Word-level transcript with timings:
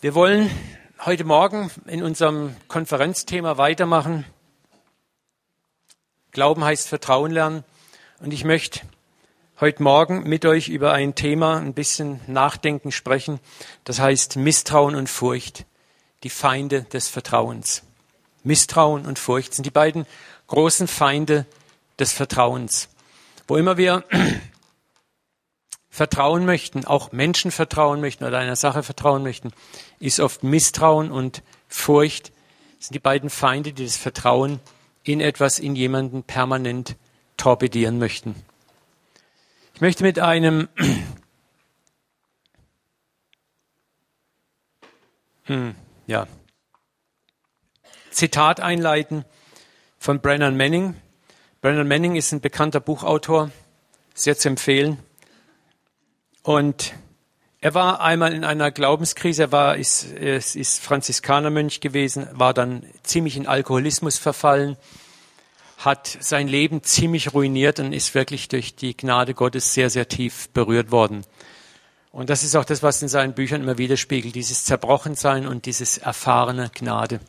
Wir 0.00 0.14
wollen 0.14 0.48
heute 1.04 1.24
Morgen 1.24 1.72
in 1.86 2.04
unserem 2.04 2.54
Konferenzthema 2.68 3.58
weitermachen. 3.58 4.24
Glauben 6.30 6.62
heißt 6.62 6.86
Vertrauen 6.86 7.32
lernen. 7.32 7.64
Und 8.20 8.32
ich 8.32 8.44
möchte 8.44 8.82
heute 9.58 9.82
Morgen 9.82 10.22
mit 10.22 10.46
euch 10.46 10.68
über 10.68 10.92
ein 10.92 11.16
Thema 11.16 11.56
ein 11.56 11.74
bisschen 11.74 12.20
nachdenken 12.28 12.92
sprechen. 12.92 13.40
Das 13.82 13.98
heißt 13.98 14.36
Misstrauen 14.36 14.94
und 14.94 15.08
Furcht. 15.08 15.66
Die 16.22 16.30
Feinde 16.30 16.82
des 16.84 17.08
Vertrauens. 17.08 17.82
Misstrauen 18.44 19.04
und 19.04 19.18
Furcht 19.18 19.52
sind 19.52 19.64
die 19.64 19.72
beiden 19.72 20.06
großen 20.46 20.86
Feinde 20.86 21.44
des 21.98 22.12
Vertrauens. 22.12 22.88
Wo 23.48 23.56
immer 23.56 23.76
wir 23.76 24.04
vertrauen 25.98 26.46
möchten, 26.46 26.84
auch 26.84 27.10
Menschen 27.10 27.50
vertrauen 27.50 28.00
möchten 28.00 28.22
oder 28.24 28.38
einer 28.38 28.54
Sache 28.54 28.84
vertrauen 28.84 29.24
möchten, 29.24 29.50
ist 29.98 30.20
oft 30.20 30.44
Misstrauen 30.44 31.10
und 31.10 31.42
Furcht. 31.66 32.30
Das 32.76 32.86
sind 32.86 32.94
die 32.94 33.00
beiden 33.00 33.30
Feinde, 33.30 33.72
die 33.72 33.84
das 33.84 33.96
Vertrauen 33.96 34.60
in 35.02 35.20
etwas, 35.20 35.58
in 35.58 35.74
jemanden 35.74 36.22
permanent 36.22 36.94
torpedieren 37.36 37.98
möchten. 37.98 38.36
Ich 39.74 39.80
möchte 39.80 40.04
mit 40.04 40.20
einem 40.20 40.68
hm, 45.46 45.74
ja, 46.06 46.28
Zitat 48.12 48.60
einleiten 48.60 49.24
von 49.98 50.20
Brennan 50.20 50.56
Manning. 50.56 50.94
Brennan 51.60 51.88
Manning 51.88 52.14
ist 52.14 52.30
ein 52.30 52.40
bekannter 52.40 52.78
Buchautor, 52.78 53.50
sehr 54.14 54.38
zu 54.38 54.48
empfehlen. 54.48 55.02
Und 56.48 56.94
er 57.60 57.74
war 57.74 58.00
einmal 58.00 58.32
in 58.32 58.42
einer 58.42 58.70
Glaubenskrise, 58.70 59.42
er 59.42 59.52
war, 59.52 59.76
ist, 59.76 60.04
ist, 60.04 60.56
ist 60.56 60.82
Franziskanermönch 60.82 61.80
gewesen, 61.80 62.26
war 62.32 62.54
dann 62.54 62.84
ziemlich 63.02 63.36
in 63.36 63.46
Alkoholismus 63.46 64.16
verfallen, 64.16 64.78
hat 65.76 66.06
sein 66.20 66.48
Leben 66.48 66.82
ziemlich 66.82 67.34
ruiniert 67.34 67.80
und 67.80 67.92
ist 67.92 68.14
wirklich 68.14 68.48
durch 68.48 68.74
die 68.74 68.96
Gnade 68.96 69.34
Gottes 69.34 69.74
sehr, 69.74 69.90
sehr 69.90 70.08
tief 70.08 70.48
berührt 70.54 70.90
worden. 70.90 71.26
Und 72.12 72.30
das 72.30 72.42
ist 72.42 72.56
auch 72.56 72.64
das, 72.64 72.82
was 72.82 73.02
in 73.02 73.08
seinen 73.08 73.34
Büchern 73.34 73.60
immer 73.60 73.76
widerspiegelt, 73.76 74.34
dieses 74.34 74.64
Zerbrochensein 74.64 75.46
und 75.46 75.66
dieses 75.66 75.98
erfahrene 75.98 76.70
Gnade. 76.74 77.20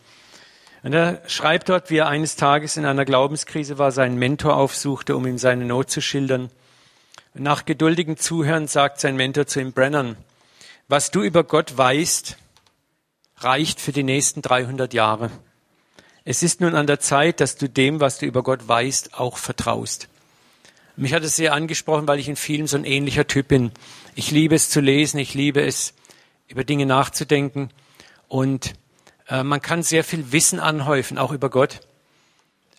Und 0.81 0.93
er 0.93 1.21
schreibt 1.27 1.67
dort, 1.67 1.89
wie 1.89 1.97
er 1.97 2.07
eines 2.07 2.37
Tages 2.37 2.77
in 2.77 2.85
einer 2.85 3.03
Glaubenskrise 3.03 3.77
war, 3.77 3.91
seinen 3.91 4.15
Mentor 4.15 4.55
aufsuchte, 4.55 5.17
um 5.17 5.27
ihm 5.27 5.37
seine 5.37 5.65
Not 5.65 5.91
zu 5.91 5.99
schildern. 5.99 6.49
Nach 7.35 7.65
geduldigem 7.65 8.17
Zuhören 8.17 8.67
sagt 8.67 8.99
sein 8.99 9.15
Mentor 9.15 9.45
zu 9.45 9.61
ihm, 9.61 9.71
Brennan, 9.71 10.17
was 10.87 11.11
du 11.11 11.21
über 11.21 11.43
Gott 11.43 11.77
weißt, 11.77 12.37
reicht 13.37 13.79
für 13.79 13.91
die 13.91 14.03
nächsten 14.03 14.41
300 14.41 14.93
Jahre. 14.93 15.29
Es 16.25 16.43
ist 16.43 16.59
nun 16.59 16.75
an 16.75 16.87
der 16.87 16.99
Zeit, 16.99 17.39
dass 17.39 17.55
du 17.55 17.69
dem, 17.69 17.99
was 17.99 18.17
du 18.17 18.25
über 18.25 18.43
Gott 18.43 18.67
weißt, 18.67 19.13
auch 19.13 19.37
vertraust. 19.37 20.09
Mich 20.95 21.13
hat 21.13 21.23
es 21.23 21.35
sehr 21.35 21.53
angesprochen, 21.53 22.07
weil 22.07 22.19
ich 22.19 22.27
in 22.27 22.35
vielen 22.35 22.67
so 22.67 22.77
ein 22.77 22.83
ähnlicher 22.83 23.25
Typ 23.27 23.47
bin. 23.47 23.71
Ich 24.15 24.31
liebe 24.31 24.55
es 24.55 24.69
zu 24.69 24.81
lesen, 24.81 25.19
ich 25.19 25.33
liebe 25.33 25.61
es, 25.61 25.93
über 26.47 26.63
Dinge 26.63 26.87
nachzudenken 26.87 27.69
und 28.27 28.73
äh, 29.27 29.43
man 29.43 29.61
kann 29.61 29.83
sehr 29.83 30.03
viel 30.03 30.31
Wissen 30.31 30.59
anhäufen, 30.59 31.17
auch 31.17 31.31
über 31.31 31.49
Gott. 31.49 31.81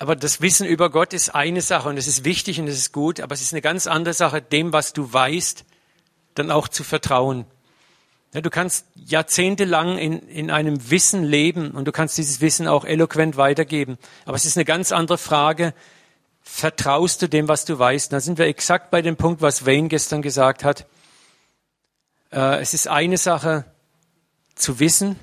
Aber 0.00 0.16
das 0.16 0.40
Wissen 0.40 0.66
über 0.66 0.88
Gott 0.88 1.12
ist 1.12 1.28
eine 1.34 1.60
Sache 1.60 1.90
und 1.90 1.98
es 1.98 2.06
ist 2.06 2.24
wichtig 2.24 2.58
und 2.58 2.66
es 2.68 2.78
ist 2.78 2.90
gut, 2.90 3.20
aber 3.20 3.34
es 3.34 3.42
ist 3.42 3.52
eine 3.52 3.60
ganz 3.60 3.86
andere 3.86 4.14
Sache, 4.14 4.40
dem, 4.40 4.72
was 4.72 4.94
du 4.94 5.12
weißt, 5.12 5.66
dann 6.34 6.50
auch 6.50 6.68
zu 6.68 6.84
vertrauen. 6.84 7.44
Ja, 8.32 8.40
du 8.40 8.48
kannst 8.48 8.86
jahrzehntelang 8.94 9.98
in, 9.98 10.20
in 10.20 10.50
einem 10.50 10.90
Wissen 10.90 11.22
leben 11.22 11.72
und 11.72 11.84
du 11.84 11.92
kannst 11.92 12.16
dieses 12.16 12.40
Wissen 12.40 12.66
auch 12.66 12.86
eloquent 12.86 13.36
weitergeben. 13.36 13.98
Aber 14.24 14.36
es 14.36 14.46
ist 14.46 14.56
eine 14.56 14.64
ganz 14.64 14.90
andere 14.90 15.18
Frage, 15.18 15.74
vertraust 16.40 17.20
du 17.20 17.28
dem, 17.28 17.46
was 17.46 17.66
du 17.66 17.78
weißt? 17.78 18.10
Da 18.10 18.20
sind 18.20 18.38
wir 18.38 18.46
exakt 18.46 18.90
bei 18.90 19.02
dem 19.02 19.16
Punkt, 19.16 19.42
was 19.42 19.66
Wayne 19.66 19.88
gestern 19.88 20.22
gesagt 20.22 20.64
hat. 20.64 20.86
Äh, 22.32 22.62
es 22.62 22.72
ist 22.72 22.88
eine 22.88 23.18
Sache 23.18 23.66
zu 24.54 24.80
wissen, 24.80 25.20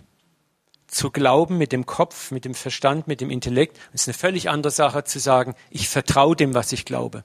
zu 0.88 1.12
glauben 1.12 1.58
mit 1.58 1.72
dem 1.72 1.86
Kopf, 1.86 2.32
mit 2.32 2.46
dem 2.46 2.56
Verstand, 2.56 3.08
mit 3.08 3.22
dem 3.22 3.30
Intellekt. 3.30 3.80
Ist 3.94 4.08
eine 4.08 4.14
völlig 4.14 4.50
andere 4.50 4.72
Sache 4.72 5.04
zu 5.04 5.20
sagen, 5.20 5.56
ich 5.70 5.90
vertraue 5.90 6.36
dem, 6.36 6.54
was 6.54 6.72
ich 6.72 6.86
glaube. 6.86 7.24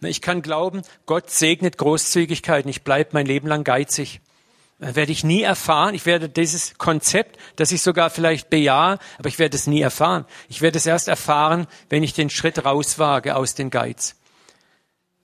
Ich 0.00 0.20
kann 0.20 0.42
glauben, 0.42 0.82
Gott 1.06 1.30
segnet 1.30 1.78
Großzügigkeit 1.78 2.64
und 2.64 2.70
ich 2.70 2.82
bleibe 2.82 3.10
mein 3.12 3.26
Leben 3.26 3.46
lang 3.46 3.62
geizig. 3.62 4.20
Das 4.80 4.96
werde 4.96 5.12
ich 5.12 5.22
nie 5.22 5.42
erfahren. 5.42 5.94
Ich 5.94 6.06
werde 6.06 6.28
dieses 6.28 6.76
Konzept, 6.76 7.38
das 7.54 7.70
ich 7.70 7.82
sogar 7.82 8.10
vielleicht 8.10 8.50
bejahe, 8.50 8.98
aber 9.16 9.28
ich 9.28 9.38
werde 9.38 9.56
es 9.56 9.68
nie 9.68 9.80
erfahren. 9.80 10.24
Ich 10.48 10.60
werde 10.60 10.76
es 10.78 10.86
erst 10.86 11.06
erfahren, 11.06 11.68
wenn 11.88 12.02
ich 12.02 12.14
den 12.14 12.30
Schritt 12.30 12.64
rauswage 12.64 13.36
aus 13.36 13.54
den 13.54 13.70
Geiz. 13.70 14.16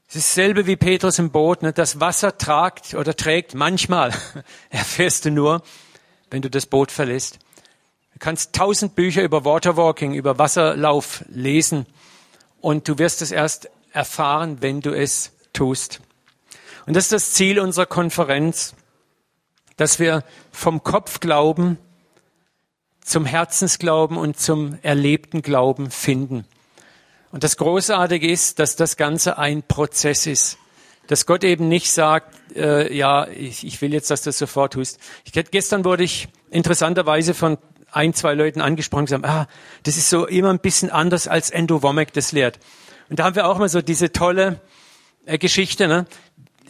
Es 0.08 0.14
ist 0.14 0.28
dasselbe 0.28 0.66
wie 0.66 0.76
Petrus 0.76 1.19
im 1.19 1.30
Boot. 1.30 1.62
Ne? 1.62 1.72
Das 1.72 1.98
Wasser 1.98 2.38
tragt 2.38 2.94
oder 2.94 3.16
trägt 3.16 3.54
manchmal, 3.54 4.14
erfährst 4.70 5.25
du 5.25 5.32
nur, 5.32 5.62
wenn 6.30 6.40
du 6.40 6.48
das 6.48 6.66
Boot 6.66 6.92
verlässt. 6.92 7.40
Du 8.19 8.25
kannst 8.25 8.53
tausend 8.53 8.97
Bücher 8.97 9.23
über 9.23 9.45
Waterwalking, 9.45 10.12
über 10.12 10.39
Wasserlauf 10.39 11.25
lesen 11.29 11.87
und 12.61 12.89
du 12.89 12.99
wirst 12.99 13.23
es 13.23 13.31
erst 13.31 13.71
erfahren, 13.93 14.56
wenn 14.61 14.81
du 14.81 14.91
es 14.91 15.31
tust. 15.53 16.01
Und 16.87 16.97
das 16.97 17.05
ist 17.05 17.12
das 17.12 17.33
Ziel 17.34 17.61
unserer 17.61 17.87
Konferenz, 17.87 18.75
dass 19.77 20.01
wir 20.01 20.25
vom 20.51 20.83
Kopfglauben 20.83 21.79
zum 23.05 23.25
Herzensglauben 23.25 24.17
und 24.17 24.37
zum 24.37 24.77
erlebten 24.83 25.41
Glauben 25.41 25.93
finden. 25.93 26.45
Und 27.31 27.45
das 27.45 27.56
Großartige 27.56 28.29
ist, 28.29 28.59
dass 28.59 28.75
das 28.75 28.97
Ganze 28.97 29.39
ein 29.39 29.62
Prozess 29.62 30.27
ist. 30.27 30.59
Dass 31.06 31.25
Gott 31.25 31.45
eben 31.45 31.69
nicht 31.69 31.93
sagt, 31.93 32.35
äh, 32.56 32.93
ja, 32.93 33.29
ich, 33.29 33.65
ich 33.65 33.81
will 33.81 33.93
jetzt, 33.95 34.11
dass 34.11 34.23
du 34.23 34.31
das 34.31 34.39
sofort 34.39 34.73
tust. 34.73 34.99
Ich, 35.25 35.33
gestern 35.53 35.85
wurde 35.85 36.03
ich 36.03 36.27
interessanterweise 36.50 37.33
von 37.33 37.59
ein, 37.91 38.15
zwei 38.15 38.34
Leuten 38.34 38.60
angesprochen 38.60 39.00
und 39.00 39.06
gesagt, 39.06 39.25
ah, 39.25 39.47
das 39.82 39.97
ist 39.97 40.10
so 40.10 40.26
immer 40.26 40.50
ein 40.50 40.59
bisschen 40.59 40.91
anders 40.91 41.28
als 41.28 41.50
Endo 41.50 41.82
Womack 41.82 42.12
das 42.12 42.32
lehrt. 42.32 42.59
Und 43.09 43.19
da 43.19 43.25
haben 43.25 43.37
wir 43.37 43.47
auch 43.47 43.59
mal 43.59 43.69
so 43.69 43.81
diese 43.81 44.12
tolle 44.12 44.60
äh, 45.25 45.38
Geschichte. 45.38 45.88
Ne? 45.88 46.06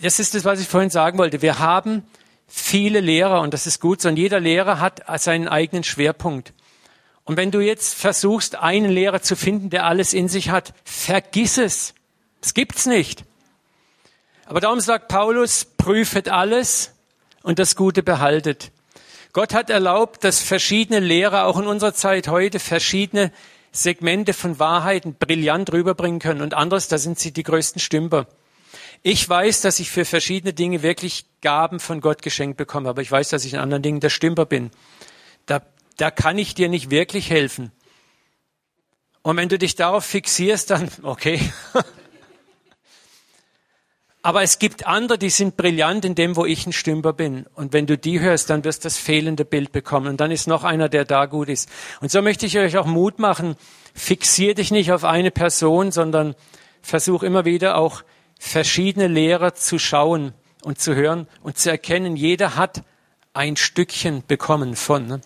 Das 0.01 0.21
ist 0.21 0.34
das, 0.34 0.45
was 0.45 0.61
ich 0.61 0.69
vorhin 0.69 0.91
sagen 0.91 1.19
wollte. 1.19 1.43
Wir 1.43 1.59
haben 1.59 2.05
viele 2.47 3.01
Lehrer 3.01 3.41
und 3.41 3.53
das 3.55 3.67
ist 3.67 3.81
gut 3.81 4.01
so. 4.01 4.09
Und 4.09 4.17
jeder 4.17 4.41
Lehrer 4.41 4.81
hat 4.81 5.03
seinen 5.21 5.49
eigenen 5.49 5.84
Schwerpunkt. 5.84 6.53
Und 7.25 7.37
wenn 7.37 7.50
du 7.50 7.61
jetzt 7.61 7.95
versuchst, 7.95 8.56
einen 8.56 8.91
Lehrer 8.91 9.21
zu 9.21 9.37
finden, 9.37 9.69
der 9.69 9.85
alles 9.85 10.15
in 10.15 10.29
sich 10.29 10.49
hat, 10.49 10.73
vergiss 10.85 11.59
es. 11.59 11.95
Es 12.41 12.55
gibt's 12.55 12.87
nicht. 12.87 13.25
Aber 14.47 14.61
darum 14.61 14.81
sagt 14.81 15.09
Paulus, 15.09 15.67
prüfet 15.67 16.31
alles 16.31 16.95
und 17.43 17.59
das 17.59 17.77
Gute 17.77 18.03
behaltet. 18.03 18.73
Gott 19.33 19.55
hat 19.55 19.71
erlaubt, 19.71 20.25
dass 20.25 20.41
verschiedene 20.41 21.00
Lehrer 21.00 21.47
auch 21.47 21.59
in 21.59 21.66
unserer 21.66 21.94
Zeit 21.94 22.28
heute 22.28 22.59
verschiedene 22.59 23.33
Segmente 23.72 24.33
von 24.33 24.59
Wahrheiten 24.59 25.15
brillant 25.15 25.72
rüberbringen 25.72 26.21
können 26.21 26.41
und 26.41 26.55
anderes, 26.55 26.89
da 26.89 26.99
sind 26.99 27.19
sie 27.19 27.33
die 27.33 27.43
größten 27.43 27.81
Stümper. 27.81 28.27
Ich 29.03 29.28
weiß, 29.28 29.61
dass 29.61 29.78
ich 29.78 29.91
für 29.91 30.05
verschiedene 30.05 30.53
Dinge 30.53 30.83
wirklich 30.83 31.27
Gaben 31.41 31.78
von 31.78 32.00
Gott 32.00 32.22
geschenkt 32.22 32.56
bekomme, 32.56 32.88
aber 32.88 33.03
ich 33.03 33.11
weiß, 33.11 33.28
dass 33.28 33.44
ich 33.44 33.55
in 33.55 33.61
anderen 33.61 33.83
Dingen 33.83 34.00
der 34.00 34.11
Stümper 34.11 34.47
bin. 34.47 34.71
Da, 35.47 35.62
da 35.97 36.11
kann 36.11 36.38
ich 36.38 36.55
dir 36.55 36.69
nicht 36.69 36.91
wirklich 36.91 37.31
helfen. 37.31 37.71
Und 39.22 39.37
wenn 39.37 39.49
du 39.49 39.59
dich 39.59 39.75
darauf 39.75 40.05
fixierst, 40.05 40.71
dann 40.71 40.91
okay. 41.03 41.41
Aber 44.23 44.43
es 44.43 44.59
gibt 44.59 44.87
andere, 44.87 45.17
die 45.17 45.31
sind 45.31 45.56
brillant 45.56 46.05
in 46.05 46.15
dem, 46.15 46.34
wo 46.37 46.45
ich 46.45 46.67
ein 46.67 46.73
Stümper 46.73 47.12
bin. 47.12 47.47
Und 47.55 47.73
wenn 47.73 47.87
du 47.87 47.97
die 47.97 48.21
hörst, 48.21 48.51
dann 48.51 48.65
wirst 48.65 48.84
du 48.84 48.87
das 48.87 48.97
fehlende 48.97 49.45
Bild 49.45 49.71
bekommen. 49.71 50.09
Und 50.09 50.21
dann 50.21 50.31
ist 50.31 50.49
noch 50.49 50.65
einer, 50.65 50.88
der 50.88 51.05
da 51.05 51.26
gut 51.26 51.49
ist. 51.49 51.69
Und 52.00 52.11
so 52.11 52.20
möchte 52.20 52.44
ich 52.44 52.59
euch 52.59 52.76
auch 52.76 52.87
Mut 52.87 53.20
machen. 53.20 53.56
Fixier 53.94 54.55
dich 54.55 54.70
nicht 54.70 54.93
auf 54.93 55.05
eine 55.05 55.31
Person, 55.31 55.93
sondern 55.93 56.35
versuch 56.82 57.23
immer 57.23 57.44
wieder 57.44 57.76
auch 57.76 58.03
verschiedene 58.38 59.06
Lehrer 59.06 59.55
zu 59.55 59.79
schauen 59.79 60.32
und 60.62 60.81
zu 60.81 60.94
hören 60.94 61.29
und 61.43 61.59
zu 61.59 61.70
erkennen. 61.70 62.17
Jeder 62.17 62.56
hat 62.56 62.82
ein 63.35 63.56
Stückchen 63.56 64.25
bekommen 64.26 64.75
von. 64.75 65.06
Ne? 65.06 65.20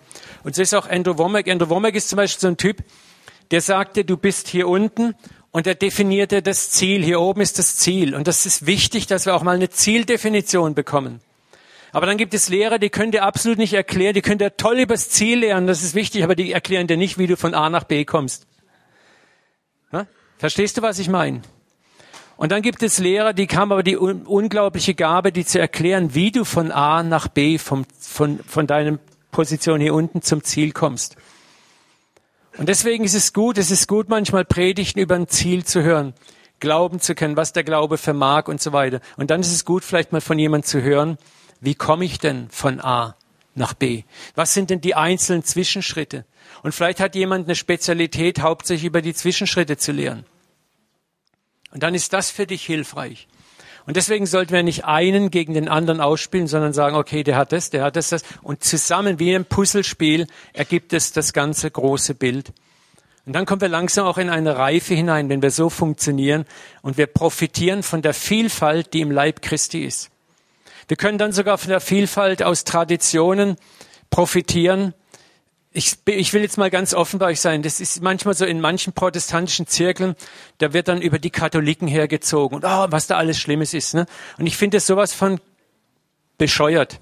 Und 0.45 0.55
so 0.55 0.63
ist 0.63 0.75
auch 0.75 0.89
Andrew 0.89 1.17
Womack. 1.17 1.49
Andrew 1.49 1.71
Womack 1.71 1.95
ist 1.95 2.11
zum 2.11 2.19
Beispiel 2.19 2.41
so 2.41 2.49
ein 2.49 2.57
Typ, 2.59 2.85
der 3.51 3.63
sagte, 3.63 4.05
du 4.05 4.17
bist 4.17 4.49
hier 4.49 4.69
unten 4.69 5.15
und 5.53 5.67
er 5.67 5.75
definierte 5.75 6.43
das 6.43 6.71
Ziel. 6.71 7.05
Hier 7.05 7.21
oben 7.21 7.43
ist 7.43 7.59
das 7.59 7.77
Ziel. 7.77 8.15
Und 8.15 8.27
das 8.27 8.47
ist 8.47 8.67
wichtig, 8.67 9.07
dass 9.07 9.27
wir 9.27 9.35
auch 9.35 9.43
mal 9.43 9.55
eine 9.55 9.71
Zieldefinition 9.71 10.75
bekommen. 10.75 11.21
Aber 11.93 12.07
dann 12.07 12.17
gibt 12.17 12.33
es 12.33 12.49
Lehrer, 12.49 12.79
die 12.79 12.89
können 12.89 13.13
dir 13.13 13.23
absolut 13.23 13.59
nicht 13.59 13.75
erklären, 13.75 14.15
die 14.15 14.23
können 14.23 14.39
dir 14.39 14.57
toll 14.57 14.79
über 14.79 14.95
das 14.95 15.11
Ziel 15.11 15.41
lernen, 15.41 15.67
das 15.67 15.83
ist 15.83 15.95
wichtig, 15.95 16.25
aber 16.25 16.35
die 16.35 16.51
erklären 16.51 16.87
dir 16.87 16.97
nicht, 16.97 17.19
wie 17.19 17.27
du 17.27 17.37
von 17.37 17.53
A 17.53 17.69
nach 17.69 17.85
B 17.85 18.07
kommst. 18.07 18.47
Ja? 19.93 20.07
Verstehst 20.39 20.79
du, 20.79 20.83
was 20.83 20.99
ich 20.99 21.11
meine? 21.11 21.43
Und 22.39 22.51
dann 22.51 22.63
gibt 22.63 22.83
es 22.83 22.99
Lehrer, 22.99 23.35
die 23.35 23.47
haben 23.47 23.73
aber 23.73 23.83
die 23.83 23.99
un 23.99 24.23
unglaubliche 24.23 24.95
Gabe, 24.95 25.33
die 25.33 25.45
zu 25.45 25.61
erklären, 25.61 26.15
wie 26.15 26.31
du 26.31 26.45
von 26.45 26.73
A 26.73 27.03
nach 27.03 27.29
B 27.29 27.59
vom, 27.59 27.85
von, 28.01 28.41
von 28.41 28.67
deinem 28.67 28.99
Position 29.31 29.79
hier 29.79 29.93
unten 29.93 30.23
zum 30.23 30.43
Ziel 30.43 30.73
kommst. 30.73 31.17
Und 32.59 32.69
deswegen 32.69 33.05
ist 33.05 33.15
es 33.15 33.33
gut, 33.33 33.59
es 33.59 33.71
ist 33.71 33.89
gut, 33.89 34.09
manchmal 34.09 34.45
Predigten 34.45 35.01
über 35.01 35.15
ein 35.15 35.29
Ziel 35.29 35.65
zu 35.65 35.83
hören, 35.83 36.15
glauben 36.61 37.01
zu 37.01 37.15
können, 37.15 37.37
was 37.37 37.53
der 37.53 37.65
Glaube 37.65 37.97
vermag 37.97 38.47
und 38.47 38.61
so 38.61 38.73
weiter. 38.73 39.01
Und 39.17 39.31
dann 39.31 39.41
ist 39.41 39.53
es 39.53 39.65
gut, 39.65 39.85
vielleicht 39.85 40.13
mal 40.13 40.21
von 40.21 40.39
jemandem 40.39 40.69
zu 40.69 40.83
hören, 40.83 41.19
wie 41.61 41.75
komme 41.75 42.05
ich 42.05 42.19
denn 42.19 42.51
von 42.51 42.81
A 42.81 43.17
nach 43.55 43.73
B? 43.75 44.05
Was 44.35 44.53
sind 44.53 44.71
denn 44.71 44.81
die 44.81 44.95
einzelnen 44.95 45.45
Zwischenschritte? 45.45 46.27
Und 46.63 46.75
vielleicht 46.75 47.01
hat 47.01 47.15
jemand 47.15 47.47
eine 47.47 47.55
Spezialität, 47.55 48.41
hauptsächlich 48.41 48.87
über 48.87 49.01
die 49.01 49.15
Zwischenschritte 49.15 49.77
zu 49.77 49.93
lernen. 49.93 50.25
Und 51.73 51.83
dann 51.83 51.95
ist 51.95 52.13
das 52.13 52.31
für 52.31 52.47
dich 52.47 52.65
hilfreich. 52.67 53.29
Und 53.87 53.97
deswegen 53.97 54.27
sollten 54.27 54.53
wir 54.53 54.63
nicht 54.63 54.85
einen 54.85 55.31
gegen 55.31 55.55
den 55.55 55.69
anderen 55.69 56.01
ausspielen, 56.01 56.47
sondern 56.47 56.73
sagen, 56.73 56.97
okay, 56.97 57.25
der 57.25 57.37
hat 57.37 57.53
das, 57.53 57.71
der 57.71 57.83
hat 57.83 57.97
das, 57.97 58.11
das. 58.11 58.23
Und 58.43 58.63
zusammen 58.63 59.19
wie 59.19 59.35
ein 59.35 59.45
Puzzlespiel 59.45 60.27
ergibt 60.53 60.93
es 60.93 61.13
das 61.13 61.33
ganze 61.33 61.71
große 61.71 62.15
Bild. 62.15 62.53
Und 63.25 63.35
dann 63.35 63.47
kommen 63.47 63.61
wir 63.61 63.69
langsam 63.69 64.07
auch 64.07 64.19
in 64.19 64.31
eine 64.31 64.57
Reife 64.57 64.95
hinein, 64.95 65.29
wenn 65.29 65.43
wir 65.43 65.51
so 65.51 65.71
funktionieren 65.71 66.45
und 66.83 66.97
wir 66.97 67.07
profitieren 67.07 67.83
von 67.83 68.03
der 68.03 68.15
Vielfalt, 68.15 68.93
die 68.95 69.01
im 69.01 69.11
Leib 69.11 69.43
Christi 69.43 69.85
ist. 69.85 70.11
Wir 70.89 70.97
können 70.97 71.19
dann 71.19 71.33
sogar 71.33 71.59
von 71.59 71.71
der 71.71 71.81
Vielfalt 71.81 72.43
aus 72.43 72.65
Traditionen 72.65 73.57
profitieren, 74.11 74.95
ich, 75.73 75.97
ich 76.07 76.33
will 76.33 76.43
jetzt 76.43 76.59
mal 76.59 76.71
ganz 76.71 76.93
offen 76.93 77.19
bei 77.19 77.27
euch 77.27 77.41
sein. 77.41 77.63
Das 77.63 77.81
ist 77.81 78.03
manchmal 78.03 78.35
so 78.35 78.45
in 78.45 78.61
manchen 78.61 78.93
protestantischen 78.93 79.67
Zirkeln, 79.67 80.15
da 80.59 80.73
wird 80.73 80.89
dann 80.89 81.01
über 81.01 81.19
die 81.19 81.31
Katholiken 81.31 81.89
hergezogen 81.89 82.57
und 82.57 82.65
oh, 82.65 82.87
was 82.91 83.07
da 83.07 83.17
alles 83.17 83.39
Schlimmes 83.39 83.73
ist. 83.73 83.95
Ne? 83.95 84.07
Und 84.39 84.47
ich 84.47 84.57
finde 84.57 84.81
sowas 84.81 85.15
von 85.15 85.41
bescheuert. 86.37 87.01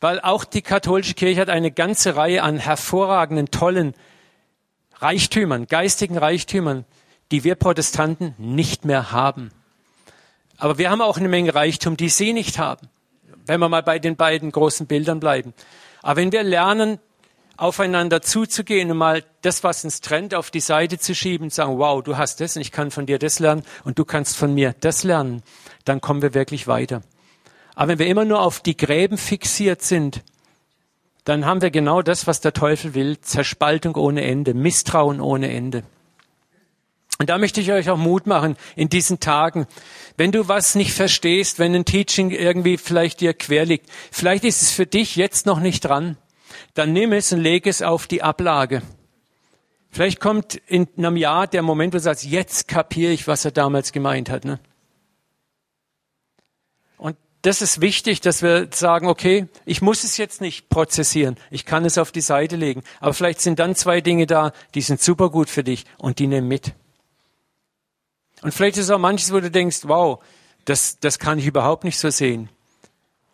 Weil 0.00 0.20
auch 0.20 0.44
die 0.44 0.62
katholische 0.62 1.14
Kirche 1.14 1.40
hat 1.40 1.50
eine 1.50 1.70
ganze 1.70 2.16
Reihe 2.16 2.42
an 2.42 2.58
hervorragenden, 2.58 3.50
tollen 3.50 3.94
Reichtümern, 4.98 5.66
geistigen 5.66 6.16
Reichtümern, 6.16 6.84
die 7.32 7.44
wir 7.44 7.54
Protestanten 7.54 8.34
nicht 8.38 8.84
mehr 8.84 9.12
haben. 9.12 9.50
Aber 10.56 10.78
wir 10.78 10.90
haben 10.90 11.00
auch 11.00 11.18
eine 11.18 11.28
Menge 11.28 11.54
Reichtum, 11.54 11.96
die 11.96 12.08
sie 12.08 12.32
nicht 12.32 12.58
haben. 12.58 12.88
Wenn 13.46 13.60
wir 13.60 13.68
mal 13.68 13.82
bei 13.82 13.98
den 13.98 14.16
beiden 14.16 14.52
großen 14.52 14.86
Bildern 14.86 15.20
bleiben. 15.20 15.54
Aber 16.02 16.20
wenn 16.20 16.32
wir 16.32 16.42
lernen, 16.42 16.98
aufeinander 17.60 18.22
zuzugehen 18.22 18.90
und 18.90 18.96
mal 18.96 19.22
das, 19.42 19.62
was 19.62 19.84
uns 19.84 20.00
trennt, 20.00 20.34
auf 20.34 20.50
die 20.50 20.60
Seite 20.60 20.98
zu 20.98 21.14
schieben 21.14 21.44
und 21.44 21.52
sagen, 21.52 21.78
wow, 21.78 22.02
du 22.02 22.16
hast 22.16 22.40
das 22.40 22.56
und 22.56 22.62
ich 22.62 22.72
kann 22.72 22.90
von 22.90 23.04
dir 23.04 23.18
das 23.18 23.38
lernen 23.38 23.64
und 23.84 23.98
du 23.98 24.04
kannst 24.04 24.36
von 24.36 24.54
mir 24.54 24.74
das 24.80 25.04
lernen, 25.04 25.42
dann 25.84 26.00
kommen 26.00 26.22
wir 26.22 26.32
wirklich 26.32 26.66
weiter. 26.66 27.02
Aber 27.74 27.88
wenn 27.88 27.98
wir 27.98 28.06
immer 28.06 28.24
nur 28.24 28.40
auf 28.40 28.60
die 28.60 28.76
Gräben 28.76 29.18
fixiert 29.18 29.82
sind, 29.82 30.22
dann 31.24 31.44
haben 31.44 31.60
wir 31.60 31.70
genau 31.70 32.00
das, 32.00 32.26
was 32.26 32.40
der 32.40 32.54
Teufel 32.54 32.94
will, 32.94 33.20
Zerspaltung 33.20 33.94
ohne 33.94 34.24
Ende, 34.24 34.54
Misstrauen 34.54 35.20
ohne 35.20 35.52
Ende. 35.52 35.82
Und 37.18 37.28
da 37.28 37.36
möchte 37.36 37.60
ich 37.60 37.70
euch 37.70 37.90
auch 37.90 37.98
Mut 37.98 38.26
machen 38.26 38.56
in 38.74 38.88
diesen 38.88 39.20
Tagen. 39.20 39.66
Wenn 40.16 40.32
du 40.32 40.48
was 40.48 40.74
nicht 40.74 40.94
verstehst, 40.94 41.58
wenn 41.58 41.74
ein 41.74 41.84
Teaching 41.84 42.30
irgendwie 42.30 42.78
vielleicht 42.78 43.20
dir 43.20 43.34
quer 43.34 43.66
liegt, 43.66 43.90
vielleicht 44.10 44.44
ist 44.44 44.62
es 44.62 44.70
für 44.70 44.86
dich 44.86 45.16
jetzt 45.16 45.44
noch 45.44 45.60
nicht 45.60 45.80
dran 45.80 46.16
dann 46.74 46.92
nimm 46.92 47.12
es 47.12 47.32
und 47.32 47.40
leg 47.40 47.66
es 47.66 47.82
auf 47.82 48.06
die 48.06 48.22
Ablage. 48.22 48.82
Vielleicht 49.90 50.20
kommt 50.20 50.54
in 50.54 50.88
einem 50.96 51.16
Jahr 51.16 51.46
der 51.46 51.62
Moment, 51.62 51.92
wo 51.92 51.96
du 51.96 52.02
sagst, 52.02 52.24
jetzt 52.24 52.68
kapiere 52.68 53.12
ich, 53.12 53.26
was 53.26 53.44
er 53.44 53.50
damals 53.50 53.92
gemeint 53.92 54.30
hat. 54.30 54.44
Ne? 54.44 54.60
Und 56.96 57.16
das 57.42 57.60
ist 57.60 57.80
wichtig, 57.80 58.20
dass 58.20 58.42
wir 58.42 58.68
sagen, 58.72 59.08
okay, 59.08 59.48
ich 59.64 59.82
muss 59.82 60.04
es 60.04 60.16
jetzt 60.16 60.40
nicht 60.40 60.68
prozessieren, 60.68 61.36
ich 61.50 61.64
kann 61.64 61.84
es 61.84 61.98
auf 61.98 62.12
die 62.12 62.20
Seite 62.20 62.54
legen. 62.54 62.82
Aber 63.00 63.14
vielleicht 63.14 63.40
sind 63.40 63.58
dann 63.58 63.74
zwei 63.74 64.00
Dinge 64.00 64.26
da, 64.26 64.52
die 64.74 64.82
sind 64.82 65.00
super 65.00 65.28
gut 65.30 65.50
für 65.50 65.64
dich 65.64 65.84
und 65.98 66.20
die 66.20 66.28
nehmen 66.28 66.46
mit. 66.46 66.74
Und 68.42 68.52
vielleicht 68.52 68.76
ist 68.76 68.90
auch 68.90 68.98
manches, 68.98 69.32
wo 69.32 69.40
du 69.40 69.50
denkst, 69.50 69.80
wow, 69.84 70.22
das, 70.64 71.00
das 71.00 71.18
kann 71.18 71.38
ich 71.38 71.46
überhaupt 71.46 71.84
nicht 71.84 71.98
so 71.98 72.10
sehen. 72.10 72.48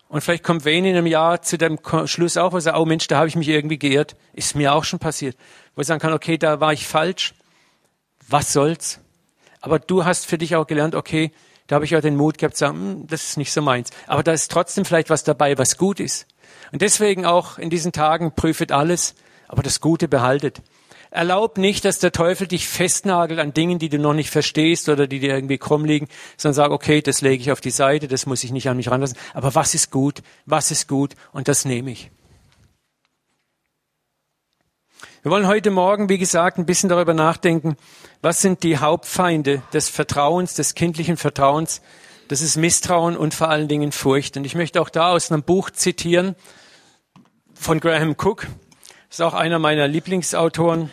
Und 0.09 0.21
vielleicht 0.21 0.43
kommt 0.43 0.65
Wayne 0.65 0.89
in 0.89 0.95
einem 0.95 1.07
Jahr 1.07 1.41
zu 1.41 1.57
dem 1.57 1.79
Schluss 2.05 2.37
auch, 2.37 2.53
wo 2.53 2.57
er 2.57 2.61
sagt, 2.61 2.77
oh 2.77 2.85
Mensch, 2.85 3.07
da 3.07 3.17
habe 3.17 3.27
ich 3.27 3.35
mich 3.35 3.49
irgendwie 3.49 3.77
geirrt. 3.77 4.15
Ist 4.33 4.55
mir 4.55 4.73
auch 4.73 4.85
schon 4.85 4.99
passiert. 4.99 5.35
Wo 5.75 5.81
ich 5.81 5.87
sagen 5.87 5.99
kann, 5.99 6.13
okay, 6.13 6.37
da 6.37 6.61
war 6.61 6.71
ich 6.71 6.87
falsch. 6.87 7.33
Was 8.27 8.53
soll's? 8.53 8.99
Aber 9.59 9.79
du 9.79 10.05
hast 10.05 10.25
für 10.25 10.37
dich 10.37 10.55
auch 10.55 10.67
gelernt, 10.67 10.95
okay, 10.95 11.31
da 11.67 11.75
habe 11.75 11.85
ich 11.85 11.95
auch 11.95 12.01
den 12.01 12.15
Mut 12.15 12.37
gehabt 12.37 12.55
zu 12.55 12.61
sagen, 12.61 12.77
hm, 12.77 13.07
das 13.07 13.23
ist 13.23 13.37
nicht 13.37 13.51
so 13.51 13.61
meins. 13.61 13.89
Aber 14.07 14.23
da 14.23 14.31
ist 14.31 14.49
trotzdem 14.49 14.85
vielleicht 14.85 15.09
was 15.09 15.23
dabei, 15.23 15.57
was 15.57 15.77
gut 15.77 15.99
ist. 15.99 16.25
Und 16.71 16.81
deswegen 16.81 17.25
auch 17.25 17.57
in 17.57 17.69
diesen 17.69 17.91
Tagen 17.91 18.33
prüfet 18.33 18.71
alles, 18.71 19.15
aber 19.49 19.63
das 19.63 19.81
Gute 19.81 20.07
behaltet. 20.07 20.61
Erlaub 21.09 21.57
nicht, 21.57 21.85
dass 21.85 21.99
der 21.99 22.11
Teufel 22.11 22.47
dich 22.47 22.67
festnagelt 22.67 23.39
an 23.39 23.53
Dingen, 23.53 23.79
die 23.79 23.89
du 23.89 23.97
noch 23.97 24.13
nicht 24.13 24.29
verstehst 24.29 24.89
oder 24.89 25.07
die 25.07 25.19
dir 25.19 25.33
irgendwie 25.33 25.57
krumm 25.57 25.85
liegen, 25.85 26.07
sondern 26.35 26.55
sag, 26.55 26.71
okay, 26.71 27.01
das 27.01 27.21
lege 27.21 27.41
ich 27.41 27.51
auf 27.51 27.61
die 27.61 27.71
Seite, 27.71 28.07
das 28.07 28.25
muss 28.25 28.43
ich 28.43 28.51
nicht 28.51 28.69
an 28.69 28.77
mich 28.77 28.91
ranlassen. 28.91 29.17
Aber 29.33 29.55
was 29.55 29.73
ist 29.73 29.91
gut? 29.91 30.21
Was 30.45 30.71
ist 30.71 30.87
gut? 30.87 31.15
Und 31.31 31.47
das 31.47 31.65
nehme 31.65 31.91
ich. 31.91 32.11
Wir 35.23 35.31
wollen 35.31 35.47
heute 35.47 35.71
Morgen, 35.71 36.09
wie 36.09 36.17
gesagt, 36.17 36.57
ein 36.57 36.65
bisschen 36.65 36.89
darüber 36.89 37.13
nachdenken, 37.13 37.75
was 38.21 38.41
sind 38.41 38.63
die 38.63 38.77
Hauptfeinde 38.77 39.61
des 39.73 39.89
Vertrauens, 39.89 40.53
des 40.53 40.73
kindlichen 40.73 41.17
Vertrauens. 41.17 41.81
Das 42.27 42.41
ist 42.41 42.55
Misstrauen 42.57 43.17
und 43.17 43.33
vor 43.33 43.49
allen 43.49 43.67
Dingen 43.67 43.91
Furcht. 43.91 44.37
Und 44.37 44.45
ich 44.45 44.55
möchte 44.55 44.81
auch 44.81 44.89
da 44.89 45.11
aus 45.11 45.31
einem 45.31 45.43
Buch 45.43 45.69
zitieren 45.69 46.35
von 47.53 47.79
Graham 47.79 48.15
Cook. 48.17 48.47
Ist 49.09 49.21
auch 49.21 49.33
einer 49.33 49.57
meiner 49.57 49.87
Lieblingsautoren. 49.87 50.89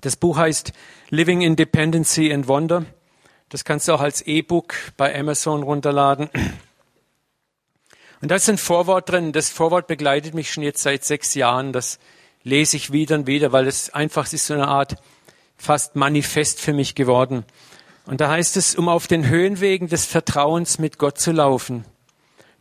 Das 0.00 0.16
Buch 0.16 0.38
heißt 0.38 0.72
Living 1.10 1.42
Independency 1.42 2.32
and 2.32 2.48
Wonder. 2.48 2.86
Das 3.50 3.64
kannst 3.64 3.88
du 3.88 3.92
auch 3.92 4.00
als 4.00 4.22
E-Book 4.22 4.74
bei 4.96 5.18
Amazon 5.18 5.62
runterladen. 5.62 6.30
Und 8.20 8.30
da 8.30 8.36
ist 8.36 8.48
ein 8.48 8.58
Vorwort 8.58 9.10
drin. 9.10 9.32
Das 9.32 9.50
Vorwort 9.50 9.86
begleitet 9.86 10.34
mich 10.34 10.50
schon 10.50 10.62
jetzt 10.62 10.82
seit 10.82 11.04
sechs 11.04 11.34
Jahren. 11.34 11.72
Das 11.72 11.98
lese 12.42 12.76
ich 12.76 12.90
wieder 12.90 13.16
und 13.16 13.26
wieder, 13.26 13.52
weil 13.52 13.66
es 13.66 13.90
einfach 13.90 14.32
ist 14.32 14.46
so 14.46 14.54
eine 14.54 14.68
Art 14.68 14.96
fast 15.58 15.94
Manifest 15.94 16.58
für 16.60 16.72
mich 16.72 16.94
geworden. 16.94 17.44
Und 18.06 18.22
da 18.22 18.30
heißt 18.30 18.56
es, 18.56 18.74
um 18.74 18.88
auf 18.88 19.06
den 19.06 19.28
Höhenwegen 19.28 19.88
des 19.88 20.06
Vertrauens 20.06 20.78
mit 20.78 20.96
Gott 20.96 21.18
zu 21.18 21.32
laufen, 21.32 21.84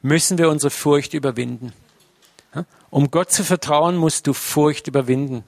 müssen 0.01 0.37
wir 0.37 0.49
unsere 0.49 0.71
Furcht 0.71 1.13
überwinden. 1.13 1.71
Um 2.89 3.11
Gott 3.11 3.31
zu 3.31 3.43
vertrauen, 3.43 3.97
musst 3.97 4.27
du 4.27 4.33
Furcht 4.33 4.87
überwinden. 4.87 5.43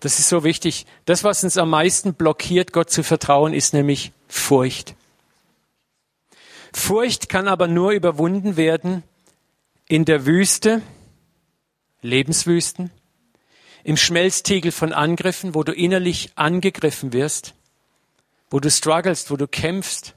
Das 0.00 0.18
ist 0.18 0.28
so 0.28 0.44
wichtig. 0.44 0.86
Das, 1.06 1.24
was 1.24 1.42
uns 1.42 1.56
am 1.56 1.70
meisten 1.70 2.14
blockiert, 2.14 2.72
Gott 2.72 2.90
zu 2.90 3.02
vertrauen, 3.02 3.52
ist 3.52 3.74
nämlich 3.74 4.12
Furcht. 4.28 4.94
Furcht 6.72 7.28
kann 7.28 7.48
aber 7.48 7.66
nur 7.66 7.92
überwunden 7.92 8.56
werden 8.56 9.02
in 9.88 10.04
der 10.04 10.26
Wüste, 10.26 10.82
Lebenswüsten, 12.02 12.90
im 13.82 13.96
Schmelztiegel 13.96 14.70
von 14.70 14.92
Angriffen, 14.92 15.54
wo 15.54 15.64
du 15.64 15.72
innerlich 15.72 16.30
angegriffen 16.36 17.12
wirst, 17.12 17.54
wo 18.50 18.60
du 18.60 18.70
strugglest, 18.70 19.30
wo 19.30 19.36
du 19.36 19.48
kämpfst, 19.48 20.14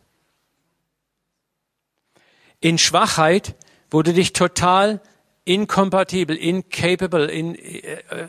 in 2.59 2.77
Schwachheit, 2.77 3.55
wo 3.89 4.03
du 4.03 4.13
dich 4.13 4.33
total 4.33 5.01
inkompatibel, 5.45 6.35
incapable, 6.35 7.25
in, 7.25 7.55
äh, 7.55 8.27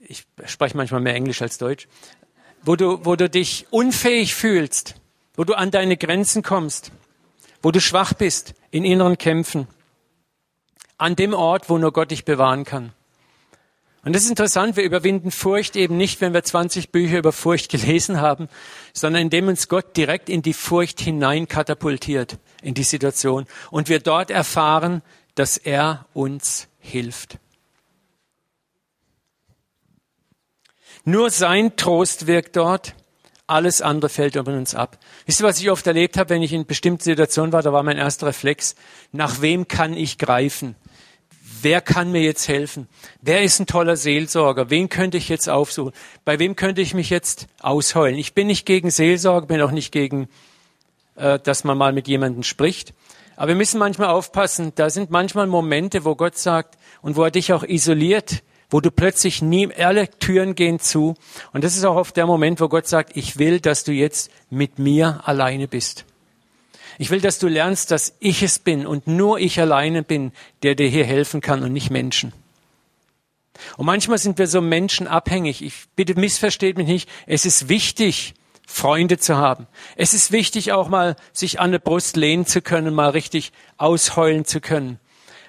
ich 0.00 0.26
spreche 0.46 0.76
manchmal 0.76 1.00
mehr 1.00 1.14
Englisch 1.14 1.42
als 1.42 1.58
Deutsch, 1.58 1.88
wo 2.62 2.76
du, 2.76 3.04
wo 3.04 3.16
du 3.16 3.28
dich 3.28 3.66
unfähig 3.70 4.34
fühlst, 4.34 4.96
wo 5.34 5.44
du 5.44 5.54
an 5.54 5.70
deine 5.70 5.96
Grenzen 5.96 6.42
kommst, 6.42 6.92
wo 7.62 7.70
du 7.70 7.80
schwach 7.80 8.14
bist 8.14 8.54
in 8.70 8.84
inneren 8.84 9.18
Kämpfen, 9.18 9.68
an 10.96 11.16
dem 11.16 11.34
Ort, 11.34 11.68
wo 11.68 11.78
nur 11.78 11.92
Gott 11.92 12.10
dich 12.10 12.24
bewahren 12.24 12.64
kann. 12.64 12.92
Und 14.04 14.14
das 14.14 14.22
ist 14.22 14.30
interessant, 14.30 14.76
wir 14.76 14.84
überwinden 14.84 15.30
Furcht 15.30 15.76
eben 15.76 15.96
nicht, 15.96 16.20
wenn 16.20 16.32
wir 16.32 16.42
20 16.42 16.90
Bücher 16.90 17.18
über 17.18 17.32
Furcht 17.32 17.70
gelesen 17.70 18.20
haben, 18.20 18.48
sondern 18.92 19.22
indem 19.22 19.48
uns 19.48 19.68
Gott 19.68 19.96
direkt 19.96 20.28
in 20.28 20.42
die 20.42 20.54
Furcht 20.54 21.00
hinein 21.00 21.48
katapultiert, 21.48 22.38
in 22.62 22.74
die 22.74 22.84
Situation. 22.84 23.46
Und 23.70 23.88
wir 23.88 24.00
dort 24.00 24.30
erfahren, 24.30 25.02
dass 25.38 25.56
er 25.56 26.06
uns 26.14 26.66
hilft. 26.80 27.38
Nur 31.04 31.30
sein 31.30 31.76
Trost 31.76 32.26
wirkt 32.26 32.56
dort. 32.56 32.94
Alles 33.46 33.80
andere 33.80 34.10
fällt 34.10 34.34
über 34.34 34.52
uns 34.52 34.74
ab. 34.74 34.98
Wisst 35.24 35.40
ihr, 35.40 35.46
was 35.46 35.60
ich 35.60 35.70
oft 35.70 35.86
erlebt 35.86 36.18
habe, 36.18 36.30
wenn 36.30 36.42
ich 36.42 36.52
in 36.52 36.66
bestimmten 36.66 37.02
Situationen 37.02 37.52
war? 37.52 37.62
Da 37.62 37.72
war 37.72 37.82
mein 37.82 37.96
erster 37.96 38.26
Reflex. 38.26 38.74
Nach 39.12 39.40
wem 39.40 39.68
kann 39.68 39.94
ich 39.94 40.18
greifen? 40.18 40.74
Wer 41.62 41.80
kann 41.80 42.12
mir 42.12 42.20
jetzt 42.22 42.48
helfen? 42.48 42.88
Wer 43.22 43.42
ist 43.42 43.60
ein 43.60 43.66
toller 43.66 43.96
Seelsorger? 43.96 44.70
Wen 44.70 44.88
könnte 44.88 45.16
ich 45.16 45.28
jetzt 45.28 45.48
aufsuchen? 45.48 45.92
Bei 46.24 46.38
wem 46.38 46.56
könnte 46.56 46.82
ich 46.82 46.94
mich 46.94 47.10
jetzt 47.10 47.46
ausheulen? 47.60 48.18
Ich 48.18 48.34
bin 48.34 48.48
nicht 48.48 48.66
gegen 48.66 48.90
Seelsorge, 48.90 49.46
bin 49.46 49.62
auch 49.62 49.70
nicht 49.70 49.92
gegen, 49.92 50.28
äh, 51.14 51.38
dass 51.38 51.64
man 51.64 51.78
mal 51.78 51.92
mit 51.92 52.06
jemandem 52.06 52.42
spricht. 52.42 52.92
Aber 53.38 53.50
wir 53.50 53.54
müssen 53.54 53.78
manchmal 53.78 54.08
aufpassen, 54.08 54.72
da 54.74 54.90
sind 54.90 55.10
manchmal 55.10 55.46
Momente, 55.46 56.04
wo 56.04 56.16
Gott 56.16 56.36
sagt, 56.36 56.76
und 57.02 57.14
wo 57.14 57.22
er 57.22 57.30
dich 57.30 57.52
auch 57.52 57.62
isoliert, 57.62 58.42
wo 58.68 58.80
du 58.80 58.90
plötzlich 58.90 59.42
nie, 59.42 59.72
alle 59.72 60.10
Türen 60.10 60.56
gehen 60.56 60.80
zu. 60.80 61.14
Und 61.52 61.62
das 61.62 61.76
ist 61.76 61.84
auch 61.84 61.94
oft 61.94 62.16
der 62.16 62.26
Moment, 62.26 62.60
wo 62.60 62.68
Gott 62.68 62.88
sagt, 62.88 63.16
ich 63.16 63.38
will, 63.38 63.60
dass 63.60 63.84
du 63.84 63.92
jetzt 63.92 64.32
mit 64.50 64.80
mir 64.80 65.20
alleine 65.24 65.68
bist. 65.68 66.04
Ich 66.98 67.10
will, 67.10 67.20
dass 67.20 67.38
du 67.38 67.46
lernst, 67.46 67.92
dass 67.92 68.16
ich 68.18 68.42
es 68.42 68.58
bin 68.58 68.84
und 68.88 69.06
nur 69.06 69.38
ich 69.38 69.60
alleine 69.60 70.02
bin, 70.02 70.32
der 70.64 70.74
dir 70.74 70.88
hier 70.88 71.04
helfen 71.04 71.40
kann 71.40 71.62
und 71.62 71.72
nicht 71.72 71.90
Menschen. 71.90 72.32
Und 73.76 73.86
manchmal 73.86 74.18
sind 74.18 74.38
wir 74.38 74.48
so 74.48 74.60
menschenabhängig. 74.60 75.62
Ich 75.62 75.84
bitte 75.94 76.18
missversteht 76.18 76.76
mich 76.76 76.88
nicht. 76.88 77.08
Es 77.26 77.46
ist 77.46 77.68
wichtig, 77.68 78.34
Freunde 78.70 79.16
zu 79.16 79.38
haben. 79.38 79.66
Es 79.96 80.12
ist 80.12 80.30
wichtig, 80.30 80.72
auch 80.72 80.88
mal 80.88 81.16
sich 81.32 81.58
an 81.58 81.72
der 81.72 81.78
Brust 81.78 82.18
lehnen 82.18 82.44
zu 82.44 82.60
können, 82.60 82.94
mal 82.94 83.08
richtig 83.08 83.50
ausheulen 83.78 84.44
zu 84.44 84.60
können. 84.60 85.00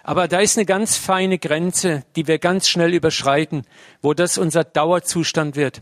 Aber 0.04 0.30
da 0.30 0.40
ist 0.40 0.58
eine 0.58 0.66
ganz 0.66 0.96
feine 0.96 1.38
Grenze, 1.38 2.04
die 2.16 2.28
wir 2.28 2.40
ganz 2.40 2.70
schnell 2.70 2.94
überschreiten, 2.94 3.66
wo 4.02 4.14
das 4.14 4.38
unser 4.38 4.64
Dauerzustand 4.64 5.58
wird 5.58 5.82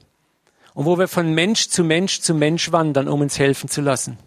und 0.74 0.86
wo 0.86 0.98
wir 0.98 1.08
von 1.08 1.32
Mensch 1.32 1.70
zu 1.70 1.84
Mensch 1.84 2.22
zu 2.22 2.34
Mensch 2.34 2.72
wandern, 2.72 3.08
um 3.08 3.22
uns 3.22 3.38
helfen 3.38 3.70
zu 3.70 3.82
lassen. 3.82 4.17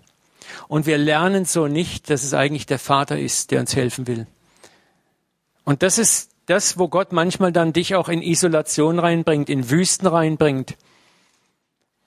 Und 0.68 0.86
wir 0.86 0.96
lernen 0.96 1.44
so 1.44 1.66
nicht, 1.66 2.10
dass 2.10 2.22
es 2.22 2.32
eigentlich 2.32 2.66
der 2.66 2.78
Vater 2.78 3.18
ist, 3.18 3.50
der 3.50 3.58
uns 3.58 3.74
helfen 3.74 4.06
will. 4.06 4.28
Und 5.64 5.82
das 5.82 5.98
ist 5.98 6.30
das, 6.46 6.78
wo 6.78 6.86
Gott 6.86 7.12
manchmal 7.12 7.50
dann 7.50 7.72
dich 7.72 7.96
auch 7.96 8.08
in 8.08 8.22
Isolation 8.22 9.00
reinbringt, 9.00 9.50
in 9.50 9.68
Wüsten 9.68 10.06
reinbringt, 10.06 10.76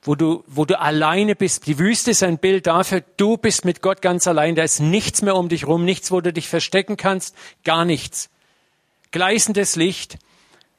wo 0.04 0.16
du, 0.16 0.44
wo 0.48 0.66
du 0.66 0.80
alleine 0.80 1.36
bist. 1.36 1.66
Die 1.68 1.80
Wüste 1.80 2.12
ist 2.12 2.24
ein 2.24 2.38
Bild 2.38 2.68
dafür, 2.68 3.02
du 3.18 3.38
bist 3.38 3.66
mit 3.66 3.82
Gott 3.82 4.02
ganz 4.02 4.28
allein. 4.28 4.56
Da 4.56 4.64
ist 4.64 4.80
nichts 4.80 5.22
mehr 5.22 5.36
um 5.36 5.50
dich 5.50 5.66
rum, 5.66 5.86
nichts, 5.86 6.12
wo 6.12 6.22
du 6.22 6.34
dich 6.34 6.50
verstecken 6.50 6.98
kannst, 6.98 7.36
gar 7.64 7.86
nichts. 7.86 8.30
Gleißendes 9.12 9.76
Licht, 9.76 10.18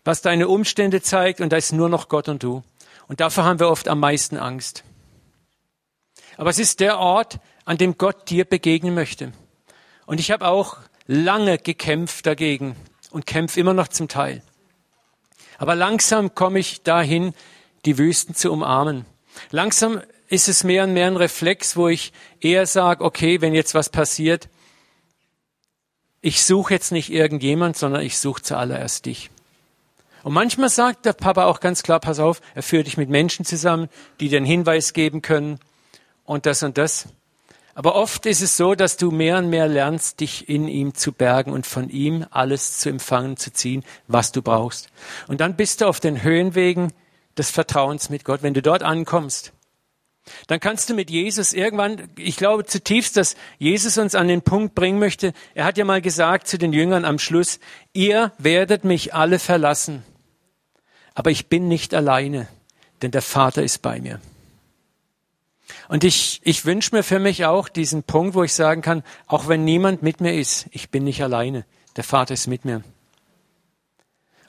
was 0.04 0.20
deine 0.20 0.48
Umstände 0.48 1.00
zeigt, 1.00 1.40
und 1.40 1.52
da 1.52 1.56
ist 1.56 1.72
nur 1.72 1.88
noch 1.88 2.08
Gott 2.08 2.28
und 2.28 2.42
du. 2.42 2.62
Und 3.08 3.20
dafür 3.20 3.44
haben 3.44 3.60
wir 3.60 3.68
oft 3.68 3.88
am 3.88 4.00
meisten 4.00 4.36
Angst. 4.36 4.84
Aber 6.36 6.50
es 6.50 6.58
ist 6.58 6.80
der 6.80 6.98
Ort, 6.98 7.38
an 7.64 7.78
dem 7.78 7.96
Gott 7.96 8.28
dir 8.28 8.44
begegnen 8.44 8.94
möchte. 8.94 9.32
Und 10.06 10.20
ich 10.20 10.30
habe 10.30 10.46
auch 10.46 10.78
lange 11.06 11.58
gekämpft 11.58 12.26
dagegen 12.26 12.76
und 13.10 13.26
kämpfe 13.26 13.60
immer 13.60 13.74
noch 13.74 13.88
zum 13.88 14.08
Teil. 14.08 14.42
Aber 15.58 15.74
langsam 15.74 16.34
komme 16.34 16.58
ich 16.58 16.82
dahin, 16.82 17.32
die 17.84 17.98
Wüsten 17.98 18.34
zu 18.34 18.50
umarmen. 18.52 19.06
Langsam 19.50 20.00
ist 20.28 20.48
es 20.48 20.64
mehr 20.64 20.84
und 20.84 20.92
mehr 20.92 21.06
ein 21.06 21.16
Reflex, 21.16 21.76
wo 21.76 21.88
ich 21.88 22.12
eher 22.40 22.66
sage, 22.66 23.04
okay, 23.04 23.40
wenn 23.40 23.54
jetzt 23.54 23.74
was 23.74 23.88
passiert, 23.88 24.48
ich 26.20 26.44
suche 26.44 26.72
jetzt 26.72 26.90
nicht 26.90 27.12
irgendjemand, 27.12 27.76
sondern 27.76 28.02
ich 28.02 28.18
suche 28.18 28.42
zuallererst 28.42 29.04
dich. 29.06 29.30
Und 30.22 30.32
manchmal 30.32 30.70
sagt 30.70 31.04
der 31.04 31.12
Papa 31.12 31.44
auch 31.44 31.60
ganz 31.60 31.82
klar, 31.82 32.00
pass 32.00 32.18
auf, 32.18 32.40
er 32.54 32.62
führt 32.62 32.86
dich 32.86 32.96
mit 32.96 33.10
Menschen 33.10 33.44
zusammen, 33.44 33.90
die 34.20 34.30
dir 34.30 34.38
einen 34.38 34.46
Hinweis 34.46 34.94
geben 34.94 35.20
können 35.20 35.60
und 36.24 36.46
das 36.46 36.62
und 36.62 36.78
das. 36.78 37.08
Aber 37.74 37.94
oft 37.94 38.24
ist 38.24 38.40
es 38.40 38.56
so, 38.56 38.74
dass 38.74 38.96
du 38.96 39.10
mehr 39.10 39.36
und 39.36 39.50
mehr 39.50 39.68
lernst, 39.68 40.20
dich 40.20 40.48
in 40.48 40.66
ihm 40.66 40.94
zu 40.94 41.12
bergen 41.12 41.52
und 41.52 41.66
von 41.66 41.90
ihm 41.90 42.24
alles 42.30 42.78
zu 42.78 42.88
empfangen, 42.88 43.36
zu 43.36 43.52
ziehen, 43.52 43.84
was 44.06 44.32
du 44.32 44.40
brauchst. 44.40 44.88
Und 45.26 45.40
dann 45.42 45.56
bist 45.56 45.82
du 45.82 45.86
auf 45.86 46.00
den 46.00 46.22
Höhenwegen 46.22 46.92
des 47.38 47.50
Vertrauens 47.50 48.10
mit 48.10 48.24
Gott. 48.24 48.42
Wenn 48.42 48.54
du 48.54 48.62
dort 48.62 48.82
ankommst, 48.82 49.52
dann 50.46 50.60
kannst 50.60 50.88
du 50.88 50.94
mit 50.94 51.10
Jesus 51.10 51.52
irgendwann, 51.52 52.08
ich 52.16 52.36
glaube 52.36 52.64
zutiefst, 52.64 53.16
dass 53.16 53.36
Jesus 53.58 53.98
uns 53.98 54.14
an 54.14 54.28
den 54.28 54.42
Punkt 54.42 54.74
bringen 54.74 54.98
möchte. 54.98 55.34
Er 55.54 55.64
hat 55.64 55.76
ja 55.76 55.84
mal 55.84 56.00
gesagt 56.00 56.48
zu 56.48 56.58
den 56.58 56.72
Jüngern 56.72 57.04
am 57.04 57.18
Schluss, 57.18 57.60
ihr 57.92 58.32
werdet 58.38 58.84
mich 58.84 59.14
alle 59.14 59.38
verlassen, 59.38 60.02
aber 61.14 61.30
ich 61.30 61.48
bin 61.48 61.68
nicht 61.68 61.94
alleine, 61.94 62.48
denn 63.02 63.10
der 63.10 63.22
Vater 63.22 63.62
ist 63.62 63.82
bei 63.82 64.00
mir. 64.00 64.20
Und 65.88 66.04
ich, 66.04 66.40
ich 66.44 66.64
wünsche 66.64 66.94
mir 66.94 67.02
für 67.02 67.18
mich 67.18 67.44
auch 67.44 67.68
diesen 67.68 68.02
Punkt, 68.02 68.34
wo 68.34 68.42
ich 68.42 68.54
sagen 68.54 68.80
kann, 68.80 69.02
auch 69.26 69.48
wenn 69.48 69.64
niemand 69.64 70.02
mit 70.02 70.20
mir 70.20 70.34
ist, 70.34 70.66
ich 70.70 70.90
bin 70.90 71.04
nicht 71.04 71.22
alleine. 71.22 71.66
Der 71.96 72.04
Vater 72.04 72.34
ist 72.34 72.46
mit 72.46 72.64
mir. 72.64 72.82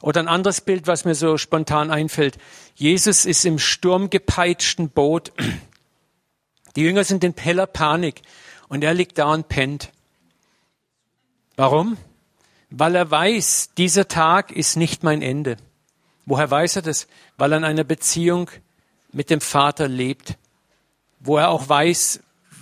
Oder 0.02 0.22
ein 0.22 0.28
anderes 0.28 0.62
Bild, 0.62 0.88
was 0.88 1.06
mir 1.06 1.16
so 1.16 1.38
spontan 1.38 1.90
einfällt. 1.90 2.38
Jesus 2.75 3.25
ist 3.25 3.46
im 3.46 3.60
sturmgepeitschten 3.60 4.90
Boot. 4.90 5.32
Die 6.75 6.82
Jünger 6.82 7.04
sind 7.04 7.24
in 7.24 7.34
heller 7.38 7.68
Panik 7.68 8.22
und 8.68 8.84
er 8.84 8.94
liegt 8.94 9.18
da 9.18 9.32
und 9.32 9.48
pennt. 9.48 9.92
Warum? 11.56 11.98
Weil 12.70 12.96
er 12.96 13.10
weiß, 13.10 13.72
dieser 13.78 14.08
Tag 14.08 14.52
ist 14.52 14.75
nicht 14.75 15.04
mein 15.04 15.22
Ende. 15.22 15.58
Woher 16.25 16.52
weiß 16.52 16.78
er 16.78 16.82
das? 16.82 17.08
Weil 17.38 17.54
er 17.54 17.60
in 17.60 17.64
einer 17.64 17.84
Beziehung 17.84 18.50
mit 19.12 19.30
dem 19.30 19.40
Vater 19.40 19.88
lebt 19.88 20.38
wo 21.25 21.38
er 21.38 21.50
auch 21.50 21.68
weiß, 21.68 22.22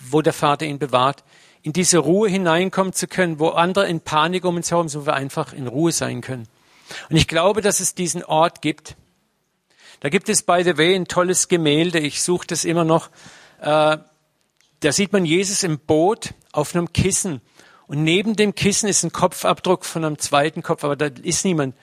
wo 0.09 0.21
der 0.21 0.33
Vater 0.33 0.65
ihn 0.65 0.79
bewahrt, 0.79 1.23
in 1.61 1.73
diese 1.73 1.99
Ruhe 1.99 2.29
hineinkommen 2.29 2.93
zu 2.93 3.07
können, 3.07 3.39
wo 3.39 3.49
andere 3.49 3.87
in 3.87 4.01
Panik 4.01 4.45
um 4.45 4.55
uns 4.55 4.71
herum 4.71 4.89
sind, 4.89 5.01
wo 5.01 5.05
wir 5.05 5.13
einfach 5.13 5.53
in 5.53 5.67
Ruhe 5.67 5.91
sein 5.91 6.21
können. 6.21 6.47
Und 7.09 7.15
ich 7.15 7.27
glaube, 7.27 7.61
dass 7.61 7.79
es 7.79 7.95
diesen 7.95 8.23
Ort 8.23 8.61
gibt. 8.61 8.95
Da 9.99 10.09
gibt 10.09 10.29
es, 10.29 10.43
by 10.43 10.63
the 10.63 10.77
way, 10.77 10.95
ein 10.95 11.05
tolles 11.05 11.47
Gemälde. 11.47 11.99
Ich 11.99 12.21
suche 12.21 12.47
das 12.47 12.65
immer 12.65 12.83
noch. 12.83 13.09
Äh, 13.61 13.97
da 14.79 14.91
sieht 14.91 15.13
man 15.13 15.25
Jesus 15.25 15.63
im 15.63 15.79
Boot 15.79 16.33
auf 16.51 16.75
einem 16.75 16.91
Kissen. 16.91 17.41
Und 17.87 18.03
neben 18.03 18.35
dem 18.35 18.55
Kissen 18.55 18.89
ist 18.89 19.03
ein 19.03 19.11
Kopfabdruck 19.11 19.85
von 19.85 20.03
einem 20.03 20.17
zweiten 20.17 20.61
Kopf, 20.61 20.83
aber 20.83 20.95
da 20.95 21.09
ist 21.21 21.45
niemand. 21.45 21.75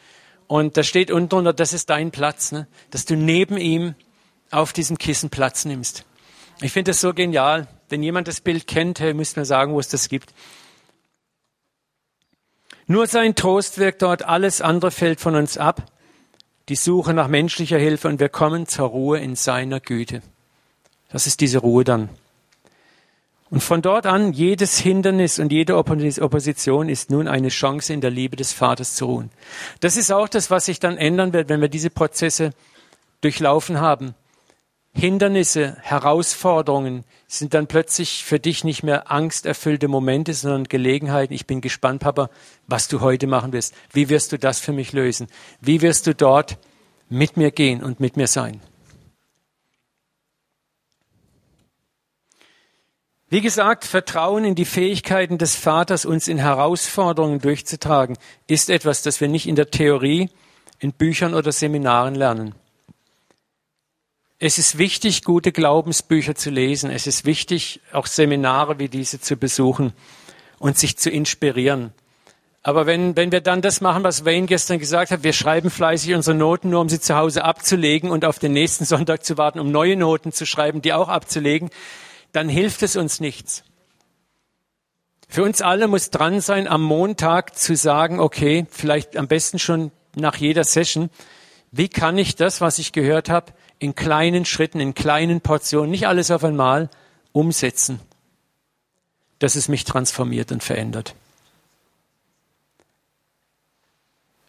Und 0.47 0.77
da 0.77 0.83
steht 0.83 1.11
unten 1.11 1.29
drunter, 1.29 1.53
das 1.53 1.73
ist 1.73 1.91
dein 1.91 2.11
Platz, 2.11 2.53
ne? 2.53 2.67
dass 2.91 3.05
du 3.05 3.17
neben 3.17 3.57
ihm 3.57 3.95
auf 4.51 4.73
diesem 4.73 4.99
Kissen 4.99 5.31
Platz 5.31 5.65
nimmst. 5.65 6.05
Ich 6.61 6.73
finde 6.73 6.91
das 6.91 7.01
so 7.01 7.15
genial. 7.15 7.69
Wenn 7.89 8.03
jemand 8.03 8.29
das 8.29 8.41
Bild 8.41 8.67
kennt, 8.67 9.01
hey, 9.01 9.15
müsst 9.15 9.37
mir 9.37 9.45
sagen, 9.45 9.73
wo 9.73 9.81
es 9.81 9.89
das 9.89 10.09
gibt. 10.09 10.35
Nur 12.91 13.07
sein 13.07 13.37
Trost 13.37 13.79
wirkt 13.79 14.03
dort, 14.03 14.25
alles 14.25 14.61
andere 14.61 14.91
fällt 14.91 15.21
von 15.21 15.37
uns 15.37 15.57
ab. 15.57 15.85
Die 16.69 16.75
Suche 16.75 17.15
nach 17.15 17.29
menschlicher 17.29 17.79
Hilfe 17.79 18.09
und 18.09 18.19
wir 18.19 18.29
kommen 18.29 18.67
zur 18.67 18.89
Ruhe 18.89 19.21
in 19.21 19.37
seiner 19.37 19.79
Güte. 19.79 20.23
Das 21.13 21.29
ist 21.29 21.41
diese 21.41 21.59
Ruhe 21.59 21.85
dann. 21.85 22.09
Und 23.49 23.63
von 23.63 23.81
dort 23.81 24.07
an, 24.07 24.33
jedes 24.33 24.81
Hindernis 24.81 25.39
und 25.39 25.53
jede 25.53 25.77
Opposition 25.77 26.89
ist 26.89 27.13
nun 27.13 27.29
eine 27.29 27.51
Chance, 27.51 27.93
in 27.93 28.01
der 28.01 28.11
Liebe 28.11 28.35
des 28.35 28.53
Vaters 28.53 28.97
zu 28.97 29.07
ruhen. 29.07 29.31
Das 29.79 29.97
ist 29.97 30.11
auch 30.11 30.29
das, 30.29 30.51
was 30.51 30.65
sich 30.65 30.81
dann 30.81 30.97
ändern 30.97 31.33
wird, 31.33 31.49
wenn 31.49 31.61
wir 31.61 31.69
diese 31.69 31.91
Prozesse 31.91 32.51
durchlaufen 33.21 33.81
haben. 33.81 34.17
Hindernisse, 34.95 35.77
Herausforderungen 35.81 37.05
sind 37.31 37.55
dann 37.55 37.69
plötzlich 37.69 38.25
für 38.25 38.41
dich 38.41 38.65
nicht 38.65 38.83
mehr 38.83 39.09
angsterfüllte 39.11 39.87
Momente, 39.87 40.35
sondern 40.35 40.65
Gelegenheiten. 40.65 41.33
Ich 41.33 41.47
bin 41.47 41.61
gespannt, 41.61 42.03
Papa, 42.03 42.29
was 42.67 42.89
du 42.89 43.01
heute 43.01 43.29
machen 43.29 43.53
wirst. 43.53 43.73
Wie 43.93 44.09
wirst 44.09 44.33
du 44.33 44.39
das 44.39 44.59
für 44.59 44.73
mich 44.73 44.93
lösen? 44.93 45.29
Wie 45.61 45.81
wirst 45.81 46.09
du 46.09 46.15
dort 46.15 46.59
mit 47.09 47.37
mir 47.37 47.53
gehen 47.53 47.85
und 47.85 48.01
mit 48.01 48.17
mir 48.17 48.27
sein? 48.27 48.61
Wie 53.29 53.41
gesagt, 53.41 53.85
Vertrauen 53.85 54.45
in 54.45 54.57
die 54.57 54.65
Fähigkeiten 54.65 55.39
des 55.39 55.55
Vaters, 55.55 56.05
uns 56.05 56.27
in 56.27 56.39
Herausforderungen 56.39 57.39
durchzutragen, 57.39 58.19
ist 58.49 58.71
etwas, 58.71 59.03
das 59.03 59.21
wir 59.21 59.29
nicht 59.29 59.47
in 59.47 59.55
der 59.55 59.71
Theorie, 59.71 60.31
in 60.81 60.93
Büchern 60.93 61.35
oder 61.35 61.53
Seminaren 61.53 62.17
lernen. 62.17 62.57
Es 64.43 64.57
ist 64.57 64.79
wichtig, 64.79 65.23
gute 65.23 65.53
Glaubensbücher 65.53 66.35
zu 66.35 66.49
lesen. 66.49 66.91
Es 66.91 67.07
ist 67.07 67.27
wichtig, 67.27 67.81
auch 67.93 68.07
Seminare 68.07 68.79
wie 68.79 68.89
diese 68.89 69.21
zu 69.21 69.37
besuchen 69.37 69.93
und 70.59 70.79
sich 70.79 70.97
zu 70.97 71.11
inspirieren. 71.11 71.93
Aber 72.63 72.87
wenn, 72.87 73.17
wenn 73.17 73.33
wir 73.33 73.43
dann 73.43 73.61
das 73.61 73.83
machen, 73.83 74.03
was 74.03 74.25
Wayne 74.25 74.47
gestern 74.47 74.79
gesagt 74.79 75.11
hat, 75.11 75.25
wir 75.25 75.35
schreiben 75.35 75.69
fleißig 75.69 76.15
unsere 76.15 76.35
Noten, 76.35 76.71
nur 76.71 76.81
um 76.81 76.89
sie 76.89 77.01
zu 77.01 77.17
Hause 77.17 77.45
abzulegen 77.45 78.11
und 78.11 78.25
auf 78.25 78.39
den 78.39 78.53
nächsten 78.53 78.85
Sonntag 78.87 79.27
zu 79.27 79.37
warten, 79.37 79.61
um 79.61 79.71
neue 79.71 79.95
Noten 79.95 80.33
zu 80.33 80.47
schreiben, 80.47 80.81
die 80.81 80.95
auch 80.95 81.09
abzulegen, 81.09 81.69
dann 82.33 82.49
hilft 82.49 82.83
es 82.83 82.97
uns 82.97 83.21
nichts. 83.21 83.63
Für 85.29 85.43
uns 85.43 85.61
alle 85.61 85.87
muss 85.87 86.09
dran 86.09 86.41
sein, 86.41 86.67
am 86.67 86.83
Montag 86.83 87.59
zu 87.59 87.77
sagen, 87.77 88.21
okay, 88.21 88.67
vielleicht 88.71 89.19
am 89.19 89.29
besten 89.29 89.59
schon 89.59 89.93
nach 90.17 90.37
jeder 90.37 90.65
Session, 90.65 91.11
wie 91.73 91.91
kann 91.91 92.17
ich 92.17 92.37
das, 92.37 92.63
was 92.63 92.79
ich 92.79 92.93
gehört 92.93 93.29
habe, 93.29 93.53
in 93.81 93.97
kleinen 93.97 94.45
Schritten, 94.45 94.79
in 94.79 94.95
kleinen 94.95 95.41
Portionen, 95.41 95.91
nicht 95.91 96.07
alles 96.07 96.31
auf 96.31 96.45
einmal, 96.45 96.89
umsetzen, 97.33 97.99
dass 99.41 99.57
es 99.57 99.69
mich 99.69 99.85
transformiert 99.85 100.53
und 100.53 100.63
verändert. 100.63 101.17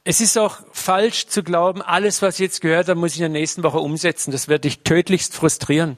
Es 0.03 0.19
ist 0.19 0.37
auch 0.37 0.59
falsch 0.71 1.27
zu 1.27 1.43
glauben, 1.43 1.81
alles, 1.81 2.21
was 2.21 2.35
ich 2.35 2.41
jetzt 2.41 2.61
gehört 2.61 2.89
habe, 2.89 2.99
muss 2.99 3.13
ich 3.13 3.19
in 3.19 3.31
der 3.33 3.41
nächsten 3.41 3.63
Woche 3.63 3.79
umsetzen. 3.79 4.31
Das 4.31 4.47
wird 4.47 4.65
dich 4.65 4.79
tödlichst 4.79 5.33
frustrieren. 5.33 5.97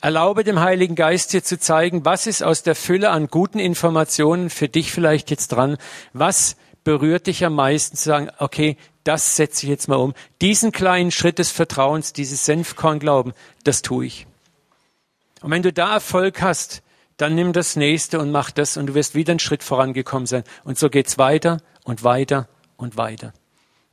Erlaube 0.00 0.44
dem 0.44 0.60
Heiligen 0.60 0.96
Geist 0.96 1.32
dir 1.32 1.42
zu 1.42 1.58
zeigen, 1.58 2.04
was 2.04 2.26
ist 2.26 2.42
aus 2.42 2.62
der 2.62 2.74
Fülle 2.74 3.10
an 3.10 3.28
guten 3.28 3.58
Informationen 3.58 4.50
für 4.50 4.68
dich 4.68 4.92
vielleicht 4.92 5.30
jetzt 5.30 5.48
dran? 5.48 5.78
Was 6.12 6.56
berührt 6.84 7.26
dich 7.26 7.44
am 7.44 7.54
meisten 7.54 7.96
zu 7.96 8.04
sagen, 8.04 8.30
okay, 8.38 8.76
das 9.08 9.36
setze 9.36 9.64
ich 9.64 9.70
jetzt 9.70 9.88
mal 9.88 9.96
um. 9.96 10.12
Diesen 10.42 10.70
kleinen 10.70 11.10
Schritt 11.10 11.38
des 11.38 11.50
Vertrauens, 11.50 12.12
dieses 12.12 12.44
Senfkorn-Glauben, 12.44 13.32
das 13.64 13.80
tue 13.80 14.04
ich. 14.04 14.26
Und 15.40 15.50
wenn 15.50 15.62
du 15.62 15.72
da 15.72 15.94
Erfolg 15.94 16.42
hast, 16.42 16.82
dann 17.16 17.34
nimm 17.34 17.54
das 17.54 17.74
nächste 17.74 18.18
und 18.20 18.30
mach 18.30 18.50
das 18.50 18.76
und 18.76 18.88
du 18.88 18.94
wirst 18.94 19.14
wieder 19.14 19.30
einen 19.30 19.38
Schritt 19.38 19.62
vorangekommen 19.62 20.26
sein. 20.26 20.44
Und 20.62 20.78
so 20.78 20.90
geht's 20.90 21.16
weiter 21.16 21.62
und 21.84 22.04
weiter 22.04 22.48
und 22.76 22.98
weiter. 22.98 23.32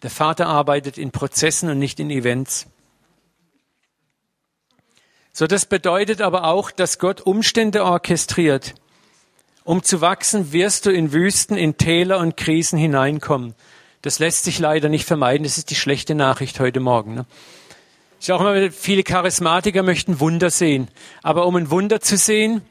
Der 0.03 0.09
Vater 0.09 0.47
arbeitet 0.47 0.97
in 0.97 1.11
Prozessen 1.11 1.69
und 1.69 1.79
nicht 1.79 2.01
in 2.01 2.09
Events. 2.09 2.67
So, 5.31 5.47
das 5.47 5.65
bedeutet 5.65 6.19
aber 6.19 6.43
auch, 6.43 6.71
dass 6.71 6.99
Gott 6.99 7.21
Umstände 7.21 7.85
orchestriert. 7.85 8.75
Um 9.63 9.81
zu 9.81 10.01
wachsen, 10.01 10.51
wirst 10.51 10.85
du 10.85 10.89
in 10.89 11.13
Wüsten, 11.13 11.55
in 11.55 11.77
Täler 11.77 12.19
und 12.19 12.35
Krisen 12.35 12.77
hineinkommen. 12.77 13.55
Das 14.05 14.19
lässt 14.19 14.43
sich 14.43 14.59
leider 14.59 14.87
nicht 14.87 15.07
vermeiden. 15.07 15.45
Das 15.45 15.57
ist 15.57 15.71
die 15.71 15.75
schlechte 15.75 16.13
Nachricht 16.13 16.59
heute 16.59 16.79
Morgen. 16.79 17.15
Ne? 17.15 17.25
Ich 18.21 18.31
auch 18.31 18.39
immer, 18.39 18.69
viele 18.69 19.01
Charismatiker 19.01 19.81
möchten 19.81 20.19
Wunder 20.19 20.51
sehen. 20.51 20.89
Aber 21.23 21.47
um 21.47 21.55
ein 21.55 21.71
Wunder 21.71 21.99
zu 22.01 22.15
sehen, 22.15 22.61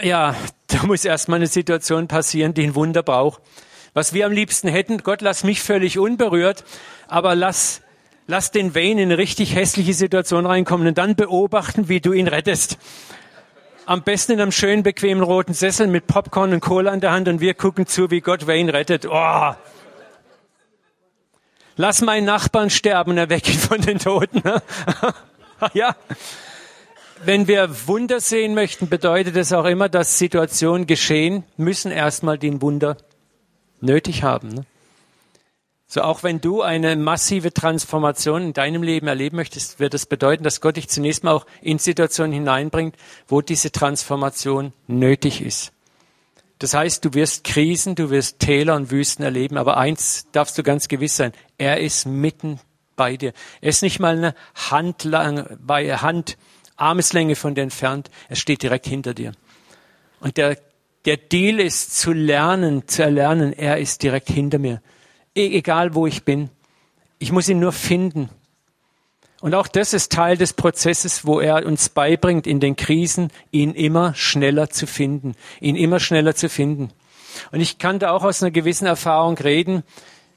ja, 0.00 0.34
da 0.68 0.86
muss 0.86 1.04
erstmal 1.04 1.36
eine 1.36 1.48
Situation 1.48 2.08
passieren, 2.08 2.54
die 2.54 2.62
ein 2.62 2.74
Wunder 2.74 3.02
braucht. 3.02 3.42
Was 3.92 4.14
wir 4.14 4.24
am 4.24 4.32
liebsten 4.32 4.68
hätten, 4.68 5.02
Gott, 5.02 5.20
lass 5.20 5.44
mich 5.44 5.60
völlig 5.60 5.98
unberührt, 5.98 6.64
aber 7.08 7.34
lass, 7.34 7.82
lass 8.26 8.50
den 8.50 8.74
Wayne 8.74 9.02
in 9.02 9.08
eine 9.08 9.18
richtig 9.18 9.54
hässliche 9.54 9.92
Situation 9.92 10.46
reinkommen 10.46 10.88
und 10.88 10.96
dann 10.96 11.14
beobachten, 11.14 11.90
wie 11.90 12.00
du 12.00 12.14
ihn 12.14 12.26
rettest. 12.26 12.78
Am 13.84 14.02
besten 14.02 14.32
in 14.32 14.40
einem 14.40 14.52
schönen, 14.52 14.82
bequemen 14.82 15.22
roten 15.22 15.52
Sessel 15.52 15.88
mit 15.88 16.06
Popcorn 16.06 16.54
und 16.54 16.60
Cola 16.60 16.94
in 16.94 17.00
der 17.00 17.12
Hand 17.12 17.28
und 17.28 17.42
wir 17.42 17.52
gucken 17.52 17.86
zu, 17.86 18.10
wie 18.10 18.22
Gott 18.22 18.46
Wayne 18.46 18.72
rettet. 18.72 19.04
Oh. 19.04 19.52
Lass 21.78 22.02
meinen 22.02 22.26
Nachbarn 22.26 22.68
sterben 22.68 23.12
und 23.12 23.18
erweck 23.18 23.48
ihn 23.48 23.58
von 23.58 23.80
den 23.80 23.98
Toten. 23.98 24.42
ja 25.72 25.96
wenn 27.24 27.48
wir 27.48 27.86
Wunder 27.86 28.20
sehen 28.20 28.54
möchten, 28.54 28.88
bedeutet 28.88 29.36
es 29.36 29.52
auch 29.52 29.64
immer, 29.64 29.88
dass 29.88 30.18
Situationen 30.18 30.86
geschehen 30.86 31.44
müssen 31.56 31.90
erstmal 31.90 32.38
den 32.38 32.62
Wunder 32.62 32.96
nötig 33.80 34.22
haben. 34.22 34.48
Ne? 34.48 34.66
So 35.86 36.02
auch 36.02 36.22
wenn 36.22 36.40
du 36.40 36.62
eine 36.62 36.96
massive 36.96 37.52
Transformation 37.52 38.42
in 38.42 38.52
deinem 38.52 38.82
Leben 38.82 39.08
erleben 39.08 39.36
möchtest, 39.36 39.80
wird 39.80 39.94
es 39.94 40.02
das 40.02 40.08
bedeuten, 40.08 40.44
dass 40.44 40.60
Gott 40.60 40.76
dich 40.76 40.88
zunächst 40.88 41.24
mal 41.24 41.32
auch 41.32 41.46
in 41.62 41.78
Situationen 41.78 42.32
hineinbringt, 42.32 42.94
wo 43.26 43.40
diese 43.40 43.72
Transformation 43.72 44.72
nötig 44.86 45.40
ist. 45.40 45.72
Das 46.58 46.74
heißt, 46.74 47.04
du 47.04 47.14
wirst 47.14 47.44
Krisen, 47.44 47.94
du 47.94 48.10
wirst 48.10 48.40
Täler 48.40 48.74
und 48.74 48.90
Wüsten 48.90 49.22
erleben, 49.22 49.56
aber 49.56 49.76
eins 49.76 50.26
darfst 50.32 50.58
du 50.58 50.62
ganz 50.62 50.88
gewiss 50.88 51.16
sein, 51.16 51.32
er 51.56 51.80
ist 51.80 52.06
mitten 52.06 52.58
bei 52.96 53.16
dir. 53.16 53.32
Er 53.60 53.68
ist 53.68 53.82
nicht 53.82 54.00
mal 54.00 54.16
eine 54.16 54.34
Hand 54.54 55.04
lang, 55.04 55.56
bei 55.60 55.96
Hand 55.96 56.36
Armeslänge 56.76 57.36
von 57.36 57.54
dir 57.54 57.62
entfernt, 57.62 58.10
er 58.28 58.36
steht 58.36 58.62
direkt 58.62 58.86
hinter 58.86 59.14
dir. 59.14 59.32
Und 60.20 60.36
der, 60.36 60.58
der 61.04 61.16
Deal 61.16 61.60
ist 61.60 61.96
zu 61.96 62.12
lernen, 62.12 62.86
zu 62.88 63.02
erlernen, 63.02 63.52
er 63.52 63.78
ist 63.78 64.02
direkt 64.02 64.28
hinter 64.28 64.58
mir. 64.58 64.82
E 65.34 65.56
egal 65.56 65.94
wo 65.94 66.06
ich 66.06 66.24
bin. 66.24 66.50
Ich 67.20 67.32
muss 67.32 67.48
ihn 67.48 67.60
nur 67.60 67.72
finden. 67.72 68.30
Und 69.40 69.54
auch 69.54 69.68
das 69.68 69.92
ist 69.92 70.12
Teil 70.12 70.36
des 70.36 70.52
Prozesses, 70.52 71.24
wo 71.24 71.40
er 71.40 71.64
uns 71.64 71.88
beibringt, 71.90 72.46
in 72.46 72.58
den 72.58 72.74
Krisen 72.74 73.30
ihn 73.52 73.72
immer 73.72 74.14
schneller 74.14 74.68
zu 74.70 74.86
finden, 74.86 75.34
ihn 75.60 75.76
immer 75.76 76.00
schneller 76.00 76.34
zu 76.34 76.48
finden. 76.48 76.90
Und 77.52 77.60
ich 77.60 77.78
kann 77.78 78.00
da 78.00 78.10
auch 78.10 78.24
aus 78.24 78.42
einer 78.42 78.50
gewissen 78.50 78.86
Erfahrung 78.86 79.38
reden. 79.38 79.84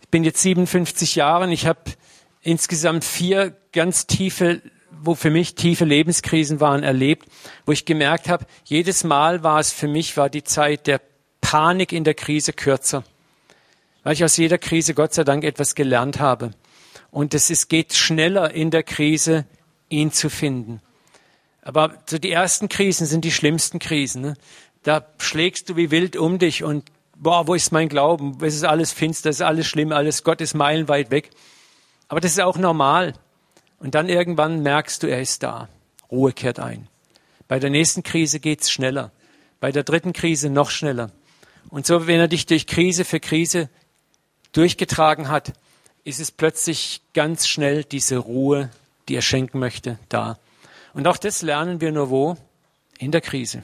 Ich 0.02 0.10
bin 0.10 0.24
jetzt 0.24 0.42
57 0.42 1.16
Jahre 1.16 1.46
und 1.46 1.52
ich 1.52 1.66
habe 1.66 1.80
insgesamt 2.42 3.04
vier 3.04 3.56
ganz 3.72 4.06
tiefe 4.06 4.62
wo 5.04 5.16
für 5.16 5.30
mich 5.30 5.56
tiefe 5.56 5.86
Lebenskrisen 5.86 6.60
waren, 6.60 6.84
erlebt, 6.84 7.28
wo 7.66 7.72
ich 7.72 7.86
gemerkt 7.86 8.30
habe, 8.30 8.46
jedes 8.66 9.04
Mal 9.04 9.44
war 9.44 9.60
es 9.60 9.72
für 9.72 9.88
mich, 9.88 10.16
war 10.16 10.30
die 10.30 10.44
Zeit 10.44 10.88
der 10.88 11.02
Panik 11.42 11.92
in 11.92 12.04
der 12.04 12.14
Krise 12.14 12.54
kürzer. 12.54 13.04
Weil 14.04 14.14
ich 14.14 14.24
aus 14.24 14.38
jeder 14.38 14.58
Krise 14.58 14.94
Gott 14.94 15.14
sei 15.14 15.24
Dank 15.24 15.44
etwas 15.44 15.76
gelernt 15.76 16.20
habe. 16.20 16.52
Und 17.12 17.34
es 17.34 17.50
ist, 17.50 17.70
geht 17.70 17.94
schneller 17.94 18.52
in 18.54 18.72
der 18.72 18.84
Krise, 18.84 19.46
ihn 19.90 20.12
zu 20.12 20.30
finden. 20.30 20.82
Aber 21.62 21.94
so 22.10 22.18
die 22.18 22.32
ersten 22.32 22.70
Krisen 22.70 23.06
sind 23.06 23.24
die 23.24 23.32
schlimmsten 23.32 23.80
Krisen. 23.80 24.22
Ne? 24.22 24.34
Da 24.84 25.06
schlägst 25.20 25.70
du 25.70 25.76
wie 25.76 25.92
wild 25.92 26.16
um 26.16 26.40
dich 26.40 26.64
und 26.64 26.90
boah, 27.16 27.48
wo 27.48 27.54
ist 27.54 27.72
mein 27.72 27.90
Glauben? 27.90 28.38
Es 28.42 28.56
ist 28.56 28.64
alles 28.64 28.92
finster, 28.92 29.30
es 29.30 29.38
ist 29.38 29.42
alles 29.46 29.68
schlimm, 29.68 29.92
alles 29.92 30.24
Gott 30.24 30.42
ist 30.42 30.56
meilenweit 30.56 31.12
weg. 31.12 31.30
Aber 32.08 32.20
das 32.20 32.32
ist 32.32 32.42
auch 32.42 32.58
normal. 32.58 33.14
Und 33.78 33.96
dann 33.96 34.10
irgendwann 34.10 34.64
merkst 34.64 35.04
du, 35.04 35.08
er 35.08 35.22
ist 35.22 35.44
da. 35.44 35.70
Ruhe 36.10 36.34
kehrt 36.34 36.60
ein. 36.60 36.88
Bei 37.48 37.60
der 37.60 37.70
nächsten 37.70 38.04
Krise 38.04 38.40
geht's 38.40 38.72
schneller. 38.72 39.12
Bei 39.60 39.72
der 39.72 39.84
dritten 39.84 40.14
Krise 40.14 40.50
noch 40.50 40.72
schneller. 40.72 41.12
Und 41.70 41.86
so, 41.86 42.08
wenn 42.08 42.20
er 42.20 42.28
dich 42.28 42.48
durch 42.48 42.66
Krise 42.66 43.06
für 43.06 43.20
Krise 43.20 43.70
durchgetragen 44.52 45.30
hat, 45.30 45.54
ist 46.04 46.20
es 46.20 46.32
plötzlich 46.32 47.02
ganz 47.14 47.48
schnell 47.48 47.84
diese 47.84 48.18
Ruhe, 48.18 48.70
die 49.08 49.16
er 49.16 49.22
schenken 49.22 49.60
möchte, 49.60 50.00
da. 50.10 50.38
Und 50.94 51.08
auch 51.08 51.18
das 51.18 51.42
lernen 51.42 51.82
wir 51.82 51.92
nur 51.92 52.10
wo? 52.10 52.38
In 52.98 53.12
der 53.12 53.22
Krise. 53.22 53.64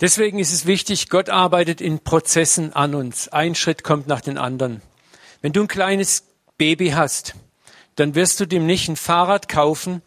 Deswegen 0.00 0.40
ist 0.40 0.52
es 0.52 0.66
wichtig, 0.66 1.10
Gott 1.10 1.30
arbeitet 1.30 1.80
in 1.80 2.00
Prozessen 2.00 2.72
an 2.72 2.96
uns. 2.96 3.28
Ein 3.28 3.54
Schritt 3.54 3.84
kommt 3.84 4.08
nach 4.08 4.20
dem 4.20 4.36
anderen. 4.36 4.82
Wenn 5.42 5.52
du 5.52 5.60
ein 5.60 5.68
kleines 5.68 6.24
Baby 6.58 6.90
hast, 6.90 7.36
dann 7.94 8.16
wirst 8.16 8.40
du 8.40 8.46
dem 8.46 8.66
nicht 8.66 8.88
ein 8.88 8.96
Fahrrad 8.96 9.48
kaufen, 9.48 10.02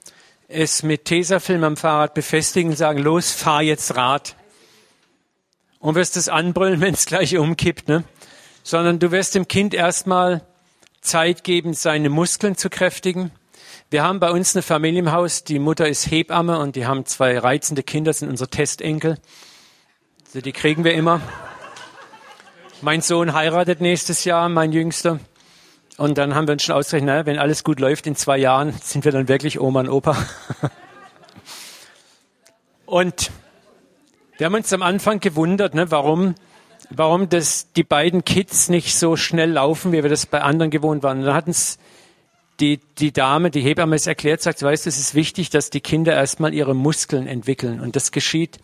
es 0.48 0.84
mit 0.84 1.06
Tesafilm 1.06 1.64
am 1.64 1.78
Fahrrad 1.78 2.14
befestigen 2.14 2.72
und 2.72 2.78
sagen, 2.78 3.00
los, 3.00 3.32
fahr 3.32 3.62
jetzt 3.62 3.96
Rad. 3.96 4.36
Und 5.80 5.96
wirst 5.96 6.18
es 6.18 6.30
anbrüllen, 6.30 6.82
wenn 6.82 6.94
es 6.94 7.06
gleich 7.06 7.38
umkippt, 7.38 7.88
ne? 7.88 8.04
Sondern 8.64 9.00
du 9.00 9.12
wirst 9.12 9.36
dem 9.36 9.48
Kind 9.48 9.74
erstmal 9.74 10.46
Zeit 11.02 11.44
geben, 11.44 11.74
seine 11.74 12.10
Muskeln 12.10 12.56
zu 12.56 12.70
kräftigen. 12.70 13.32
Wir 13.92 14.04
haben 14.04 14.20
bei 14.20 14.32
uns 14.32 14.56
eine 14.56 14.64
Familie 14.64 15.02
im 15.02 15.12
Haus, 15.12 15.44
die 15.44 15.60
Mutter 15.60 15.88
ist 15.88 16.10
Hebamme 16.10 16.58
und 16.58 16.76
die 16.76 16.88
haben 16.88 17.06
zwei 17.06 17.38
reizende 17.38 17.84
Kinder, 17.84 18.12
sind 18.12 18.30
unsere 18.30 18.50
Testenkel. 18.50 19.20
Also 20.26 20.42
die 20.42 20.52
kriegen 20.52 20.84
wir 20.84 20.96
immer. 20.96 21.22
Mein 22.82 23.02
Sohn 23.02 23.34
heiratet 23.34 23.82
nächstes 23.82 24.26
Jahr, 24.26 24.50
mein 24.50 24.72
Jüngster. 24.72 25.20
Und 25.98 26.18
dann 26.18 26.36
haben 26.36 26.48
wir 26.48 26.54
uns 26.54 26.64
schon 26.64 26.76
ausgerechnet, 26.76 27.26
wenn 27.26 27.38
alles 27.38 27.64
gut 27.64 27.80
läuft, 27.80 28.06
in 28.06 28.16
zwei 28.16 28.38
Jahren 28.38 28.74
sind 28.84 29.06
wir 29.06 29.14
dann 29.14 29.30
wirklich 29.30 29.60
Oma 29.60 29.82
und 29.82 29.90
Opa. 29.90 30.18
und 32.86 33.32
wir 34.38 34.46
haben 34.46 34.56
uns 34.56 34.74
am 34.74 34.82
Anfang 34.82 35.22
gewundert, 35.22 35.74
ne, 35.74 35.92
warum, 35.92 36.36
warum 36.90 37.30
das, 37.30 37.72
die 37.72 37.84
beiden 37.84 38.26
Kids 38.26 38.68
nicht 38.68 38.98
so 38.98 39.16
schnell 39.16 39.52
laufen, 39.52 39.94
wie 39.94 40.04
wir 40.04 40.10
das 40.10 40.26
bei 40.26 40.42
anderen 40.42 40.70
gewohnt 40.70 41.02
waren. 41.02 41.20
Und 41.20 41.26
dann 41.26 41.36
hat 41.36 41.48
uns 41.48 41.80
die, 42.60 42.82
die 43.00 43.14
Dame, 43.14 43.50
die 43.50 43.62
Hebamme 43.62 43.96
es 43.96 44.06
erklärt, 44.06 44.42
sagt, 44.42 44.62
weißt 44.62 44.86
du, 44.86 44.90
es 44.90 45.00
ist 45.00 45.16
wichtig, 45.16 45.50
dass 45.50 45.70
die 45.70 45.82
Kinder 45.82 46.14
erstmal 46.14 46.54
ihre 46.54 46.76
Muskeln 46.76 47.26
entwickeln. 47.26 47.80
Und 47.80 47.96
das 47.96 48.12
geschieht 48.12 48.60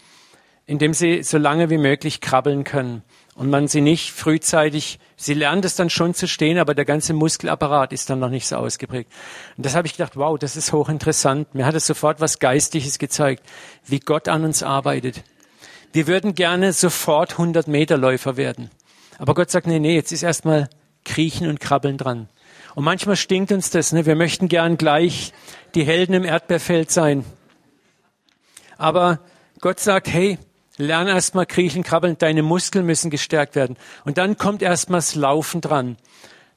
indem 0.71 0.93
sie 0.93 1.21
so 1.21 1.38
lange 1.38 1.69
wie 1.69 1.77
möglich 1.77 2.21
krabbeln 2.21 2.63
können 2.63 3.03
und 3.36 3.49
man 3.49 3.67
sie 3.67 3.81
nicht 3.81 4.12
frühzeitig, 4.12 4.99
sie 5.17 5.34
lernen 5.34 5.62
das 5.62 5.75
dann 5.75 5.89
schon 5.89 6.13
zu 6.13 6.29
stehen, 6.29 6.57
aber 6.57 6.73
der 6.73 6.86
ganze 6.86 7.12
Muskelapparat 7.12 7.91
ist 7.91 8.10
dann 8.10 8.19
noch 8.19 8.29
nicht 8.29 8.47
so 8.47 8.55
ausgeprägt. 8.55 9.12
Und 9.57 9.65
das 9.65 9.75
habe 9.75 9.86
ich 9.86 9.97
gedacht, 9.97 10.15
wow, 10.15 10.39
das 10.39 10.55
ist 10.55 10.71
hochinteressant. 10.71 11.53
Mir 11.53 11.65
hat 11.65 11.75
es 11.75 11.86
sofort 11.86 12.21
was 12.21 12.39
Geistliches 12.39 12.99
gezeigt, 12.99 13.43
wie 13.86 13.99
Gott 13.99 14.29
an 14.29 14.45
uns 14.45 14.63
arbeitet. 14.63 15.25
Wir 15.91 16.07
würden 16.07 16.36
gerne 16.36 16.71
sofort 16.71 17.34
100 17.34 17.67
Meter 17.67 17.97
Läufer 17.97 18.38
werden. 18.38 18.71
Aber 19.17 19.34
Gott 19.34 19.51
sagt, 19.51 19.67
nee, 19.67 19.79
nee, 19.79 19.95
jetzt 19.95 20.13
ist 20.13 20.23
erstmal 20.23 20.69
Kriechen 21.03 21.49
und 21.49 21.60
Krabbeln 21.60 21.97
dran. 21.97 22.29
Und 22.75 22.86
manchmal 22.86 23.17
stinkt 23.17 23.51
uns 23.51 23.71
das, 23.71 23.91
ne? 23.91 24.05
Wir 24.05 24.15
möchten 24.15 24.47
gern 24.47 24.77
gleich 24.77 25.34
die 25.75 25.84
Helden 25.84 26.13
im 26.13 26.23
Erdbeerfeld 26.23 26.91
sein. 26.91 27.25
Aber 28.77 29.19
Gott 29.60 29.81
sagt, 29.81 30.07
hey, 30.07 30.38
Lern 30.77 31.07
erstmal 31.07 31.45
kriechen, 31.45 31.84
krabbeln, 31.84 32.17
deine 32.17 32.43
Muskeln 32.43 32.86
müssen 32.86 33.12
gestärkt 33.12 33.55
werden. 33.55 33.77
Und 34.05 34.17
dann 34.17 34.38
kommt 34.38 34.62
erstmal 34.62 34.99
das 34.99 35.15
Laufen 35.15 35.62
dran. 35.62 35.97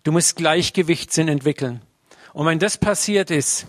Du 0.02 0.12
musst 0.12 0.36
Gleichgewichtssinn 0.36 1.28
entwickeln. 1.28 1.82
Und 2.32 2.46
wenn 2.46 2.58
das 2.58 2.78
passiert 2.78 3.30
ist, 3.30 3.66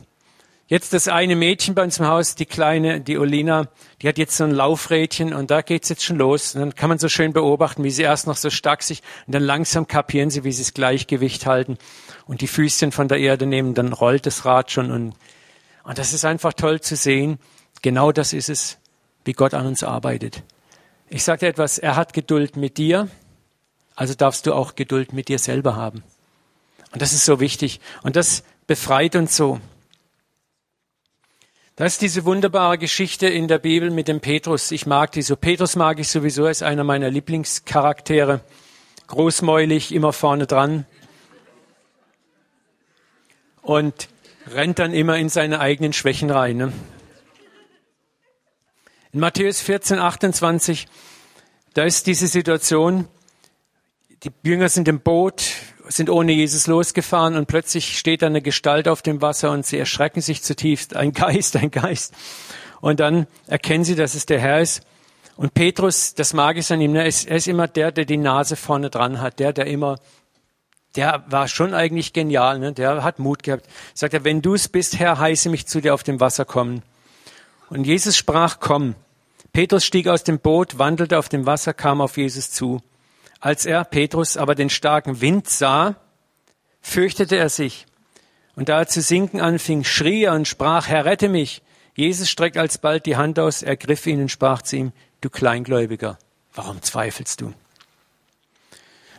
jetzt 0.67 0.93
das 0.93 1.07
eine 1.07 1.35
Mädchen 1.35 1.75
bei 1.75 1.83
uns 1.83 1.99
im 1.99 2.07
Haus, 2.07 2.35
die 2.35 2.45
kleine, 2.45 3.01
die 3.01 3.17
Olina, 3.17 3.67
die 4.01 4.07
hat 4.07 4.17
jetzt 4.17 4.37
so 4.37 4.43
ein 4.43 4.51
Laufrädchen 4.51 5.33
und 5.33 5.51
da 5.51 5.61
geht's 5.61 5.89
jetzt 5.89 6.03
schon 6.03 6.17
los. 6.17 6.55
Und 6.55 6.61
dann 6.61 6.75
kann 6.75 6.89
man 6.89 6.99
so 6.99 7.09
schön 7.09 7.33
beobachten, 7.33 7.83
wie 7.83 7.91
sie 7.91 8.03
erst 8.03 8.27
noch 8.27 8.37
so 8.37 8.49
stark 8.49 8.83
sich 8.83 9.01
und 9.27 9.35
dann 9.35 9.43
langsam 9.43 9.87
kapieren 9.87 10.29
sie, 10.29 10.43
wie 10.43 10.51
sie 10.51 10.63
das 10.63 10.73
Gleichgewicht 10.73 11.45
halten 11.45 11.77
und 12.25 12.41
die 12.41 12.47
Füßchen 12.47 12.91
von 12.91 13.07
der 13.07 13.19
Erde 13.19 13.45
nehmen, 13.45 13.73
dann 13.73 13.93
rollt 13.93 14.25
das 14.25 14.45
Rad 14.45 14.71
schon 14.71 14.91
und, 14.91 15.13
und 15.83 15.97
das 15.97 16.13
ist 16.13 16.25
einfach 16.25 16.53
toll 16.53 16.81
zu 16.81 16.95
sehen 16.95 17.39
Genau 17.85 18.11
das 18.11 18.33
ist 18.33 18.49
es, 18.49 18.79
wie 19.25 19.33
Gott 19.33 19.53
an 19.53 19.67
uns 19.67 19.83
arbeitet. 19.83 20.43
Ich 21.09 21.23
dir 21.25 21.47
etwas, 21.47 21.77
er 21.77 21.95
hat 21.95 22.13
Geduld 22.13 22.55
mit 22.55 22.77
dir, 22.77 23.09
also 23.95 24.13
darfst 24.13 24.47
du 24.47 24.53
auch 24.53 24.75
Geduld 24.75 25.13
mit 25.13 25.27
dir 25.27 25.39
selber 25.39 25.75
haben. 25.75 26.03
Und 26.91 27.01
das 27.01 27.13
ist 27.13 27.25
so 27.25 27.39
wichtig. 27.39 27.81
Und 28.03 28.15
das 28.15 28.43
befreit 28.67 29.15
uns 29.15 29.35
so. 29.35 29.59
Das 31.75 31.93
ist 31.93 32.01
diese 32.01 32.23
wunderbare 32.23 32.77
Geschichte 32.77 33.27
in 33.27 33.49
der 33.49 33.59
Bibel 33.59 33.91
mit 33.91 34.07
dem 34.07 34.21
Petrus. 34.21 34.71
Ich 34.71 34.85
mag 34.85 35.11
die 35.11 35.21
so. 35.21 35.35
Petrus 35.35 35.75
mag 35.75 35.99
ich 35.99 36.07
sowieso, 36.07 36.45
er 36.45 36.51
ist 36.51 36.63
einer 36.63 36.85
meiner 36.85 37.09
Lieblingscharaktere. 37.09 38.39
Großmäulig, 39.07 39.93
immer 39.93 40.13
vorne 40.13 40.47
dran. 40.47 40.85
Und 43.61 44.07
rennt 44.53 44.79
dann 44.79 44.93
immer 44.93 45.17
in 45.17 45.27
seine 45.27 45.59
eigenen 45.59 45.91
Schwächen 45.91 46.29
rein. 46.29 46.57
Ne? 46.57 46.73
In 49.15 49.21
Matthäus 49.21 49.61
14, 49.61 49.97
28, 49.97 50.89
da 51.73 51.83
ist 51.83 52.05
diese 52.05 52.27
Situation, 52.27 53.07
die 54.23 54.31
Jünger 54.43 54.67
sind 54.67 54.89
im 54.89 54.99
Boot, 54.99 55.41
sind 55.87 56.09
ohne 56.09 56.33
Jesus 56.33 56.67
losgefahren 56.67 57.37
und 57.37 57.45
plötzlich 57.47 57.97
steht 57.97 58.23
da 58.23 58.25
eine 58.25 58.41
Gestalt 58.41 58.89
auf 58.89 59.01
dem 59.01 59.21
Wasser 59.21 59.51
und 59.51 59.65
sie 59.65 59.79
erschrecken 59.79 60.19
sich 60.19 60.43
zutiefst. 60.43 60.97
Ein 60.97 61.13
Geist, 61.13 61.55
ein 61.55 61.71
Geist. 61.71 62.13
Und 62.81 62.99
dann 62.99 63.25
erkennen 63.47 63.85
sie, 63.85 63.95
dass 63.95 64.15
es 64.15 64.25
der 64.25 64.41
Herr 64.41 64.59
ist. 64.59 64.83
Und 65.37 65.53
Petrus, 65.53 66.13
das 66.13 66.33
mag 66.33 66.57
ich 66.57 66.69
an 66.73 66.81
ihm, 66.81 66.91
ne, 66.91 67.03
er 67.03 67.07
ist, 67.07 67.25
er 67.25 67.37
ist 67.37 67.47
immer 67.47 67.69
der, 67.69 67.93
der 67.93 68.03
die 68.03 68.17
Nase 68.17 68.57
vorne 68.57 68.89
dran 68.89 69.21
hat, 69.21 69.39
der, 69.39 69.53
der 69.53 69.67
immer, 69.67 69.97
der 70.97 71.23
war 71.27 71.47
schon 71.47 71.73
eigentlich 71.73 72.11
genial, 72.11 72.59
ne? 72.59 72.73
der 72.73 73.01
hat 73.01 73.19
Mut 73.19 73.43
gehabt. 73.43 73.65
Sagt 73.93 74.13
er, 74.13 74.25
wenn 74.25 74.41
du 74.41 74.55
es 74.55 74.67
bist, 74.67 74.99
Herr, 74.99 75.19
heiße 75.19 75.47
mich 75.47 75.67
zu 75.67 75.79
dir 75.79 75.93
auf 75.93 76.03
dem 76.03 76.19
Wasser 76.19 76.43
kommen. 76.43 76.83
Und 77.69 77.85
Jesus 77.87 78.17
sprach, 78.17 78.59
komm. 78.59 78.95
Petrus 79.55 79.85
stieg 79.85 80.09
aus 80.09 80.25
dem 80.25 80.39
Boot, 80.39 80.79
wandelte 80.79 81.17
auf 81.17 81.29
dem 81.29 81.45
Wasser, 81.45 81.73
kam 81.73 82.01
auf 82.01 82.17
Jesus 82.17 82.51
zu. 82.51 82.81
Als 83.39 83.65
er, 83.65 83.85
Petrus, 83.85 84.35
aber 84.35 84.53
den 84.53 84.69
starken 84.69 85.21
Wind 85.21 85.47
sah, 85.47 85.95
fürchtete 86.81 87.37
er 87.37 87.47
sich. 87.47 87.85
Und 88.57 88.67
da 88.67 88.79
er 88.79 88.87
zu 88.89 89.01
sinken 89.01 89.39
anfing, 89.39 89.85
schrie 89.85 90.23
er 90.23 90.33
und 90.33 90.45
sprach, 90.45 90.89
Herr, 90.89 91.05
rette 91.05 91.29
mich. 91.29 91.61
Jesus 91.95 92.29
streckte 92.29 92.59
alsbald 92.59 93.05
die 93.05 93.15
Hand 93.15 93.39
aus, 93.39 93.63
ergriff 93.63 94.05
ihn 94.07 94.23
und 94.23 94.29
sprach 94.29 94.61
zu 94.61 94.75
ihm, 94.75 94.91
du 95.21 95.29
Kleingläubiger, 95.29 96.19
warum 96.53 96.81
zweifelst 96.81 97.39
du? 97.39 97.53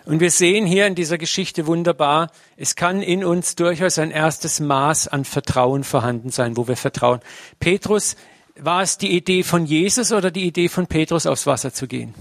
Und 0.05 0.21
wir 0.21 0.31
sehen 0.31 0.67
hier 0.67 0.87
in 0.87 0.95
dieser 0.95 1.17
Geschichte 1.17 1.67
wunderbar, 1.67 2.31
es 2.59 2.77
kann 2.77 3.01
in 3.01 3.25
uns 3.25 3.57
durchaus 3.57 3.99
ein 3.99 4.11
erstes 4.11 4.61
Maß 4.61 5.09
an 5.09 5.25
Vertrauen 5.25 5.83
vorhanden 5.83 6.29
sein, 6.29 6.59
wo 6.59 6.69
wir 6.69 6.77
vertrauen. 6.77 7.21
Petrus, 7.59 8.17
war 8.59 8.83
es 8.83 8.99
die 8.99 9.17
Idee 9.17 9.43
von 9.43 9.67
Jesus 9.67 10.13
oder 10.13 10.31
die 10.31 10.47
Idee 10.47 10.69
von 10.69 10.87
Petrus, 10.87 11.27
aufs 11.27 11.47
Wasser 11.47 11.73
zu 11.73 11.87
gehen? 11.87 12.15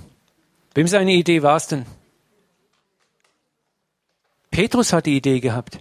Wem 0.74 0.88
seine 0.88 1.14
Idee 1.14 1.42
war 1.42 1.56
es 1.56 1.68
denn? 1.68 1.86
Petrus 4.52 4.94
hat 4.94 5.06
die 5.06 5.18
Idee 5.18 5.40
gehabt. 5.40 5.80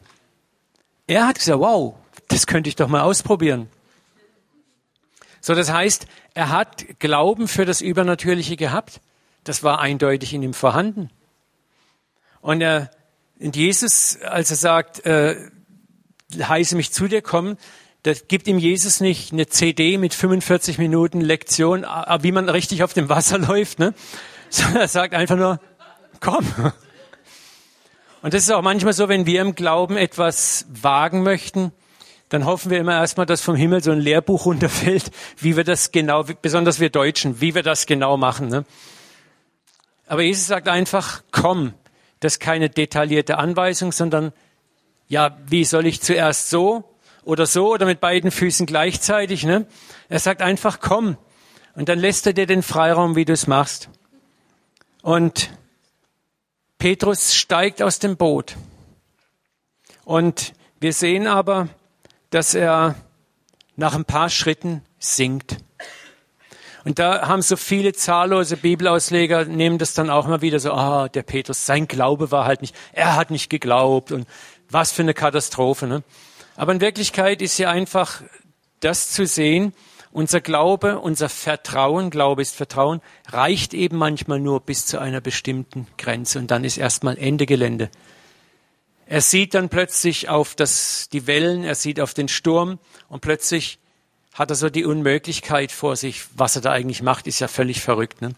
Er 1.06 1.26
hat 1.26 1.38
gesagt, 1.38 1.60
wow, 1.60 1.94
das 2.28 2.46
könnte 2.46 2.68
ich 2.68 2.76
doch 2.76 2.88
mal 2.88 3.02
ausprobieren. 3.02 3.68
So, 5.40 5.54
das 5.54 5.70
heißt, 5.70 6.06
er 6.32 6.48
hat 6.50 6.98
Glauben 6.98 7.48
für 7.48 7.64
das 7.66 7.80
Übernatürliche 7.80 8.56
gehabt. 8.56 9.00
Das 9.44 9.62
war 9.62 9.78
eindeutig 9.78 10.32
in 10.32 10.42
ihm 10.42 10.54
vorhanden. 10.54 11.10
Und 12.40 12.60
er, 12.62 12.90
und 13.38 13.54
Jesus, 13.54 14.18
als 14.22 14.50
er 14.50 14.56
sagt, 14.56 15.04
äh, 15.04 15.50
heiße 16.36 16.76
mich 16.76 16.92
zu 16.92 17.08
dir 17.08 17.22
kommen, 17.22 17.58
das 18.04 18.28
gibt 18.28 18.46
ihm 18.46 18.58
Jesus 18.58 19.00
nicht 19.00 19.32
eine 19.32 19.46
CD 19.46 19.96
mit 19.96 20.12
45 20.12 20.76
Minuten 20.76 21.22
Lektion, 21.22 21.86
wie 22.20 22.32
man 22.32 22.50
richtig 22.50 22.82
auf 22.82 22.92
dem 22.92 23.08
Wasser 23.08 23.38
läuft, 23.38 23.78
ne? 23.78 23.94
sondern 24.50 24.82
er 24.82 24.88
sagt 24.88 25.14
einfach 25.14 25.36
nur, 25.36 25.58
komm. 26.20 26.46
Und 28.20 28.34
das 28.34 28.42
ist 28.42 28.50
auch 28.50 28.62
manchmal 28.62 28.92
so, 28.92 29.08
wenn 29.08 29.24
wir 29.24 29.40
im 29.40 29.54
Glauben 29.54 29.96
etwas 29.96 30.66
wagen 30.68 31.22
möchten, 31.22 31.72
dann 32.28 32.44
hoffen 32.44 32.70
wir 32.70 32.78
immer 32.78 32.92
erstmal, 32.92 33.24
dass 33.24 33.40
vom 33.40 33.56
Himmel 33.56 33.82
so 33.82 33.90
ein 33.90 34.00
Lehrbuch 34.00 34.44
runterfällt, 34.44 35.10
wie 35.38 35.56
wir 35.56 35.64
das 35.64 35.90
genau, 35.90 36.24
besonders 36.42 36.80
wir 36.80 36.90
Deutschen, 36.90 37.40
wie 37.40 37.54
wir 37.54 37.62
das 37.62 37.86
genau 37.86 38.18
machen. 38.18 38.48
Ne? 38.48 38.66
Aber 40.06 40.20
Jesus 40.22 40.46
sagt 40.46 40.68
einfach, 40.68 41.22
komm. 41.30 41.72
Das 42.20 42.34
ist 42.34 42.40
keine 42.40 42.68
detaillierte 42.68 43.38
Anweisung, 43.38 43.92
sondern 43.92 44.32
ja, 45.08 45.38
wie 45.46 45.64
soll 45.64 45.86
ich 45.86 46.00
zuerst 46.00 46.50
so 46.50 46.93
oder 47.24 47.46
so 47.46 47.72
oder 47.72 47.86
mit 47.86 48.00
beiden 48.00 48.30
Füßen 48.30 48.66
gleichzeitig? 48.66 49.44
Ne? 49.44 49.66
Er 50.08 50.18
sagt 50.18 50.42
einfach, 50.42 50.80
komm. 50.80 51.16
Und 51.74 51.88
dann 51.88 51.98
lässt 51.98 52.26
er 52.26 52.32
dir 52.32 52.46
den 52.46 52.62
Freiraum, 52.62 53.16
wie 53.16 53.24
du 53.24 53.32
es 53.32 53.46
machst. 53.46 53.88
Und 55.02 55.50
Petrus 56.78 57.34
steigt 57.34 57.82
aus 57.82 57.98
dem 57.98 58.16
Boot. 58.16 58.56
Und 60.04 60.52
wir 60.80 60.92
sehen 60.92 61.26
aber, 61.26 61.68
dass 62.30 62.54
er 62.54 62.94
nach 63.76 63.94
ein 63.94 64.04
paar 64.04 64.28
Schritten 64.28 64.82
sinkt. 64.98 65.56
Und 66.84 66.98
da 66.98 67.26
haben 67.26 67.40
so 67.40 67.56
viele 67.56 67.94
zahllose 67.94 68.58
Bibelausleger, 68.58 69.46
nehmen 69.46 69.78
das 69.78 69.94
dann 69.94 70.10
auch 70.10 70.26
mal 70.26 70.42
wieder 70.42 70.60
so, 70.60 70.72
ah, 70.72 71.08
der 71.08 71.22
Petrus, 71.22 71.64
sein 71.64 71.88
Glaube 71.88 72.30
war 72.30 72.44
halt 72.44 72.60
nicht, 72.60 72.76
er 72.92 73.16
hat 73.16 73.30
nicht 73.30 73.48
geglaubt 73.48 74.12
und 74.12 74.28
was 74.68 74.92
für 74.92 75.02
eine 75.02 75.14
Katastrophe. 75.14 75.86
Ne? 75.86 76.02
Aber 76.56 76.72
in 76.72 76.80
Wirklichkeit 76.80 77.42
ist 77.42 77.58
ja 77.58 77.70
einfach 77.70 78.22
das 78.80 79.10
zu 79.10 79.26
sehen, 79.26 79.72
unser 80.12 80.40
Glaube, 80.40 81.00
unser 81.00 81.28
Vertrauen, 81.28 82.10
Glaube 82.10 82.42
ist 82.42 82.54
Vertrauen, 82.54 83.00
reicht 83.28 83.74
eben 83.74 83.96
manchmal 83.96 84.38
nur 84.38 84.60
bis 84.60 84.86
zu 84.86 85.00
einer 85.00 85.20
bestimmten 85.20 85.88
Grenze 85.98 86.38
und 86.38 86.50
dann 86.52 86.62
ist 86.62 86.78
erstmal 86.78 87.18
Ende 87.18 87.46
Gelände. 87.46 87.90
Er 89.06 89.20
sieht 89.20 89.54
dann 89.54 89.68
plötzlich 89.68 90.28
auf 90.28 90.54
das, 90.54 91.08
die 91.12 91.26
Wellen, 91.26 91.64
er 91.64 91.74
sieht 91.74 92.00
auf 92.00 92.14
den 92.14 92.28
Sturm 92.28 92.78
und 93.08 93.20
plötzlich 93.20 93.78
hat 94.32 94.50
er 94.50 94.56
so 94.56 94.70
die 94.70 94.84
Unmöglichkeit 94.84 95.72
vor 95.72 95.96
sich. 95.96 96.24
Was 96.36 96.56
er 96.56 96.62
da 96.62 96.72
eigentlich 96.72 97.02
macht, 97.02 97.26
ist 97.26 97.40
ja 97.40 97.48
völlig 97.48 97.80
verrückt. 97.80 98.22
Ne? 98.22 98.34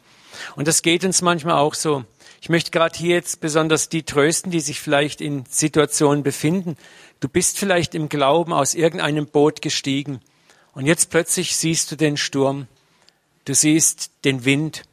Und 0.56 0.68
das 0.68 0.82
geht 0.82 1.04
uns 1.04 1.22
manchmal 1.22 1.56
auch 1.56 1.74
so. 1.74 2.04
Ich 2.40 2.48
möchte 2.48 2.70
gerade 2.70 2.96
hier 2.96 3.14
jetzt 3.16 3.40
besonders 3.40 3.88
die 3.88 4.02
trösten, 4.02 4.50
die 4.50 4.60
sich 4.60 4.80
vielleicht 4.80 5.20
in 5.20 5.44
Situationen 5.48 6.22
befinden. 6.22 6.76
Du 7.20 7.28
bist 7.28 7.58
vielleicht 7.58 7.94
im 7.94 8.08
Glauben 8.08 8.52
aus 8.52 8.74
irgendeinem 8.74 9.26
Boot 9.26 9.62
gestiegen 9.62 10.20
und 10.72 10.86
jetzt 10.86 11.10
plötzlich 11.10 11.56
siehst 11.56 11.90
du 11.90 11.96
den 11.96 12.16
Sturm, 12.16 12.68
du 13.46 13.54
siehst 13.54 14.10
den 14.24 14.44
Wind 14.44 14.84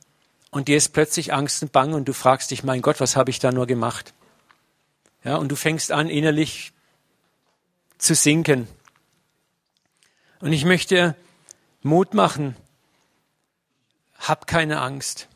und 0.52 0.68
dir 0.68 0.78
ist 0.78 0.90
plötzlich 0.90 1.34
Angst 1.34 1.62
und 1.64 1.72
Bang 1.72 1.94
und 1.94 2.08
du 2.08 2.14
fragst 2.14 2.52
dich, 2.52 2.64
mein 2.64 2.82
Gott, 2.82 3.00
was 3.00 3.16
habe 3.16 3.30
ich 3.30 3.40
da 3.40 3.52
nur 3.52 3.68
gemacht? 3.68 4.14
Ja, 5.24 5.36
und 5.38 5.50
du 5.50 5.56
fängst 5.56 5.92
an, 5.92 6.10
innerlich 6.10 6.74
zu 7.98 8.16
sinken. 8.16 8.68
Und 10.40 10.52
ich 10.52 10.66
möchte 10.66 11.16
Mut 11.82 12.14
machen. 12.14 12.56
Hab 14.18 14.46
keine 14.48 14.82
Angst. 14.82 15.28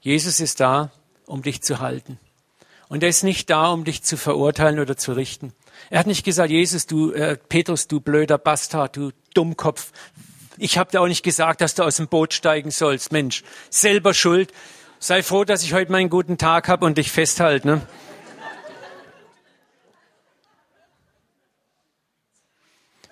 Jesus 0.00 0.40
ist 0.40 0.60
da, 0.60 0.90
um 1.26 1.42
dich 1.42 1.62
zu 1.62 1.80
halten. 1.80 2.18
Und 2.88 3.02
er 3.02 3.08
ist 3.08 3.22
nicht 3.22 3.48
da, 3.48 3.68
um 3.68 3.84
dich 3.84 4.02
zu 4.02 4.16
verurteilen 4.16 4.78
oder 4.78 4.96
zu 4.96 5.12
richten. 5.12 5.52
Er 5.90 6.00
hat 6.00 6.06
nicht 6.06 6.24
gesagt, 6.24 6.50
Jesus, 6.50 6.86
du, 6.86 7.12
äh, 7.12 7.36
Petrus, 7.36 7.88
du 7.88 8.00
blöder 8.00 8.38
Bastard, 8.38 8.96
du 8.96 9.12
Dummkopf. 9.34 9.92
Ich 10.56 10.78
habe 10.78 10.90
dir 10.90 11.00
auch 11.00 11.08
nicht 11.08 11.22
gesagt, 11.22 11.60
dass 11.60 11.74
du 11.74 11.82
aus 11.82 11.96
dem 11.96 12.08
Boot 12.08 12.32
steigen 12.32 12.70
sollst. 12.70 13.12
Mensch, 13.12 13.42
selber 13.70 14.14
schuld. 14.14 14.52
Sei 14.98 15.22
froh, 15.22 15.44
dass 15.44 15.62
ich 15.62 15.74
heute 15.74 15.92
meinen 15.92 16.10
guten 16.10 16.38
Tag 16.38 16.68
habe 16.68 16.86
und 16.86 16.96
dich 16.96 17.10
festhalte. 17.10 17.66
Ne? 17.66 17.82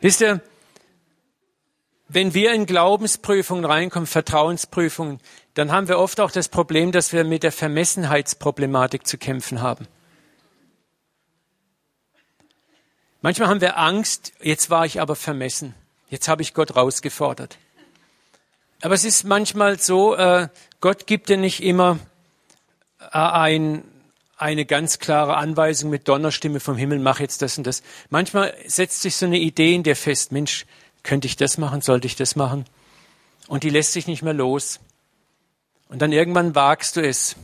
Wisst 0.01 0.21
ihr, 0.21 0.41
wenn 2.09 2.35
wir 2.35 2.53
in 2.53 2.67
Glaubensprüfungen 2.67 3.65
reinkommen, 3.65 4.07
Vertrauensprüfungen, 4.07 5.21
dann 5.55 5.71
haben 5.71 5.89
wir 5.89 5.99
oft 5.99 6.21
auch 6.21 6.31
das 6.31 6.49
Problem, 6.49 6.93
dass 6.93 7.13
wir 7.13 7.25
mit 7.25 7.43
der 7.43 7.53
Vermessenheitsproblematik 7.53 9.07
zu 9.07 9.17
kämpfen 9.17 9.63
haben. 9.63 9.87
Manchmal 13.23 13.49
haben 13.49 13.61
wir 13.61 13.79
Angst, 13.79 14.33
jetzt 14.43 14.69
war 14.69 14.85
ich 14.85 15.01
aber 15.01 15.15
vermessen. 15.15 15.75
Jetzt 16.11 16.27
habe 16.27 16.43
ich 16.43 16.55
Gott 16.55 16.75
rausgefordert. 16.75 17.57
Aber 18.83 18.95
es 18.95 19.05
ist 19.05 19.23
manchmal 19.23 19.79
so, 19.79 20.17
äh, 20.17 20.49
Gott 20.81 21.07
gibt 21.07 21.29
dir 21.29 21.37
nicht 21.37 21.63
immer 21.63 22.01
äh, 22.99 23.17
ein, 23.17 23.85
eine 24.37 24.67
ganz 24.67 24.99
klare 24.99 25.37
Anweisung 25.37 25.89
mit 25.89 26.09
Donnerstimme 26.09 26.59
vom 26.59 26.77
Himmel, 26.77 26.99
mach 26.99 27.21
jetzt 27.21 27.43
das 27.43 27.57
und 27.57 27.67
das. 27.69 27.85
Manchmal 28.11 28.55
setzt 28.67 29.03
sich 29.03 29.17
so 29.17 29.27
eine 29.27 29.39
Idee 29.39 29.73
in 29.73 29.85
dir 29.85 29.95
fest, 29.95 30.33
Mensch, 30.33 30.67
könnte 31.05 31.29
ich 31.29 31.37
das 31.37 31.59
machen, 31.59 31.81
sollte 31.81 32.09
ich 32.09 32.17
das 32.17 32.35
machen? 32.35 32.65
Und 33.47 33.63
die 33.63 33.71
lässt 33.71 33.93
sich 33.93 34.09
nicht 34.09 34.23
mehr 34.23 34.35
los. 34.35 34.81
Und 35.89 36.03
dann 36.03 36.11
irgendwann 36.11 36.57
wagst 36.57 36.97
du 36.97 37.07
es. 37.07 37.37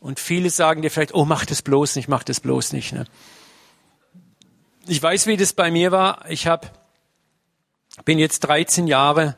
Und 0.00 0.18
viele 0.18 0.48
sagen 0.48 0.80
dir 0.80 0.90
vielleicht, 0.90 1.14
oh, 1.14 1.26
mach 1.26 1.44
das 1.44 1.60
bloß 1.60 1.96
nicht, 1.96 2.08
mach 2.08 2.24
das 2.24 2.40
bloß 2.40 2.72
nicht. 2.72 2.92
Ne? 2.94 3.04
Ich 4.88 5.02
weiß, 5.02 5.26
wie 5.26 5.36
das 5.36 5.52
bei 5.52 5.72
mir 5.72 5.90
war. 5.90 6.30
Ich 6.30 6.46
habe 6.46 6.68
bin 8.04 8.20
jetzt 8.20 8.40
13 8.40 8.86
Jahre 8.86 9.36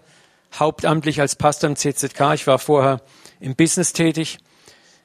hauptamtlich 0.59 1.23
als 1.23 1.37
Pastor 1.37 1.71
im 1.71 1.77
CZK. 1.77 2.35
Ich 2.35 2.47
war 2.47 2.59
vorher 2.59 3.01
im 3.41 3.57
Business 3.57 3.95
tätig. 3.95 4.41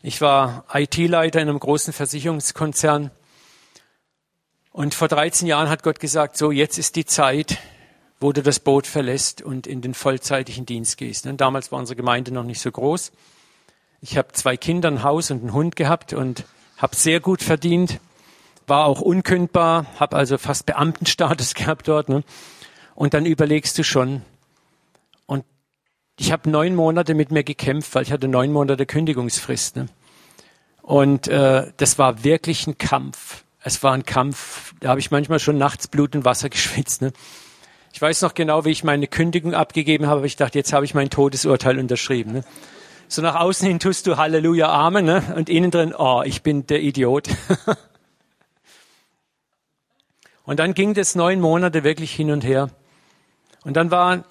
Ich 0.01 0.19
war 0.19 0.65
IT-Leiter 0.73 1.39
in 1.39 1.47
einem 1.47 1.59
großen 1.59 1.93
Versicherungskonzern. 1.93 3.11
Und 4.73 4.95
vor 4.95 5.07
13 5.07 5.47
Jahren 5.47 5.69
hat 5.69 5.81
Gott 5.81 6.01
gesagt, 6.01 6.35
so 6.35 6.51
jetzt 6.51 6.77
ist 6.77 6.97
die 6.97 7.05
Zeit, 7.05 7.57
wo 8.19 8.33
du 8.33 8.43
das 8.43 8.59
Boot 8.59 8.85
verlässt 8.85 9.41
und 9.41 9.65
in 9.65 9.81
den 9.81 9.93
vollzeitigen 9.93 10.65
Dienst 10.65 10.97
gehst. 10.97 11.25
Und 11.25 11.39
damals 11.39 11.71
war 11.71 11.79
unsere 11.79 11.95
Gemeinde 11.95 12.33
noch 12.33 12.43
nicht 12.43 12.59
so 12.59 12.69
groß. 12.69 13.13
Ich 14.01 14.17
habe 14.17 14.33
zwei 14.33 14.57
Kinder, 14.57 14.89
ein 14.89 15.03
Haus 15.03 15.31
und 15.31 15.39
einen 15.39 15.53
Hund 15.53 15.77
gehabt 15.77 16.11
und 16.11 16.43
habe 16.75 16.97
sehr 16.97 17.21
gut 17.21 17.41
verdient, 17.41 18.01
war 18.67 18.85
auch 18.85 19.01
unkündbar, 19.01 19.85
habe 19.99 20.15
also 20.15 20.37
fast 20.37 20.65
Beamtenstatus 20.65 21.53
gehabt 21.55 21.87
dort. 21.87 22.09
Ne? 22.09 22.23
Und 22.95 23.13
dann 23.13 23.25
überlegst 23.25 23.77
du 23.77 23.83
schon. 23.83 24.21
Und 25.25 25.45
ich 26.17 26.31
habe 26.31 26.49
neun 26.49 26.75
Monate 26.75 27.13
mit 27.13 27.31
mir 27.31 27.43
gekämpft, 27.43 27.93
weil 27.95 28.03
ich 28.03 28.11
hatte 28.11 28.27
neun 28.27 28.51
Monate 28.51 28.85
Kündigungsfrist. 28.85 29.75
Ne? 29.75 29.87
Und 30.81 31.27
äh, 31.27 31.71
das 31.77 31.97
war 31.97 32.23
wirklich 32.23 32.67
ein 32.67 32.77
Kampf. 32.77 33.43
Es 33.61 33.81
war 33.81 33.93
ein 33.93 34.05
Kampf, 34.05 34.73
da 34.81 34.89
habe 34.89 34.99
ich 34.99 35.11
manchmal 35.11 35.39
schon 35.39 35.57
nachts 35.57 35.87
Blut 35.87 36.15
und 36.15 36.25
Wasser 36.25 36.49
geschwitzt. 36.49 37.01
Ne? 37.01 37.13
Ich 37.93 38.01
weiß 38.01 38.21
noch 38.21 38.33
genau, 38.33 38.65
wie 38.65 38.71
ich 38.71 38.83
meine 38.83 39.07
Kündigung 39.07 39.53
abgegeben 39.53 40.07
habe, 40.07 40.17
aber 40.17 40.25
ich 40.25 40.35
dachte, 40.35 40.57
jetzt 40.57 40.73
habe 40.73 40.85
ich 40.85 40.93
mein 40.93 41.09
Todesurteil 41.09 41.79
unterschrieben. 41.79 42.33
Ne? 42.33 42.43
So 43.07 43.21
nach 43.21 43.35
außen 43.35 43.67
hin 43.67 43.79
tust 43.79 44.07
du 44.07 44.17
Halleluja, 44.17 44.67
Amen, 44.69 45.05
ne? 45.05 45.23
und 45.35 45.49
innen 45.49 45.71
drin, 45.71 45.93
oh, 45.95 46.23
ich 46.25 46.41
bin 46.41 46.65
der 46.67 46.81
Idiot. 46.81 47.29
und 50.45 50.59
dann 50.59 50.73
ging 50.73 50.93
das 50.93 51.15
neun 51.15 51.39
Monate 51.39 51.83
wirklich 51.83 52.11
hin 52.11 52.31
und 52.31 52.43
her. 52.43 52.69
Und 53.63 53.77
dann 53.77 53.91
war, 53.91 54.23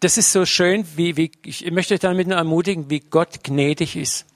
das 0.00 0.18
ist 0.18 0.32
so 0.32 0.44
schön, 0.44 0.86
wie, 0.96 1.16
wie 1.16 1.32
ich 1.44 1.70
möchte 1.70 1.94
euch 1.94 2.00
damit 2.00 2.26
nur 2.26 2.36
ermutigen, 2.36 2.90
wie 2.90 3.00
Gott 3.00 3.44
gnädig 3.44 3.96
ist. 3.96 4.26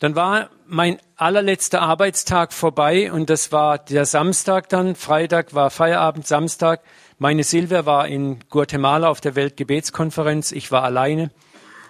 Dann 0.00 0.16
war 0.16 0.50
mein 0.66 0.98
allerletzter 1.16 1.80
Arbeitstag 1.80 2.52
vorbei 2.52 3.12
und 3.12 3.30
das 3.30 3.52
war 3.52 3.78
der 3.78 4.06
Samstag 4.06 4.68
dann. 4.68 4.96
Freitag 4.96 5.54
war 5.54 5.70
Feierabend, 5.70 6.26
Samstag. 6.26 6.82
Meine 7.18 7.44
Silvia 7.44 7.86
war 7.86 8.08
in 8.08 8.40
Guatemala 8.50 9.08
auf 9.08 9.20
der 9.20 9.36
Weltgebetskonferenz. 9.36 10.50
Ich 10.52 10.72
war 10.72 10.82
alleine. 10.82 11.30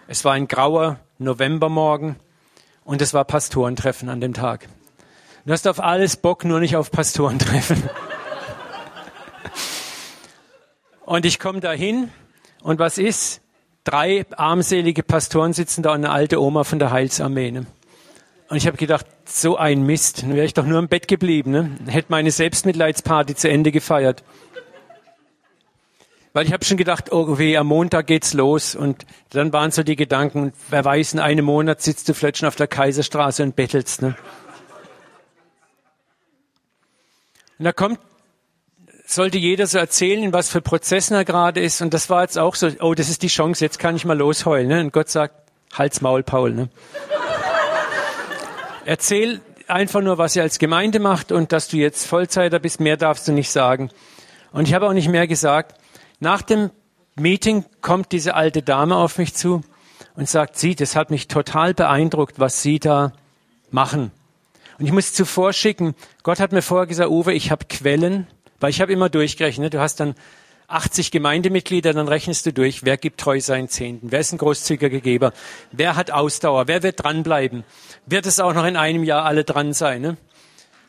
Es 0.06 0.24
war 0.24 0.34
ein 0.34 0.48
grauer 0.48 1.00
Novembermorgen 1.18 2.16
und 2.84 3.00
es 3.00 3.14
war 3.14 3.24
Pastorentreffen 3.24 4.10
an 4.10 4.20
dem 4.20 4.34
Tag. 4.34 4.68
Du 5.46 5.52
hast 5.52 5.68
auf 5.68 5.78
alles 5.78 6.16
Bock, 6.16 6.44
nur 6.46 6.59
nicht 6.59 6.74
auf 6.74 6.90
Pastorentreffen. 6.90 7.83
Und 11.04 11.26
ich 11.26 11.38
komme 11.38 11.61
dahin 11.61 12.11
und 12.62 12.78
was 12.78 12.96
ist? 12.96 13.42
Drei 13.85 14.24
armselige 14.35 15.02
Pastoren 15.02 15.52
sitzen 15.52 15.83
da 15.83 15.90
und 15.90 15.96
eine 15.96 16.11
alte 16.11 16.40
Oma 16.40 16.64
von 16.64 16.78
der 16.78 16.90
Heilsarmee. 16.90 17.50
Ne? 17.50 17.66
Und 18.48 18.57
ich 18.57 18.66
habe 18.66 18.78
gedacht, 18.78 19.04
so 19.26 19.59
ein 19.59 19.83
Mist, 19.83 20.22
dann 20.22 20.35
wäre 20.35 20.46
ich 20.46 20.54
doch 20.54 20.64
nur 20.64 20.78
im 20.78 20.88
Bett 20.88 21.09
geblieben. 21.09 21.50
Ne? 21.50 21.70
Hätte 21.88 22.07
meine 22.09 22.30
Selbstmitleidsparty 22.30 23.35
zu 23.35 23.50
Ende 23.50 23.70
gefeiert. 23.70 24.24
Weil 26.33 26.46
ich 26.46 26.54
habe 26.54 26.64
schon 26.64 26.78
gedacht, 26.78 27.12
oh 27.12 27.37
weh, 27.37 27.59
am 27.59 27.66
Montag 27.66 28.07
geht's 28.07 28.33
los. 28.33 28.74
Und 28.74 29.04
dann 29.28 29.52
waren 29.52 29.72
so 29.72 29.83
die 29.83 29.96
Gedanken, 29.96 30.54
wer 30.70 30.87
weiß, 30.87 31.12
in 31.12 31.20
einem 31.20 31.44
Monat 31.44 31.83
sitzt 31.83 32.09
du 32.09 32.14
vielleicht 32.14 32.38
schon 32.38 32.48
auf 32.48 32.57
der 32.57 32.66
Kaiserstraße 32.66 33.42
und 33.42 33.57
bettelst. 33.57 34.00
Ne? 34.00 34.16
Und 37.64 37.68
da 37.68 37.72
kommt 37.72 37.98
sollte 39.07 39.38
jeder 39.38 39.66
so 39.66 39.79
erzählen, 39.79 40.35
was 40.35 40.50
für 40.50 40.61
Prozessen 40.61 41.14
er 41.14 41.24
gerade 41.24 41.62
ist. 41.62 41.81
Und 41.81 41.94
das 41.94 42.11
war 42.11 42.20
jetzt 42.20 42.37
auch 42.37 42.57
so, 42.57 42.68
oh, 42.81 42.92
das 42.92 43.09
ist 43.09 43.22
die 43.22 43.29
Chance, 43.29 43.64
jetzt 43.64 43.79
kann 43.79 43.96
ich 43.96 44.05
mal 44.05 44.18
losheulen. 44.18 44.68
Ne? 44.68 44.81
Und 44.81 44.92
Gott 44.92 45.09
sagt, 45.09 45.35
halt's 45.72 46.03
Maul, 46.03 46.22
Paul. 46.22 46.53
Ne? 46.53 46.68
Erzähl 48.85 49.40
einfach 49.66 50.03
nur, 50.03 50.18
was 50.18 50.37
ihr 50.37 50.42
als 50.42 50.59
Gemeinde 50.59 51.00
macht 51.00 51.33
und 51.33 51.53
dass 51.53 51.68
du 51.68 51.79
jetzt 51.79 52.07
Vollzeiter 52.07 52.59
bist. 52.59 52.81
Mehr 52.81 52.98
darfst 52.98 53.27
du 53.29 53.33
nicht 53.33 53.50
sagen. 53.50 53.88
Und 54.53 54.68
ich 54.68 54.74
habe 54.74 54.87
auch 54.87 54.92
nicht 54.92 55.09
mehr 55.09 55.27
gesagt. 55.27 55.81
Nach 56.20 56.42
dem 56.42 56.68
Meeting 57.16 57.64
kommt 57.81 58.12
diese 58.12 58.35
alte 58.35 58.61
Dame 58.61 58.96
auf 58.96 59.16
mich 59.16 59.33
zu 59.33 59.62
und 60.16 60.29
sagt, 60.29 60.59
sie, 60.59 60.74
das 60.74 60.96
hat 60.96 61.11
mich 61.11 61.29
total 61.29 61.72
beeindruckt, 61.72 62.38
was 62.38 62.61
Sie 62.61 62.79
da 62.79 63.14
machen. 63.70 64.12
Und 64.78 64.87
ich 64.87 64.92
muss 64.92 65.12
zuvor 65.12 65.52
schicken, 65.52 65.94
Gott 66.22 66.40
hat 66.40 66.52
mir 66.52 66.62
vorher 66.62 66.87
gesagt, 66.87 67.10
Uwe, 67.10 67.32
ich 67.32 67.50
habe 67.50 67.66
Quellen, 67.66 68.26
weil 68.60 68.70
ich 68.70 68.80
habe 68.80 68.92
immer 68.92 69.08
durchgerechnet, 69.08 69.74
du 69.74 69.80
hast 69.80 70.00
dann 70.00 70.14
80 70.68 71.10
Gemeindemitglieder, 71.10 71.92
dann 71.92 72.08
rechnest 72.08 72.46
du 72.46 72.52
durch, 72.52 72.84
wer 72.84 72.96
gibt 72.96 73.20
treu 73.20 73.40
seinen 73.40 73.68
Zehnten, 73.68 74.10
wer 74.10 74.20
ist 74.20 74.32
ein 74.32 74.38
großzügiger 74.38 75.00
Geber, 75.00 75.32
wer 75.72 75.96
hat 75.96 76.10
Ausdauer, 76.10 76.66
wer 76.66 76.82
wird 76.82 77.04
dranbleiben, 77.04 77.64
wird 78.06 78.26
es 78.26 78.40
auch 78.40 78.54
noch 78.54 78.64
in 78.64 78.76
einem 78.76 79.04
Jahr 79.04 79.24
alle 79.24 79.44
dran 79.44 79.72
sein. 79.72 80.00
Ne? 80.02 80.16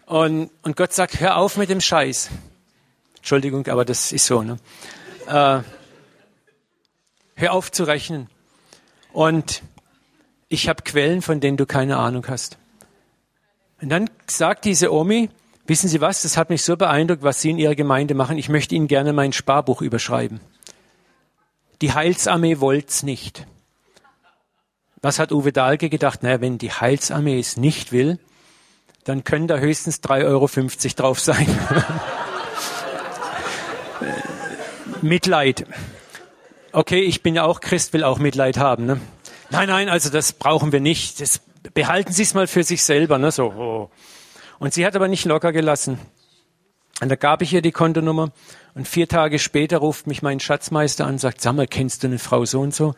Und, 0.05 0.49
und 0.61 0.75
Gott 0.75 0.93
sagt, 0.93 1.19
hör 1.19 1.37
auf 1.37 1.57
mit 1.57 1.69
dem 1.69 1.81
Scheiß. 1.81 2.29
Entschuldigung, 3.17 3.67
aber 3.67 3.85
das 3.85 4.11
ist 4.11 4.25
so. 4.25 4.43
Ne? 4.43 4.57
Äh, 5.27 5.61
hör 7.35 7.53
auf 7.53 7.71
zu 7.71 7.83
rechnen. 7.83 8.29
Und 9.11 9.63
ich 10.47 10.69
habe 10.69 10.83
Quellen, 10.83 11.21
von 11.21 11.39
denen 11.39 11.57
du 11.57 11.65
keine 11.65 11.97
Ahnung 11.97 12.25
hast. 12.27 12.57
Und 13.81 13.89
dann 13.89 14.09
sagt 14.27 14.65
diese 14.65 14.91
Omi, 14.93 15.29
Wissen 15.67 15.89
Sie 15.89 15.99
was? 15.99 16.21
Das 16.21 16.37
hat 16.37 16.51
mich 16.51 16.61
so 16.61 16.77
beeindruckt, 16.77 17.23
was 17.23 17.41
Sie 17.41 17.49
in 17.49 17.57
Ihrer 17.57 17.73
Gemeinde 17.75 18.13
machen. 18.13 18.37
Ich 18.37 18.49
möchte 18.49 18.75
Ihnen 18.75 18.87
gerne 18.87 19.13
mein 19.13 19.33
Sparbuch 19.33 19.81
überschreiben. 19.81 20.39
Die 21.81 21.91
Heilsarmee 21.91 22.59
wollt's 22.59 23.01
nicht. 23.01 23.47
Was 25.01 25.17
hat 25.17 25.31
Uwe 25.31 25.51
Dahlke 25.51 25.89
gedacht? 25.89 26.21
Naja, 26.21 26.39
wenn 26.39 26.59
die 26.59 26.71
Heilsarmee 26.71 27.39
es 27.39 27.57
nicht 27.57 27.91
will, 27.91 28.19
dann 29.05 29.23
können 29.23 29.47
da 29.47 29.57
höchstens 29.57 30.01
3,50 30.01 30.25
Euro 30.25 30.47
drauf 30.95 31.19
sein. 31.19 31.47
Mitleid. 35.01 35.65
Okay, 36.71 37.01
ich 37.01 37.23
bin 37.23 37.35
ja 37.35 37.43
auch 37.43 37.59
Christ, 37.59 37.93
will 37.93 38.03
auch 38.03 38.19
Mitleid 38.19 38.57
haben. 38.57 38.85
Ne? 38.85 39.01
Nein, 39.49 39.67
nein, 39.67 39.89
also 39.89 40.09
das 40.09 40.33
brauchen 40.33 40.71
wir 40.71 40.79
nicht. 40.79 41.21
Das, 41.21 41.39
behalten 41.73 42.13
Sie 42.13 42.23
es 42.23 42.33
mal 42.33 42.47
für 42.47 42.63
sich 42.63 42.83
selber. 42.83 43.17
Ne? 43.17 43.31
So, 43.31 43.45
oh. 43.45 43.89
Und 44.59 44.73
sie 44.73 44.85
hat 44.85 44.95
aber 44.95 45.07
nicht 45.07 45.25
locker 45.25 45.51
gelassen. 45.51 45.99
Und 47.01 47.09
da 47.09 47.15
gab 47.15 47.41
ich 47.41 47.51
ihr 47.53 47.61
die 47.61 47.71
Kontonummer. 47.71 48.31
Und 48.73 48.87
vier 48.87 49.07
Tage 49.07 49.39
später 49.39 49.77
ruft 49.77 50.07
mich 50.07 50.21
mein 50.21 50.39
Schatzmeister 50.39 51.05
an 51.05 51.13
und 51.13 51.19
sagt, 51.19 51.41
sag 51.41 51.55
mal, 51.55 51.67
kennst 51.67 52.03
du 52.03 52.07
eine 52.07 52.19
Frau 52.19 52.45
so 52.45 52.61
und 52.61 52.73
so? 52.73 52.95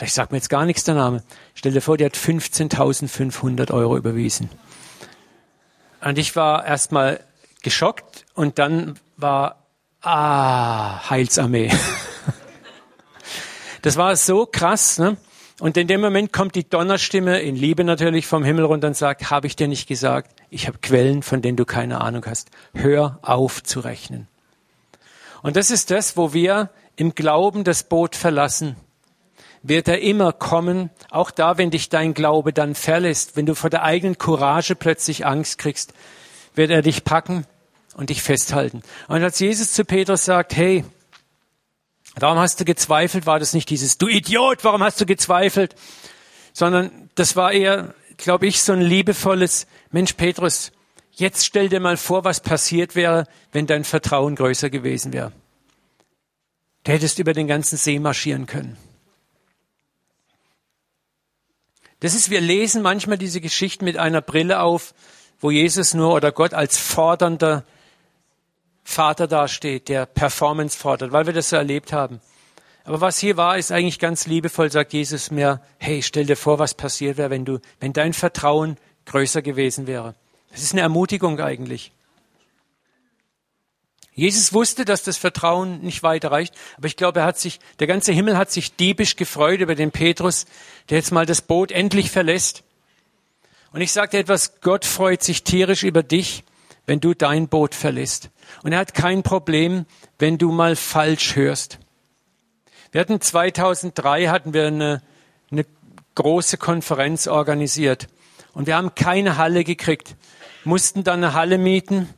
Ich 0.00 0.12
sag 0.12 0.32
mir 0.32 0.38
jetzt 0.38 0.50
gar 0.50 0.66
nichts 0.66 0.84
der 0.84 0.96
Name. 0.96 1.22
Stell 1.54 1.72
dir 1.72 1.80
vor, 1.80 1.96
die 1.96 2.04
hat 2.04 2.16
15.500 2.16 3.72
Euro 3.72 3.96
überwiesen. 3.96 4.50
Und 6.00 6.18
ich 6.18 6.34
war 6.36 6.66
erstmal 6.66 7.20
geschockt 7.62 8.26
und 8.34 8.58
dann 8.58 8.98
war, 9.16 9.64
ah, 10.02 11.10
Heilsarmee. 11.10 11.70
Das 13.82 13.98
war 13.98 14.16
so 14.16 14.46
krass, 14.46 14.98
ne? 14.98 15.18
Und 15.60 15.76
in 15.76 15.86
dem 15.86 16.00
Moment 16.00 16.32
kommt 16.32 16.56
die 16.56 16.68
Donnerstimme 16.68 17.40
in 17.40 17.54
Liebe 17.54 17.84
natürlich 17.84 18.26
vom 18.26 18.42
Himmel 18.42 18.64
runter 18.64 18.88
und 18.88 18.96
sagt, 18.96 19.30
habe 19.30 19.46
ich 19.46 19.54
dir 19.54 19.68
nicht 19.68 19.86
gesagt, 19.86 20.34
ich 20.50 20.66
habe 20.66 20.78
Quellen, 20.78 21.22
von 21.22 21.42
denen 21.42 21.56
du 21.56 21.64
keine 21.64 22.00
Ahnung 22.00 22.24
hast. 22.26 22.50
Hör 22.74 23.18
auf 23.22 23.62
zu 23.62 23.80
rechnen. 23.80 24.26
Und 25.42 25.56
das 25.56 25.70
ist 25.70 25.90
das, 25.90 26.16
wo 26.16 26.32
wir 26.32 26.70
im 26.96 27.14
Glauben 27.14 27.62
das 27.62 27.84
Boot 27.84 28.16
verlassen. 28.16 28.76
Wird 29.62 29.88
er 29.88 30.00
immer 30.00 30.32
kommen, 30.32 30.90
auch 31.10 31.30
da, 31.30 31.56
wenn 31.56 31.70
dich 31.70 31.88
dein 31.88 32.14
Glaube 32.14 32.52
dann 32.52 32.74
verlässt, 32.74 33.36
wenn 33.36 33.46
du 33.46 33.54
vor 33.54 33.70
der 33.70 33.82
eigenen 33.82 34.18
Courage 34.18 34.74
plötzlich 34.74 35.24
Angst 35.24 35.58
kriegst, 35.58 35.94
wird 36.54 36.70
er 36.70 36.82
dich 36.82 37.04
packen 37.04 37.46
und 37.96 38.10
dich 38.10 38.22
festhalten. 38.22 38.82
Und 39.06 39.22
als 39.22 39.38
Jesus 39.38 39.72
zu 39.72 39.84
Petrus 39.84 40.24
sagt, 40.24 40.56
hey, 40.56 40.84
Warum 42.16 42.38
hast 42.38 42.60
du 42.60 42.64
gezweifelt? 42.64 43.26
War 43.26 43.38
das 43.38 43.54
nicht 43.54 43.70
dieses, 43.70 43.98
du 43.98 44.08
Idiot, 44.08 44.62
warum 44.62 44.82
hast 44.82 45.00
du 45.00 45.06
gezweifelt? 45.06 45.74
Sondern 46.52 47.10
das 47.16 47.34
war 47.34 47.52
eher, 47.52 47.94
glaube 48.16 48.46
ich, 48.46 48.62
so 48.62 48.72
ein 48.72 48.80
liebevolles, 48.80 49.66
Mensch, 49.90 50.12
Petrus, 50.12 50.72
jetzt 51.12 51.44
stell 51.44 51.68
dir 51.68 51.80
mal 51.80 51.96
vor, 51.96 52.24
was 52.24 52.40
passiert 52.40 52.94
wäre, 52.94 53.26
wenn 53.52 53.66
dein 53.66 53.84
Vertrauen 53.84 54.36
größer 54.36 54.70
gewesen 54.70 55.12
wäre. 55.12 55.32
Du 56.84 56.92
hättest 56.92 57.18
über 57.18 57.32
den 57.32 57.48
ganzen 57.48 57.76
See 57.76 57.98
marschieren 57.98 58.46
können. 58.46 58.76
Das 62.00 62.14
ist, 62.14 62.30
wir 62.30 62.42
lesen 62.42 62.82
manchmal 62.82 63.16
diese 63.16 63.40
Geschichten 63.40 63.86
mit 63.86 63.96
einer 63.96 64.20
Brille 64.20 64.60
auf, 64.60 64.94
wo 65.40 65.50
Jesus 65.50 65.94
nur 65.94 66.12
oder 66.12 66.32
Gott 66.32 66.52
als 66.52 66.78
fordernder 66.78 67.64
Vater 68.84 69.26
dasteht, 69.26 69.88
der 69.88 70.06
Performance 70.06 70.78
fordert, 70.78 71.10
weil 71.10 71.26
wir 71.26 71.32
das 71.32 71.48
so 71.48 71.56
erlebt 71.56 71.92
haben. 71.92 72.20
Aber 72.84 73.00
was 73.00 73.18
hier 73.18 73.38
war, 73.38 73.56
ist 73.56 73.72
eigentlich 73.72 73.98
ganz 73.98 74.26
liebevoll, 74.26 74.70
sagt 74.70 74.92
Jesus 74.92 75.30
mir, 75.30 75.62
hey, 75.78 76.02
stell 76.02 76.26
dir 76.26 76.36
vor, 76.36 76.58
was 76.58 76.74
passiert 76.74 77.16
wäre, 77.16 77.30
wenn 77.30 77.46
du, 77.46 77.58
wenn 77.80 77.94
dein 77.94 78.12
Vertrauen 78.12 78.76
größer 79.06 79.40
gewesen 79.40 79.86
wäre. 79.86 80.14
Das 80.50 80.62
ist 80.62 80.72
eine 80.72 80.82
Ermutigung 80.82 81.40
eigentlich. 81.40 81.92
Jesus 84.12 84.52
wusste, 84.52 84.84
dass 84.84 85.02
das 85.02 85.16
Vertrauen 85.16 85.80
nicht 85.80 86.04
weiter 86.04 86.30
reicht, 86.30 86.54
aber 86.76 86.86
ich 86.86 86.96
glaube, 86.96 87.20
er 87.20 87.26
hat 87.26 87.38
sich, 87.38 87.58
der 87.80 87.88
ganze 87.88 88.12
Himmel 88.12 88.36
hat 88.36 88.52
sich 88.52 88.76
diebisch 88.76 89.16
gefreut 89.16 89.60
über 89.60 89.74
den 89.74 89.90
Petrus, 89.90 90.46
der 90.88 90.98
jetzt 90.98 91.10
mal 91.10 91.26
das 91.26 91.42
Boot 91.42 91.72
endlich 91.72 92.12
verlässt. 92.12 92.62
Und 93.72 93.80
ich 93.80 93.92
dir 93.92 94.20
etwas, 94.20 94.60
Gott 94.60 94.84
freut 94.84 95.24
sich 95.24 95.42
tierisch 95.42 95.82
über 95.82 96.04
dich, 96.04 96.44
wenn 96.86 97.00
du 97.00 97.14
dein 97.14 97.48
Boot 97.48 97.74
verlässt. 97.74 98.30
Und 98.62 98.72
er 98.72 98.78
hat 98.78 98.94
kein 98.94 99.22
Problem, 99.22 99.86
wenn 100.18 100.38
du 100.38 100.52
mal 100.52 100.76
falsch 100.76 101.36
hörst. 101.36 101.78
Wir 102.92 103.00
hatten 103.00 103.20
2003 103.20 104.28
hatten 104.28 104.54
wir 104.54 104.66
eine, 104.66 105.02
eine 105.50 105.66
große 106.14 106.58
Konferenz 106.58 107.26
organisiert 107.26 108.08
und 108.52 108.66
wir 108.66 108.76
haben 108.76 108.94
keine 108.94 109.36
Halle 109.36 109.64
gekriegt, 109.64 110.14
mussten 110.64 111.02
dann 111.02 111.24
eine 111.24 111.34
Halle 111.34 111.58
mieten 111.58 112.08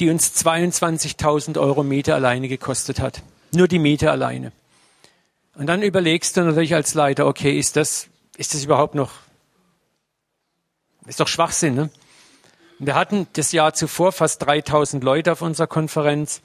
die 0.00 0.10
uns 0.10 0.34
22.000 0.44 1.58
Euro 1.58 1.82
Miete 1.82 2.14
alleine 2.14 2.48
gekostet 2.48 3.00
hat. 3.00 3.22
Nur 3.52 3.68
die 3.68 3.78
Miete 3.78 4.10
alleine. 4.10 4.52
Und 5.54 5.66
dann 5.66 5.82
überlegst 5.82 6.36
du 6.36 6.42
natürlich 6.42 6.74
als 6.74 6.94
Leiter, 6.94 7.26
okay, 7.26 7.58
ist 7.58 7.76
das, 7.76 8.08
ist 8.36 8.54
das 8.54 8.64
überhaupt 8.64 8.96
noch, 8.96 9.12
ist 11.06 11.20
doch 11.20 11.28
Schwachsinn, 11.28 11.74
ne? 11.74 11.90
Wir 12.78 12.94
hatten 12.94 13.26
das 13.34 13.52
Jahr 13.52 13.74
zuvor 13.74 14.12
fast 14.12 14.44
3000 14.44 15.02
Leute 15.04 15.32
auf 15.32 15.42
unserer 15.42 15.66
Konferenz 15.66 16.40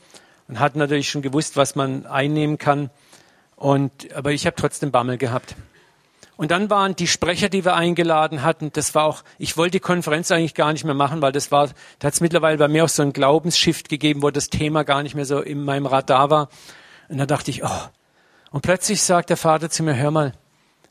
und 0.47 0.59
hatten 0.59 0.79
natürlich 0.79 1.09
schon 1.09 1.21
gewusst, 1.21 1.57
was 1.57 1.75
man 1.75 2.05
einnehmen 2.05 2.57
kann. 2.57 2.89
Und, 3.55 4.13
aber 4.13 4.31
ich 4.31 4.45
habe 4.45 4.55
trotzdem 4.55 4.91
Bammel 4.91 5.17
gehabt. 5.17 5.55
Und 6.37 6.51
dann 6.51 6.69
waren 6.69 6.95
die 6.95 7.07
Sprecher, 7.07 7.49
die 7.49 7.65
wir 7.65 7.75
eingeladen 7.75 8.43
hatten, 8.43 8.71
das 8.71 8.95
war 8.95 9.03
auch, 9.03 9.23
ich 9.37 9.57
wollte 9.57 9.71
die 9.71 9.79
Konferenz 9.81 10.31
eigentlich 10.31 10.53
gar 10.53 10.71
nicht 10.71 10.85
mehr 10.85 10.93
machen, 10.93 11.21
weil 11.21 11.33
das 11.33 11.51
war, 11.51 11.67
da 11.99 12.07
hat 12.07 12.13
es 12.13 12.21
mittlerweile 12.21 12.57
bei 12.57 12.69
mir 12.69 12.85
auch 12.85 12.89
so 12.89 13.01
ein 13.01 13.11
Glaubensshift 13.11 13.89
gegeben, 13.89 14.21
wo 14.23 14.29
das 14.29 14.49
Thema 14.49 14.83
gar 14.83 15.03
nicht 15.03 15.15
mehr 15.15 15.25
so 15.25 15.41
in 15.41 15.65
meinem 15.65 15.85
Radar 15.85 16.29
war. 16.29 16.47
Und 17.09 17.17
da 17.17 17.25
dachte 17.25 17.51
ich, 17.51 17.65
oh. 17.65 17.81
Und 18.51 18.61
plötzlich 18.61 19.03
sagt 19.03 19.29
der 19.29 19.35
Vater 19.35 19.69
zu 19.69 19.83
mir, 19.83 19.95
hör 19.95 20.11
mal, 20.11 20.33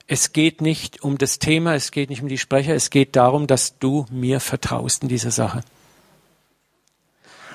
es 0.09 0.33
geht 0.33 0.63
nicht 0.63 1.03
um 1.03 1.19
das 1.19 1.39
Thema, 1.39 1.75
es 1.75 1.91
geht 1.91 2.09
nicht 2.09 2.23
um 2.23 2.29
die 2.29 2.39
Sprecher, 2.39 2.75
es 2.75 2.89
geht 2.89 3.15
darum, 3.15 3.47
dass 3.47 3.79
du 3.79 4.07
mir 4.11 4.41
vertraust 4.41 5.03
in 5.03 5.09
dieser 5.09 5.31
Sache. 5.31 5.61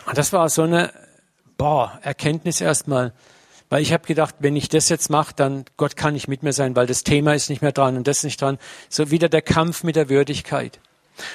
Und 0.05 0.17
das 0.17 0.31
war 0.31 0.47
so 0.49 0.61
eine, 0.61 0.93
boah, 1.57 1.99
Erkenntnis 2.03 2.61
erstmal. 2.61 3.11
Weil 3.69 3.81
ich 3.81 3.91
habe 3.91 4.05
gedacht, 4.05 4.35
wenn 4.37 4.55
ich 4.55 4.69
das 4.69 4.87
jetzt 4.89 5.09
mache, 5.09 5.33
dann 5.35 5.65
Gott 5.77 5.95
kann 5.95 6.13
nicht 6.13 6.27
mit 6.27 6.43
mir 6.43 6.53
sein, 6.53 6.75
weil 6.75 6.85
das 6.85 7.03
Thema 7.03 7.33
ist 7.33 7.49
nicht 7.49 7.63
mehr 7.63 7.71
dran 7.71 7.97
und 7.97 8.07
das 8.07 8.23
nicht 8.23 8.39
dran. 8.39 8.59
So 8.87 9.09
wieder 9.09 9.29
der 9.29 9.41
Kampf 9.41 9.83
mit 9.83 9.95
der 9.95 10.09
Würdigkeit. 10.09 10.79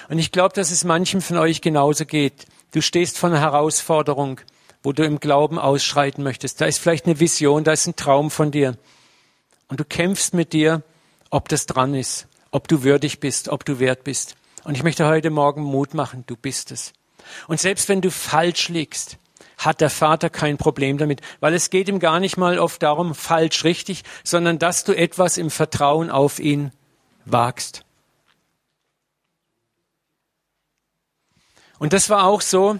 Und 0.08 0.20
ich 0.20 0.30
glaube, 0.30 0.54
dass 0.54 0.70
es 0.70 0.84
manchem 0.84 1.20
von 1.20 1.36
euch 1.36 1.62
genauso 1.62 2.04
geht. 2.04 2.46
Du 2.70 2.80
stehst 2.80 3.18
vor 3.18 3.30
einer 3.30 3.40
Herausforderung, 3.40 4.40
wo 4.84 4.92
du 4.92 5.02
im 5.02 5.18
Glauben 5.18 5.58
ausschreiten 5.58 6.22
möchtest. 6.22 6.60
Da 6.60 6.66
ist 6.66 6.78
vielleicht 6.78 7.06
eine 7.06 7.18
Vision, 7.18 7.64
da 7.64 7.72
ist 7.72 7.88
ein 7.88 7.96
Traum 7.96 8.30
von 8.30 8.52
dir. 8.52 8.76
Und 9.66 9.80
du 9.80 9.84
kämpfst 9.84 10.32
mit 10.32 10.52
dir, 10.52 10.84
ob 11.30 11.48
das 11.48 11.66
dran 11.66 11.94
ist, 11.94 12.26
ob 12.50 12.68
du 12.68 12.82
würdig 12.82 13.20
bist, 13.20 13.48
ob 13.48 13.64
du 13.64 13.78
wert 13.78 14.04
bist. 14.04 14.36
Und 14.64 14.76
ich 14.76 14.82
möchte 14.82 15.06
heute 15.06 15.30
Morgen 15.30 15.62
Mut 15.62 15.94
machen, 15.94 16.24
du 16.26 16.36
bist 16.36 16.72
es. 16.72 16.92
Und 17.46 17.60
selbst 17.60 17.88
wenn 17.88 18.00
du 18.00 18.10
falsch 18.10 18.68
liegst, 18.68 19.18
hat 19.58 19.80
der 19.80 19.90
Vater 19.90 20.30
kein 20.30 20.56
Problem 20.56 20.98
damit, 20.98 21.20
weil 21.40 21.52
es 21.52 21.70
geht 21.70 21.88
ihm 21.88 21.98
gar 21.98 22.20
nicht 22.20 22.36
mal 22.36 22.58
oft 22.58 22.82
darum, 22.82 23.14
falsch, 23.14 23.64
richtig, 23.64 24.04
sondern 24.22 24.58
dass 24.58 24.84
du 24.84 24.96
etwas 24.96 25.36
im 25.36 25.50
Vertrauen 25.50 26.10
auf 26.10 26.38
ihn 26.38 26.70
wagst. 27.24 27.84
Und 31.78 31.92
das 31.92 32.08
war 32.08 32.24
auch 32.24 32.40
so. 32.40 32.78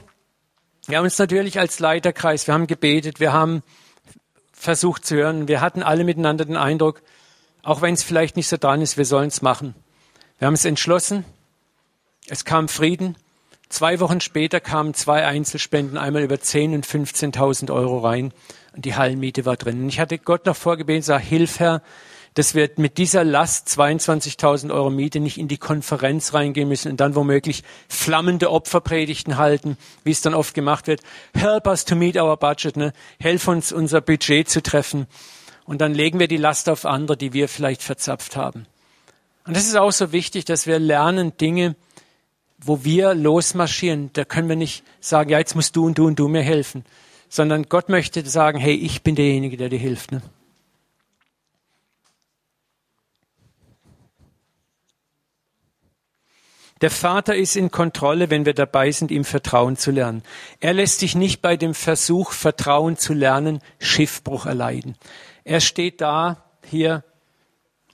Wir 0.87 0.99
haben 0.99 1.05
uns 1.05 1.19
natürlich 1.19 1.59
als 1.59 1.81
Leiterkreis, 1.81 2.47
wir 2.47 2.55
haben 2.55 2.67
gebetet, 2.67 3.21
wir 3.21 3.33
haben 3.33 3.63
versucht 4.53 5.05
zu 5.05 5.17
hören, 5.17 5.47
wir 5.47 5.61
hatten 5.61 5.83
alle 5.83 6.05
miteinander 6.05 6.45
den 6.45 6.57
Eindruck, 6.57 7.03
auch 7.69 7.83
wenn 7.83 7.95
es 7.95 8.03
vielleicht 8.03 8.37
nicht 8.37 8.49
so 8.49 8.57
dran 8.57 8.83
ist, 8.83 8.97
wir 8.97 9.05
sollen 9.05 9.29
es 9.29 9.43
machen. 9.43 9.75
Wir 10.39 10.47
haben 10.47 10.55
es 10.55 10.65
entschlossen, 10.65 11.25
es 12.29 12.45
kam 12.45 12.69
Frieden 12.69 13.17
Zwei 13.69 14.01
Wochen 14.01 14.23
später 14.23 14.61
kamen 14.61 14.95
zwei 14.95 15.27
Einzelspenden, 15.27 15.99
einmal 15.99 16.23
über 16.23 16.37
10.000 16.37 16.75
und 16.75 16.87
15.000 16.87 17.73
Euro 17.73 17.99
rein 17.99 18.33
und 18.75 18.87
die 18.87 18.97
Hallenmiete 18.97 19.45
war 19.45 19.57
drin. 19.57 19.83
Und 19.83 19.89
ich 19.91 20.01
hatte 20.01 20.19
Gott 20.19 20.47
noch 20.47 20.57
vorgebeten, 20.57 21.03
sag, 21.03 21.21
hilf 21.21 21.61
Herr, 21.61 21.83
dass 22.33 22.55
wir 22.55 22.71
mit 22.77 22.97
dieser 22.97 23.25
Last 23.25 23.69
22.000 23.69 24.73
Euro 24.73 24.89
Miete 24.89 25.21
nicht 25.21 25.37
in 25.37 25.49
die 25.49 25.59
Konferenz 25.59 26.33
reingehen 26.33 26.69
müssen 26.69 26.91
und 26.91 27.01
dann 27.01 27.15
womöglich 27.15 27.63
flammende 27.89 28.51
Opferpredigten 28.51 29.37
halten, 29.37 29.77
wie 30.03 30.13
es 30.13 30.23
dann 30.23 30.35
oft 30.35 30.55
gemacht 30.55 30.87
wird. 30.87 31.03
Help 31.35 31.67
us 31.67 31.85
to 31.85 31.95
meet 31.95 32.17
our 32.17 32.39
budget, 32.39 32.77
ne? 32.77 32.95
Helf 33.21 33.49
uns, 33.49 33.71
unser 33.71 34.01
Budget 34.01 34.49
zu 34.49 34.63
treffen. 34.63 35.07
Und 35.69 35.81
dann 35.81 35.95
legen 35.95 36.19
wir 36.19 36.27
die 36.27 36.37
Last 36.37 36.69
auf 36.69 36.85
andere, 36.85 37.17
die 37.17 37.33
wir 37.33 37.49
vielleicht 37.49 37.83
verzapft 37.83 38.37
haben. 38.37 38.67
Und 39.47 39.57
das 39.57 39.67
ist 39.67 39.77
auch 39.77 39.93
so 39.93 40.13
wichtig, 40.13 40.45
dass 40.45 40.67
wir 40.67 40.79
lernen, 40.79 41.37
Dinge 41.37 41.77
wo 42.59 42.85
wir 42.85 43.15
losmarschieren, 43.15 44.11
da 44.13 44.25
können 44.25 44.49
wir 44.49 44.57
nicht 44.57 44.83
sagen, 45.01 45.31
ja, 45.31 45.39
jetzt 45.39 45.55
musst 45.55 45.77
du 45.77 45.87
und 45.87 45.97
du 45.97 46.07
und 46.07 46.19
du 46.19 46.29
mir 46.29 46.43
helfen, 46.43 46.85
sondern 47.29 47.69
Gott 47.69 47.89
möchte 47.89 48.29
sagen, 48.29 48.59
hey, 48.59 48.75
ich 48.75 49.03
bin 49.03 49.15
derjenige, 49.15 49.57
der 49.57 49.69
dir 49.69 49.79
hilft. 49.79 50.11
Ne? 50.11 50.23
Der 56.81 56.91
Vater 56.91 57.35
ist 57.35 57.57
in 57.57 57.71
Kontrolle, 57.71 58.31
wenn 58.31 58.45
wir 58.45 58.55
dabei 58.55 58.93
sind, 58.93 59.11
ihm 59.11 59.25
Vertrauen 59.25 59.77
zu 59.77 59.91
lernen. 59.91 60.23
Er 60.61 60.75
lässt 60.75 61.03
dich 61.03 61.17
nicht 61.17 61.43
bei 61.43 61.57
dem 61.57 61.75
Versuch, 61.75 62.33
Vertrauen 62.33 62.97
zu 62.97 63.15
lernen, 63.15 63.61
Schiffbruch 63.81 64.47
erleiden. 64.47 64.97
Er 65.49 65.63
steht 65.63 66.03
da, 66.03 66.45
hier, 66.63 67.05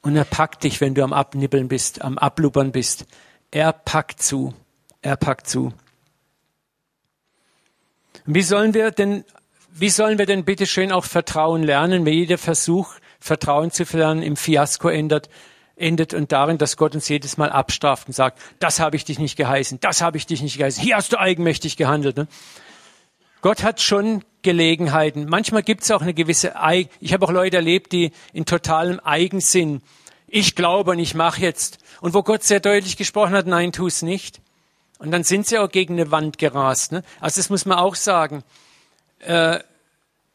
und 0.02 0.16
er 0.16 0.24
packt 0.24 0.64
dich, 0.64 0.80
wenn 0.80 0.96
du 0.96 1.04
am 1.04 1.12
Abnibbeln 1.12 1.68
bist, 1.68 2.02
am 2.02 2.18
Ablubbern 2.18 2.72
bist. 2.72 3.06
Er 3.52 3.72
packt 3.72 4.20
zu. 4.20 4.54
Er 5.02 5.16
packt 5.16 5.46
zu. 5.46 5.72
Wie 8.26 8.42
sollen 8.42 8.74
wir 8.74 8.90
denn, 8.90 9.24
wie 9.70 9.88
sollen 9.88 10.18
wir 10.18 10.26
denn 10.26 10.44
bitte 10.44 10.66
schön 10.66 10.90
auch 10.90 11.04
Vertrauen 11.04 11.62
lernen, 11.62 12.04
wenn 12.04 12.14
jeder 12.14 12.38
Versuch, 12.38 12.96
Vertrauen 13.20 13.70
zu 13.70 13.84
lernen, 13.96 14.24
im 14.24 14.34
Fiasko 14.34 14.88
endet, 14.88 15.30
endet 15.76 16.12
und 16.12 16.32
darin, 16.32 16.58
dass 16.58 16.76
Gott 16.76 16.96
uns 16.96 17.08
jedes 17.08 17.36
Mal 17.36 17.50
abstraft 17.50 18.08
und 18.08 18.14
sagt, 18.14 18.40
das 18.58 18.80
habe 18.80 18.96
ich 18.96 19.04
dich 19.04 19.20
nicht 19.20 19.36
geheißen, 19.36 19.78
das 19.78 20.02
habe 20.02 20.16
ich 20.16 20.26
dich 20.26 20.42
nicht 20.42 20.58
geheißen, 20.58 20.82
hier 20.82 20.96
hast 20.96 21.12
du 21.12 21.20
eigenmächtig 21.20 21.76
gehandelt. 21.76 22.16
Ne? 22.16 22.26
Gott 23.42 23.62
hat 23.62 23.80
schon 23.80 24.24
Gelegenheiten. 24.44 25.26
Manchmal 25.28 25.64
gibt 25.64 25.82
es 25.82 25.90
auch 25.90 26.02
eine 26.02 26.14
gewisse, 26.14 26.60
Eig 26.60 26.88
ich 27.00 27.12
habe 27.12 27.26
auch 27.26 27.32
Leute 27.32 27.56
erlebt, 27.56 27.90
die 27.90 28.12
in 28.32 28.46
totalem 28.46 29.00
Eigensinn 29.00 29.82
ich 30.28 30.54
glaube 30.54 30.92
und 30.92 30.98
ich 30.98 31.14
mache 31.14 31.40
jetzt. 31.40 31.78
Und 32.00 32.14
wo 32.14 32.22
Gott 32.22 32.42
sehr 32.42 32.60
deutlich 32.60 32.96
gesprochen 32.96 33.34
hat, 33.34 33.46
nein, 33.46 33.72
tu 33.72 33.86
es 33.86 34.02
nicht. 34.02 34.40
Und 34.98 35.10
dann 35.10 35.24
sind 35.24 35.46
sie 35.46 35.58
auch 35.58 35.70
gegen 35.70 35.94
eine 35.94 36.10
Wand 36.10 36.38
gerast. 36.38 36.92
Ne? 36.92 37.02
Also 37.20 37.40
das 37.40 37.50
muss 37.50 37.66
man 37.66 37.78
auch 37.78 37.94
sagen. 37.94 38.42
Äh, 39.20 39.60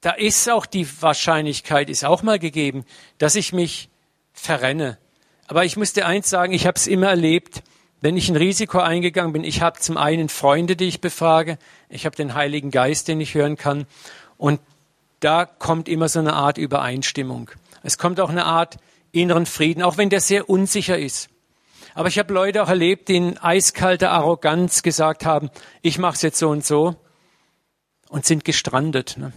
da 0.01 0.11
ist 0.11 0.49
auch 0.49 0.65
die 0.65 0.87
Wahrscheinlichkeit, 1.01 1.89
ist 1.89 2.05
auch 2.05 2.23
mal 2.23 2.39
gegeben, 2.39 2.85
dass 3.17 3.35
ich 3.35 3.51
mich 3.51 3.89
verrenne. 4.33 4.97
Aber 5.47 5.65
ich 5.65 5.75
muss 5.75 5.93
dir 5.93 6.05
eins 6.05 6.29
sagen, 6.29 6.53
ich 6.53 6.65
habe 6.65 6.77
es 6.77 6.87
immer 6.87 7.07
erlebt, 7.07 7.63
wenn 8.01 8.17
ich 8.17 8.29
ein 8.29 8.35
Risiko 8.35 8.79
eingegangen 8.79 9.33
bin. 9.33 9.43
Ich 9.43 9.61
habe 9.61 9.79
zum 9.79 9.97
einen 9.97 10.29
Freunde, 10.29 10.75
die 10.75 10.85
ich 10.85 11.01
befrage. 11.01 11.57
Ich 11.89 12.05
habe 12.05 12.15
den 12.15 12.33
Heiligen 12.33 12.71
Geist, 12.71 13.07
den 13.07 13.19
ich 13.19 13.33
hören 13.33 13.57
kann. 13.57 13.85
Und 14.37 14.59
da 15.19 15.45
kommt 15.45 15.89
immer 15.89 16.07
so 16.07 16.19
eine 16.19 16.33
Art 16.33 16.57
Übereinstimmung. 16.57 17.51
Es 17.83 17.97
kommt 17.97 18.19
auch 18.19 18.29
eine 18.29 18.45
Art 18.45 18.77
inneren 19.11 19.45
Frieden, 19.45 19.83
auch 19.83 19.97
wenn 19.97 20.09
der 20.09 20.21
sehr 20.21 20.49
unsicher 20.49 20.97
ist. 20.97 21.29
Aber 21.93 22.07
ich 22.07 22.19
habe 22.19 22.33
Leute 22.33 22.63
auch 22.63 22.69
erlebt, 22.69 23.09
die 23.09 23.17
in 23.17 23.37
eiskalter 23.37 24.11
Arroganz 24.11 24.83
gesagt 24.83 25.25
haben, 25.25 25.49
ich 25.81 25.97
mache 25.97 26.15
es 26.15 26.21
jetzt 26.21 26.39
so 26.39 26.49
und 26.49 26.65
so 26.65 26.95
und 28.07 28.25
sind 28.25 28.45
gestrandet. 28.45 29.15
Ne? 29.17 29.33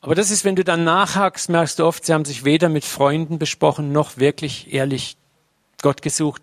Aber 0.00 0.14
das 0.14 0.30
ist, 0.30 0.44
wenn 0.44 0.56
du 0.56 0.64
dann 0.64 0.84
nachhakst, 0.84 1.48
merkst 1.48 1.78
du 1.78 1.86
oft, 1.86 2.04
sie 2.04 2.12
haben 2.12 2.24
sich 2.24 2.44
weder 2.44 2.68
mit 2.68 2.84
Freunden 2.84 3.38
besprochen, 3.38 3.92
noch 3.92 4.18
wirklich 4.18 4.72
ehrlich 4.72 5.16
Gott 5.80 6.02
gesucht, 6.02 6.42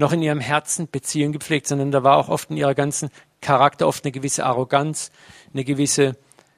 noch 0.00 0.12
in 0.12 0.22
ihrem 0.22 0.40
Herzen 0.40 0.88
Beziehung 0.90 1.30
gepflegt, 1.32 1.66
sondern 1.66 1.90
da 1.90 2.02
war 2.02 2.16
auch 2.16 2.30
oft 2.30 2.50
in 2.50 2.56
ihrer 2.56 2.74
ganzen 2.74 3.10
Charakter 3.42 3.86
oft 3.86 4.02
eine 4.02 4.12
gewisse 4.12 4.46
Arroganz, 4.46 5.12
eine 5.52 5.62
gewisse 5.62 6.16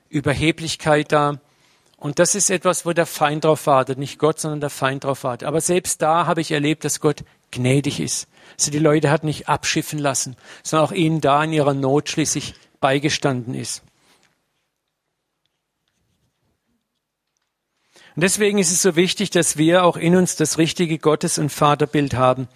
Überheblichkeit 0.09 1.11
da. 1.11 1.41
Und 1.97 2.21
das 2.21 2.37
ist 2.37 2.51
etwas, 2.51 2.87
wo 2.87 2.93
der 2.93 3.05
Feind 3.05 3.45
drauf 3.45 3.67
wartet. 3.67 3.99
Nicht 3.99 4.21
Gott, 4.21 4.39
sondern 4.39 4.61
der 4.61 4.71
Feind 4.71 5.03
drauf 5.03 5.25
wartet. 5.25 5.49
Aber 5.49 5.61
selbst 5.61 6.03
da 6.03 6.27
habe 6.27 6.41
ich 6.41 6.53
erlebt, 6.53 6.85
dass 6.85 7.01
Gott 7.01 7.25
gnädig 7.51 7.99
ist. 7.99 8.29
Also 8.59 8.71
die 8.71 8.79
Leute 8.79 9.11
hat 9.11 9.25
nicht 9.25 9.49
abschiffen 9.49 9.99
lassen, 9.99 10.37
sondern 10.63 10.89
auch 10.89 10.93
ihnen 10.93 11.21
da 11.21 11.43
in 11.43 11.53
ihrer 11.53 11.75
Not 11.75 12.11
schließlich 12.11 12.55
beigestanden 12.81 13.55
ist. 13.55 13.83
Und 18.15 18.23
deswegen 18.23 18.59
ist 18.59 18.71
es 18.71 18.83
so 18.83 18.95
wichtig, 18.95 19.31
dass 19.31 19.57
wir 19.57 19.85
auch 19.85 19.97
in 19.97 20.15
uns 20.15 20.37
das 20.37 20.59
richtige 20.59 20.99
Gottes- 20.99 21.39
und 21.39 21.51
Vaterbild 21.51 22.15
haben. 22.15 22.47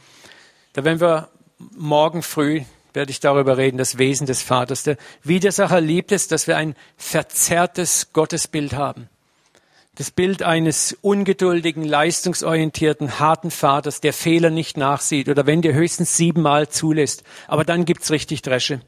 Da 0.77 0.85
werden 0.85 1.01
wir 1.01 1.31
morgen 1.59 2.23
früh 2.23 2.61
werde 2.93 3.11
ich 3.11 3.21
darüber 3.21 3.57
reden, 3.57 3.79
das 3.79 3.97
Wesen 3.97 4.27
des 4.27 4.43
Vaters. 4.43 4.83
Der 4.83 4.99
Widersacher 5.23 5.81
liebt 5.81 6.13
es, 6.13 6.29
dass 6.29 6.47
wir 6.47 6.59
ein 6.59 6.75
verzerrtes 6.99 8.13
Gottesbild 8.13 8.75
haben. 8.75 9.09
Das 9.95 10.11
Bild 10.11 10.43
eines 10.43 10.95
ungeduldigen, 11.01 11.83
leistungsorientierten, 11.83 13.19
harten 13.19 13.51
Vaters, 13.51 14.03
der 14.03 14.13
Fehler 14.13 14.51
nicht 14.51 14.77
nachsieht 14.77 15.31
oder 15.31 15.47
wenn 15.47 15.63
der 15.63 15.73
höchstens 15.73 16.15
siebenmal 16.19 16.69
zulässt. 16.69 17.23
Aber 17.49 17.65
dann 17.65 17.87
gibt's 17.87 18.11
richtig 18.11 18.43
Dresche. 18.43 18.83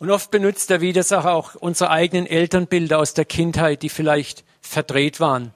Und 0.00 0.10
oft 0.10 0.32
benutzt 0.32 0.70
der 0.70 0.80
Widersacher 0.80 1.34
auch 1.34 1.54
unsere 1.54 1.90
eigenen 1.90 2.26
Elternbilder 2.26 2.98
aus 2.98 3.14
der 3.14 3.26
Kindheit, 3.26 3.82
die 3.82 3.90
vielleicht 3.90 4.42
verdreht 4.60 5.20
waren. 5.20 5.54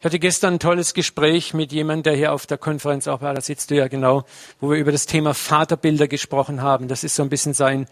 Ich 0.00 0.06
hatte 0.06 0.18
gestern 0.18 0.54
ein 0.54 0.60
tolles 0.60 0.94
Gespräch 0.94 1.52
mit 1.52 1.72
jemandem, 1.72 2.04
der 2.04 2.16
hier 2.16 2.32
auf 2.32 2.46
der 2.46 2.56
Konferenz 2.56 3.06
auch 3.06 3.20
war, 3.20 3.34
da 3.34 3.42
sitzt 3.42 3.70
du 3.70 3.74
ja 3.74 3.86
genau, 3.86 4.24
wo 4.58 4.70
wir 4.70 4.78
über 4.78 4.92
das 4.92 5.04
Thema 5.04 5.34
Vaterbilder 5.34 6.08
gesprochen 6.08 6.62
haben. 6.62 6.88
Das 6.88 7.04
ist 7.04 7.16
so 7.16 7.22
ein 7.22 7.28
bisschen 7.28 7.52
sein 7.52 7.86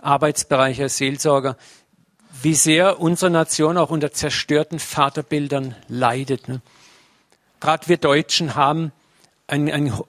Arbeitsbereich 0.00 0.80
als 0.80 0.98
Seelsorger. 0.98 1.56
Wie 2.42 2.54
sehr 2.54 3.00
unsere 3.00 3.32
Nation 3.32 3.76
auch 3.76 3.90
unter 3.90 4.12
zerstörten 4.12 4.78
Vaterbildern 4.78 5.74
leidet. 5.88 6.46
Ne? 6.46 6.60
Gerade 7.58 7.88
wir 7.88 7.96
Deutschen 7.96 8.54
haben 8.54 8.92
einen, 9.48 9.68
einen 9.68 10.00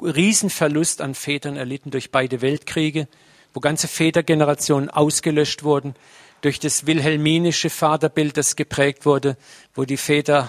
Riesenverlust 0.00 1.00
an 1.00 1.16
Vätern 1.16 1.56
erlitten 1.56 1.90
durch 1.90 2.12
beide 2.12 2.40
Weltkriege, 2.40 3.08
wo 3.52 3.58
ganze 3.58 3.88
Vätergenerationen 3.88 4.90
ausgelöscht 4.90 5.64
wurden, 5.64 5.96
durch 6.40 6.60
das 6.60 6.86
wilhelminische 6.86 7.68
Vaterbild, 7.68 8.36
das 8.36 8.54
geprägt 8.54 9.06
wurde, 9.06 9.36
wo 9.74 9.84
die 9.84 9.96
Väter 9.96 10.48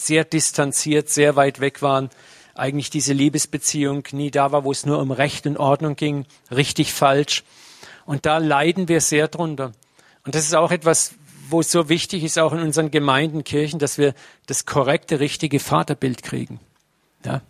sehr 0.00 0.24
distanziert, 0.24 1.08
sehr 1.08 1.36
weit 1.36 1.60
weg 1.60 1.82
waren, 1.82 2.10
eigentlich 2.54 2.90
diese 2.90 3.12
Liebesbeziehung 3.12 4.04
nie 4.12 4.30
da 4.30 4.52
war, 4.52 4.64
wo 4.64 4.72
es 4.72 4.84
nur 4.84 4.98
um 4.98 5.10
Recht 5.10 5.46
und 5.46 5.56
Ordnung 5.56 5.96
ging, 5.96 6.26
richtig 6.50 6.92
falsch. 6.92 7.44
Und 8.04 8.26
da 8.26 8.38
leiden 8.38 8.88
wir 8.88 9.00
sehr 9.00 9.28
drunter. 9.28 9.72
Und 10.24 10.34
das 10.34 10.44
ist 10.44 10.54
auch 10.54 10.70
etwas, 10.70 11.14
wo 11.48 11.60
es 11.60 11.70
so 11.70 11.88
wichtig 11.88 12.24
ist, 12.24 12.38
auch 12.38 12.52
in 12.52 12.60
unseren 12.60 12.90
Gemeinden, 12.90 13.44
Kirchen, 13.44 13.78
dass 13.78 13.98
wir 13.98 14.14
das 14.46 14.66
korrekte, 14.66 15.20
richtige 15.20 15.58
Vaterbild 15.58 16.22
kriegen. 16.22 16.60
Ja. 17.24 17.42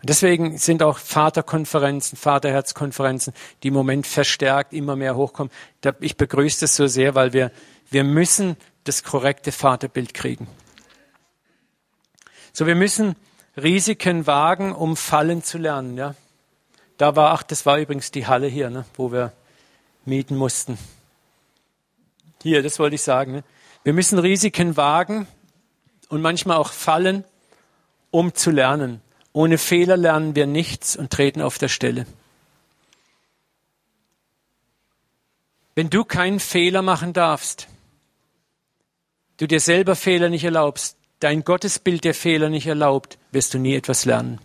Und 0.00 0.08
deswegen 0.08 0.58
sind 0.58 0.82
auch 0.82 0.98
Vaterkonferenzen, 0.98 2.16
Vaterherzkonferenzen, 2.16 3.32
die 3.62 3.68
im 3.68 3.74
Moment 3.74 4.06
verstärkt 4.06 4.72
immer 4.72 4.94
mehr 4.94 5.16
hochkommen. 5.16 5.52
Ich 6.00 6.16
begrüße 6.16 6.60
das 6.60 6.76
so 6.76 6.86
sehr, 6.86 7.14
weil 7.14 7.32
wir, 7.32 7.50
wir 7.90 8.04
müssen 8.04 8.56
das 8.84 9.02
korrekte 9.02 9.50
Vaterbild 9.50 10.14
kriegen. 10.14 10.46
So, 12.52 12.66
wir 12.66 12.74
müssen 12.74 13.16
Risiken 13.56 14.26
wagen, 14.26 14.72
um 14.72 14.96
fallen 14.96 15.42
zu 15.42 15.58
lernen. 15.58 15.96
Ja? 15.96 16.14
Da 16.96 17.16
war, 17.16 17.32
ach, 17.32 17.42
das 17.42 17.66
war 17.66 17.78
übrigens 17.78 18.10
die 18.10 18.26
Halle 18.26 18.48
hier, 18.48 18.70
ne, 18.70 18.84
wo 18.96 19.12
wir 19.12 19.32
mieten 20.04 20.36
mussten. 20.36 20.78
Hier, 22.42 22.62
das 22.62 22.78
wollte 22.78 22.94
ich 22.96 23.02
sagen. 23.02 23.32
Ne? 23.32 23.44
Wir 23.84 23.92
müssen 23.92 24.18
Risiken 24.18 24.76
wagen 24.76 25.26
und 26.08 26.22
manchmal 26.22 26.56
auch 26.56 26.72
fallen, 26.72 27.24
um 28.10 28.34
zu 28.34 28.50
lernen. 28.50 29.00
Ohne 29.32 29.58
Fehler 29.58 29.96
lernen 29.96 30.34
wir 30.34 30.46
nichts 30.46 30.96
und 30.96 31.10
treten 31.10 31.42
auf 31.42 31.58
der 31.58 31.68
Stelle. 31.68 32.06
Wenn 35.74 35.90
du 35.90 36.04
keinen 36.04 36.40
Fehler 36.40 36.82
machen 36.82 37.12
darfst, 37.12 37.68
du 39.36 39.46
dir 39.46 39.60
selber 39.60 39.94
Fehler 39.94 40.28
nicht 40.28 40.42
erlaubst, 40.42 40.97
dein 41.20 41.44
Gottesbild 41.44 42.04
der 42.04 42.14
Fehler 42.14 42.48
nicht 42.48 42.66
erlaubt, 42.66 43.18
wirst 43.32 43.54
du 43.54 43.58
nie 43.58 43.74
etwas 43.74 44.04
lernen. 44.04 44.40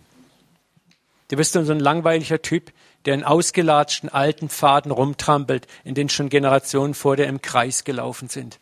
Du 1.28 1.36
bist 1.36 1.54
dann 1.54 1.64
so 1.66 1.72
ein 1.72 1.80
langweiliger 1.80 2.42
Typ, 2.42 2.72
der 3.04 3.14
in 3.14 3.24
ausgelatschten 3.24 4.08
alten 4.08 4.48
Pfaden 4.48 4.90
rumtrampelt, 4.90 5.66
in 5.84 5.94
denen 5.94 6.08
schon 6.08 6.28
Generationen 6.28 6.94
vor 6.94 7.16
dir 7.16 7.26
im 7.26 7.42
Kreis 7.42 7.84
gelaufen 7.84 8.28
sind. 8.28 8.58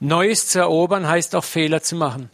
Neues 0.00 0.48
zu 0.48 0.58
erobern 0.58 1.06
heißt 1.06 1.34
auch 1.36 1.44
Fehler 1.44 1.82
zu 1.82 1.94
machen. 1.94 2.28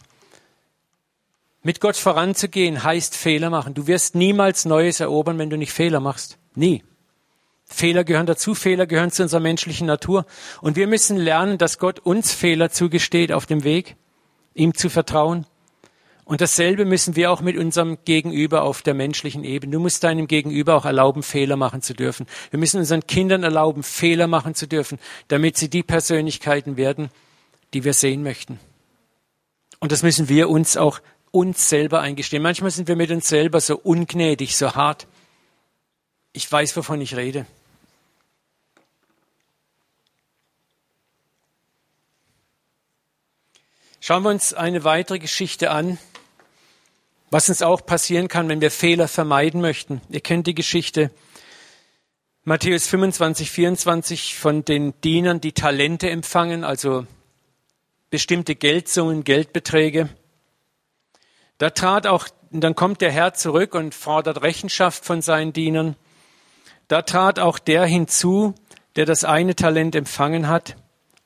Mit 1.61 1.81
Gott 1.81 1.97
voranzugehen 1.97 2.83
heißt 2.83 3.15
Fehler 3.15 3.49
machen. 3.49 3.73
Du 3.73 3.85
wirst 3.85 4.15
niemals 4.15 4.65
Neues 4.65 4.99
erobern, 4.99 5.37
wenn 5.37 5.49
du 5.49 5.57
nicht 5.57 5.73
Fehler 5.73 5.99
machst. 5.99 6.37
Nie. 6.55 6.83
Fehler 7.69 8.03
gehören 8.03 8.25
dazu, 8.25 8.55
Fehler 8.55 8.87
gehören 8.87 9.11
zu 9.11 9.23
unserer 9.23 9.39
menschlichen 9.39 9.87
Natur. 9.87 10.25
Und 10.61 10.75
wir 10.75 10.87
müssen 10.87 11.17
lernen, 11.17 11.57
dass 11.57 11.77
Gott 11.77 11.99
uns 11.99 12.33
Fehler 12.33 12.71
zugesteht 12.71 13.31
auf 13.31 13.45
dem 13.45 13.63
Weg, 13.63 13.95
ihm 14.55 14.73
zu 14.73 14.89
vertrauen. 14.89 15.45
Und 16.25 16.41
dasselbe 16.41 16.85
müssen 16.85 17.15
wir 17.15 17.31
auch 17.31 17.41
mit 17.41 17.57
unserem 17.57 17.97
Gegenüber 18.05 18.63
auf 18.63 18.81
der 18.81 18.93
menschlichen 18.93 19.43
Ebene. 19.43 19.71
Du 19.71 19.79
musst 19.79 20.03
deinem 20.03 20.27
Gegenüber 20.27 20.75
auch 20.75 20.85
erlauben, 20.85 21.23
Fehler 21.23 21.55
machen 21.55 21.81
zu 21.81 21.93
dürfen. 21.93 22.27
Wir 22.51 22.59
müssen 22.59 22.79
unseren 22.79 23.07
Kindern 23.07 23.43
erlauben, 23.43 23.81
Fehler 23.81 24.27
machen 24.27 24.55
zu 24.55 24.67
dürfen, 24.67 24.99
damit 25.27 25.57
sie 25.57 25.69
die 25.69 25.83
Persönlichkeiten 25.83 26.75
werden, 26.75 27.09
die 27.73 27.83
wir 27.83 27.93
sehen 27.93 28.23
möchten. 28.23 28.59
Und 29.79 29.91
das 29.91 30.03
müssen 30.03 30.27
wir 30.27 30.49
uns 30.49 30.75
auch 30.75 30.99
uns 31.31 31.69
selber 31.69 32.01
eingestehen. 32.01 32.43
Manchmal 32.43 32.71
sind 32.71 32.87
wir 32.87 32.95
mit 32.95 33.11
uns 33.11 33.27
selber 33.27 33.61
so 33.61 33.77
ungnädig, 33.77 34.57
so 34.57 34.75
hart. 34.75 35.07
Ich 36.33 36.51
weiß, 36.51 36.75
wovon 36.75 37.01
ich 37.01 37.15
rede. 37.15 37.45
Schauen 44.09 44.23
wir 44.23 44.31
uns 44.31 44.55
eine 44.55 44.83
weitere 44.83 45.19
Geschichte 45.19 45.69
an, 45.69 45.99
was 47.29 47.47
uns 47.47 47.61
auch 47.61 47.85
passieren 47.85 48.27
kann, 48.27 48.49
wenn 48.49 48.59
wir 48.59 48.71
Fehler 48.71 49.07
vermeiden 49.07 49.61
möchten. 49.61 50.01
Ihr 50.09 50.21
kennt 50.21 50.47
die 50.47 50.55
Geschichte 50.55 51.11
Matthäus 52.43 52.87
25, 52.87 53.51
24 53.51 54.35
von 54.35 54.65
den 54.65 54.99
Dienern, 55.01 55.41
die 55.41 55.51
Talente 55.51 56.09
empfangen, 56.09 56.63
also 56.63 57.05
bestimmte 58.09 58.55
Geldsummen, 58.55 59.23
Geldbeträge. 59.23 60.09
Da 61.59 61.69
trat 61.69 62.07
auch, 62.07 62.29
dann 62.49 62.73
kommt 62.73 63.01
der 63.01 63.11
Herr 63.11 63.35
zurück 63.35 63.75
und 63.75 63.93
fordert 63.93 64.41
Rechenschaft 64.41 65.05
von 65.05 65.21
seinen 65.21 65.53
Dienern. 65.53 65.95
Da 66.87 67.03
trat 67.03 67.37
auch 67.37 67.59
der 67.59 67.85
hinzu, 67.85 68.55
der 68.95 69.05
das 69.05 69.23
eine 69.23 69.55
Talent 69.55 69.95
empfangen 69.95 70.47
hat 70.47 70.77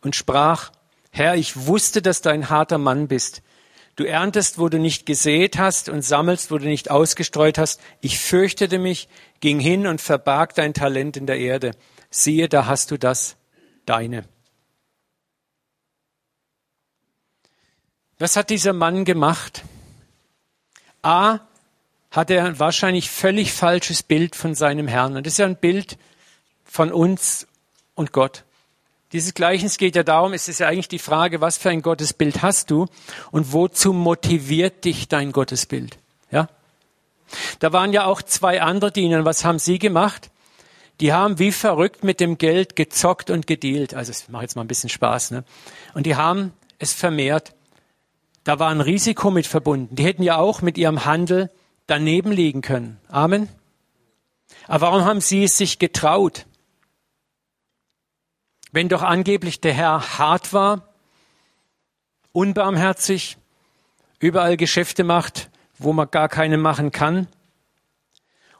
und 0.01 0.17
sprach, 0.17 0.72
Herr, 1.15 1.35
ich 1.35 1.67
wusste, 1.67 2.01
dass 2.01 2.23
du 2.23 2.31
ein 2.31 2.49
harter 2.49 2.79
Mann 2.79 3.07
bist. 3.07 3.43
Du 3.95 4.03
erntest, 4.03 4.57
wo 4.57 4.67
du 4.67 4.79
nicht 4.79 5.05
gesät 5.05 5.59
hast 5.59 5.87
und 5.87 6.01
sammelst, 6.01 6.49
wo 6.49 6.57
du 6.57 6.65
nicht 6.65 6.89
ausgestreut 6.89 7.59
hast. 7.59 7.79
Ich 8.01 8.17
fürchtete 8.17 8.79
mich, 8.79 9.07
ging 9.39 9.59
hin 9.59 9.85
und 9.85 10.01
verbarg 10.01 10.55
dein 10.55 10.73
Talent 10.73 11.15
in 11.15 11.27
der 11.27 11.37
Erde. 11.37 11.75
Siehe, 12.09 12.49
da 12.49 12.65
hast 12.65 12.89
du 12.89 12.97
das, 12.97 13.35
deine. 13.85 14.25
Was 18.17 18.35
hat 18.35 18.49
dieser 18.49 18.73
Mann 18.73 19.05
gemacht? 19.05 19.63
A, 21.03 21.41
hat 22.09 22.31
er 22.31 22.45
ein 22.45 22.57
wahrscheinlich 22.57 23.11
völlig 23.11 23.53
falsches 23.53 24.01
Bild 24.01 24.35
von 24.35 24.55
seinem 24.55 24.87
Herrn. 24.87 25.15
Und 25.15 25.27
das 25.27 25.33
ist 25.33 25.37
ja 25.37 25.45
ein 25.45 25.57
Bild 25.57 25.99
von 26.63 26.91
uns 26.91 27.45
und 27.93 28.13
Gott. 28.13 28.45
Dieses 29.13 29.35
Gleichnis 29.35 29.77
geht 29.77 29.95
ja 29.95 30.03
darum, 30.03 30.33
es 30.33 30.47
ist 30.47 30.59
ja 30.59 30.67
eigentlich 30.67 30.87
die 30.87 30.99
Frage, 30.99 31.39
was 31.39 31.57
für 31.57 31.69
ein 31.69 31.83
Gottesbild 31.83 32.41
hast 32.41 32.71
du 32.71 32.87
und 33.31 33.53
wozu 33.53 33.93
motiviert 33.93 34.85
dich 34.85 35.07
dein 35.07 35.31
Gottesbild? 35.31 35.97
Ja? 36.31 36.49
Da 37.59 37.71
waren 37.71 37.93
ja 37.93 38.05
auch 38.05 38.23
zwei 38.23 38.61
andere 38.61 38.91
Diener. 38.91 39.23
Was 39.23 39.45
haben 39.45 39.59
sie 39.59 39.77
gemacht? 39.77 40.31
Die 40.99 41.13
haben 41.13 41.39
wie 41.39 41.51
verrückt 41.51 42.03
mit 42.03 42.19
dem 42.19 42.37
Geld 42.37 42.75
gezockt 42.75 43.29
und 43.29 43.47
gedealt. 43.47 43.93
Also, 43.93 44.11
ich 44.11 44.29
mache 44.29 44.43
jetzt 44.43 44.55
mal 44.55 44.63
ein 44.63 44.67
bisschen 44.67 44.89
Spaß, 44.89 45.31
ne? 45.31 45.43
Und 45.93 46.05
die 46.05 46.15
haben 46.15 46.53
es 46.79 46.93
vermehrt. 46.93 47.53
Da 48.43 48.59
war 48.59 48.69
ein 48.69 48.81
Risiko 48.81 49.31
mit 49.31 49.47
verbunden. 49.47 49.95
Die 49.95 50.05
hätten 50.05 50.23
ja 50.23 50.37
auch 50.37 50.61
mit 50.61 50.77
ihrem 50.77 51.05
Handel 51.05 51.49
daneben 51.87 52.31
liegen 52.31 52.61
können. 52.61 52.99
Amen. 53.09 53.47
Aber 54.67 54.87
warum 54.87 55.05
haben 55.05 55.21
sie 55.21 55.43
es 55.43 55.57
sich 55.57 55.79
getraut? 55.79 56.45
Wenn 58.73 58.89
doch 58.89 59.03
angeblich 59.03 59.61
der 59.61 59.71
Herr 59.71 60.17
hart 60.17 60.51
war, 60.51 60.89
unbarmherzig, 62.33 63.37
überall 64.19 64.57
Geschäfte 64.57 65.03
macht, 65.03 65.49
wo 65.77 65.93
man 65.93 66.09
gar 66.09 66.27
keine 66.27 66.57
machen 66.57 66.91
kann. 66.91 67.27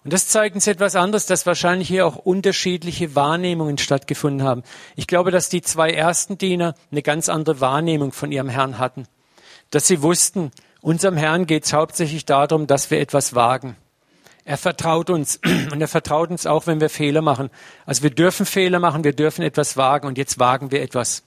Und 0.03 0.13
das 0.13 0.27
zeigt 0.27 0.55
uns 0.55 0.67
etwas 0.67 0.95
anderes, 0.95 1.25
dass 1.25 1.45
wahrscheinlich 1.45 1.87
hier 1.87 2.05
auch 2.05 2.17
unterschiedliche 2.17 3.15
Wahrnehmungen 3.15 3.77
stattgefunden 3.77 4.45
haben. 4.45 4.63
Ich 4.95 5.07
glaube, 5.07 5.31
dass 5.31 5.49
die 5.49 5.61
zwei 5.61 5.91
ersten 5.91 6.37
Diener 6.37 6.75
eine 6.91 7.01
ganz 7.01 7.27
andere 7.27 7.59
Wahrnehmung 7.59 8.11
von 8.11 8.31
ihrem 8.31 8.49
Herrn 8.49 8.77
hatten. 8.77 9.07
Dass 9.71 9.87
sie 9.87 10.03
wussten, 10.03 10.51
unserem 10.81 11.17
Herrn 11.17 11.47
geht 11.47 11.65
es 11.65 11.73
hauptsächlich 11.73 12.25
darum, 12.25 12.67
dass 12.67 12.91
wir 12.91 12.99
etwas 12.99 13.33
wagen. 13.33 13.77
Er 14.45 14.57
vertraut 14.57 15.09
uns 15.09 15.39
und 15.71 15.79
er 15.79 15.87
vertraut 15.87 16.29
uns 16.29 16.45
auch, 16.45 16.67
wenn 16.67 16.81
wir 16.81 16.89
Fehler 16.89 17.21
machen. 17.21 17.49
Also 17.85 18.03
wir 18.03 18.09
dürfen 18.09 18.45
Fehler 18.45 18.79
machen, 18.79 19.03
wir 19.03 19.13
dürfen 19.13 19.43
etwas 19.43 19.77
wagen 19.77 20.07
und 20.07 20.17
jetzt 20.17 20.39
wagen 20.39 20.71
wir 20.71 20.81
etwas. 20.81 21.23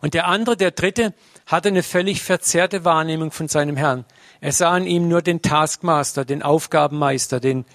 Und 0.00 0.14
der 0.14 0.28
andere, 0.28 0.56
der 0.56 0.70
dritte, 0.70 1.14
hatte 1.46 1.68
eine 1.68 1.82
völlig 1.82 2.22
verzerrte 2.22 2.84
Wahrnehmung 2.84 3.32
von 3.32 3.48
seinem 3.48 3.76
Herrn. 3.76 4.04
Er 4.40 4.52
sah 4.52 4.76
in 4.76 4.86
ihm 4.86 5.08
nur 5.08 5.20
den 5.20 5.42
Taskmaster, 5.42 6.24
den 6.24 6.42
Aufgabenmeister, 6.42 7.40
den, 7.40 7.66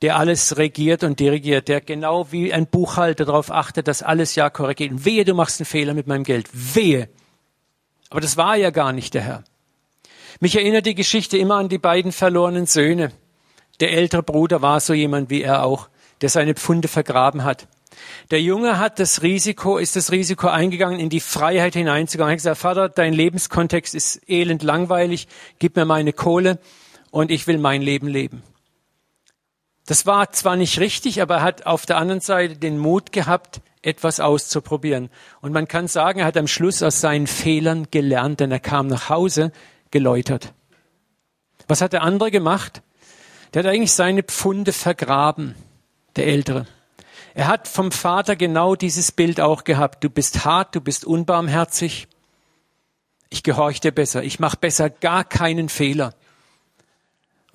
der 0.00 0.16
alles 0.16 0.56
regiert 0.58 1.02
und 1.02 1.18
dirigiert, 1.18 1.68
der 1.68 1.80
genau 1.80 2.30
wie 2.30 2.52
ein 2.52 2.66
Buchhalter 2.66 3.24
darauf 3.24 3.50
achtet, 3.50 3.88
dass 3.88 4.02
alles 4.02 4.34
ja 4.36 4.48
korrekt 4.50 4.78
geht. 4.78 5.04
Wehe, 5.04 5.24
du 5.24 5.34
machst 5.34 5.60
einen 5.60 5.66
Fehler 5.66 5.94
mit 5.94 6.06
meinem 6.06 6.24
Geld. 6.24 6.48
Wehe. 6.52 7.08
Aber 8.10 8.20
das 8.20 8.36
war 8.36 8.56
ja 8.56 8.70
gar 8.70 8.92
nicht 8.92 9.14
der 9.14 9.22
Herr. 9.22 9.44
Mich 10.38 10.56
erinnert 10.56 10.86
die 10.86 10.94
Geschichte 10.94 11.38
immer 11.38 11.56
an 11.56 11.68
die 11.68 11.78
beiden 11.78 12.12
verlorenen 12.12 12.66
Söhne. 12.66 13.12
Der 13.82 13.90
ältere 13.90 14.22
Bruder 14.22 14.62
war 14.62 14.78
so 14.78 14.94
jemand 14.94 15.28
wie 15.28 15.42
er 15.42 15.64
auch, 15.64 15.88
der 16.20 16.28
seine 16.28 16.54
Pfunde 16.54 16.86
vergraben 16.86 17.42
hat. 17.42 17.66
Der 18.30 18.40
Junge 18.40 18.78
hat 18.78 19.00
das 19.00 19.22
Risiko, 19.22 19.76
ist 19.76 19.96
das 19.96 20.12
Risiko 20.12 20.46
eingegangen, 20.46 21.00
in 21.00 21.10
die 21.10 21.18
Freiheit 21.18 21.72
hineinzukommen. 21.72 22.28
Er 22.28 22.34
hat 22.34 22.38
gesagt, 22.38 22.58
Vater, 22.58 22.88
dein 22.88 23.12
Lebenskontext 23.12 23.96
ist 23.96 24.20
elend 24.30 24.62
langweilig, 24.62 25.26
gib 25.58 25.74
mir 25.74 25.84
meine 25.84 26.12
Kohle 26.12 26.60
und 27.10 27.32
ich 27.32 27.48
will 27.48 27.58
mein 27.58 27.82
Leben 27.82 28.06
leben. 28.06 28.44
Das 29.86 30.06
war 30.06 30.30
zwar 30.30 30.54
nicht 30.54 30.78
richtig, 30.78 31.20
aber 31.20 31.38
er 31.38 31.42
hat 31.42 31.66
auf 31.66 31.84
der 31.84 31.96
anderen 31.96 32.20
Seite 32.20 32.56
den 32.56 32.78
Mut 32.78 33.10
gehabt, 33.10 33.62
etwas 33.82 34.20
auszuprobieren. 34.20 35.10
Und 35.40 35.50
man 35.50 35.66
kann 35.66 35.88
sagen, 35.88 36.20
er 36.20 36.26
hat 36.26 36.36
am 36.36 36.46
Schluss 36.46 36.84
aus 36.84 37.00
seinen 37.00 37.26
Fehlern 37.26 37.88
gelernt, 37.90 38.38
denn 38.38 38.52
er 38.52 38.60
kam 38.60 38.86
nach 38.86 39.08
Hause 39.08 39.50
geläutert. 39.90 40.52
Was 41.66 41.80
hat 41.80 41.92
der 41.92 42.02
andere 42.02 42.30
gemacht? 42.30 42.80
Der 43.52 43.62
hat 43.62 43.70
eigentlich 43.70 43.92
seine 43.92 44.22
Pfunde 44.22 44.72
vergraben, 44.72 45.54
der 46.16 46.26
Ältere. 46.26 46.66
Er 47.34 47.48
hat 47.48 47.68
vom 47.68 47.92
Vater 47.92 48.36
genau 48.36 48.74
dieses 48.74 49.12
Bild 49.12 49.40
auch 49.40 49.64
gehabt. 49.64 50.04
Du 50.04 50.10
bist 50.10 50.44
hart, 50.44 50.74
du 50.74 50.80
bist 50.80 51.04
unbarmherzig. 51.04 52.08
Ich 53.30 53.42
gehorche 53.42 53.80
dir 53.80 53.92
besser. 53.92 54.22
Ich 54.22 54.38
mache 54.38 54.58
besser 54.58 54.90
gar 54.90 55.24
keinen 55.24 55.68
Fehler. 55.68 56.14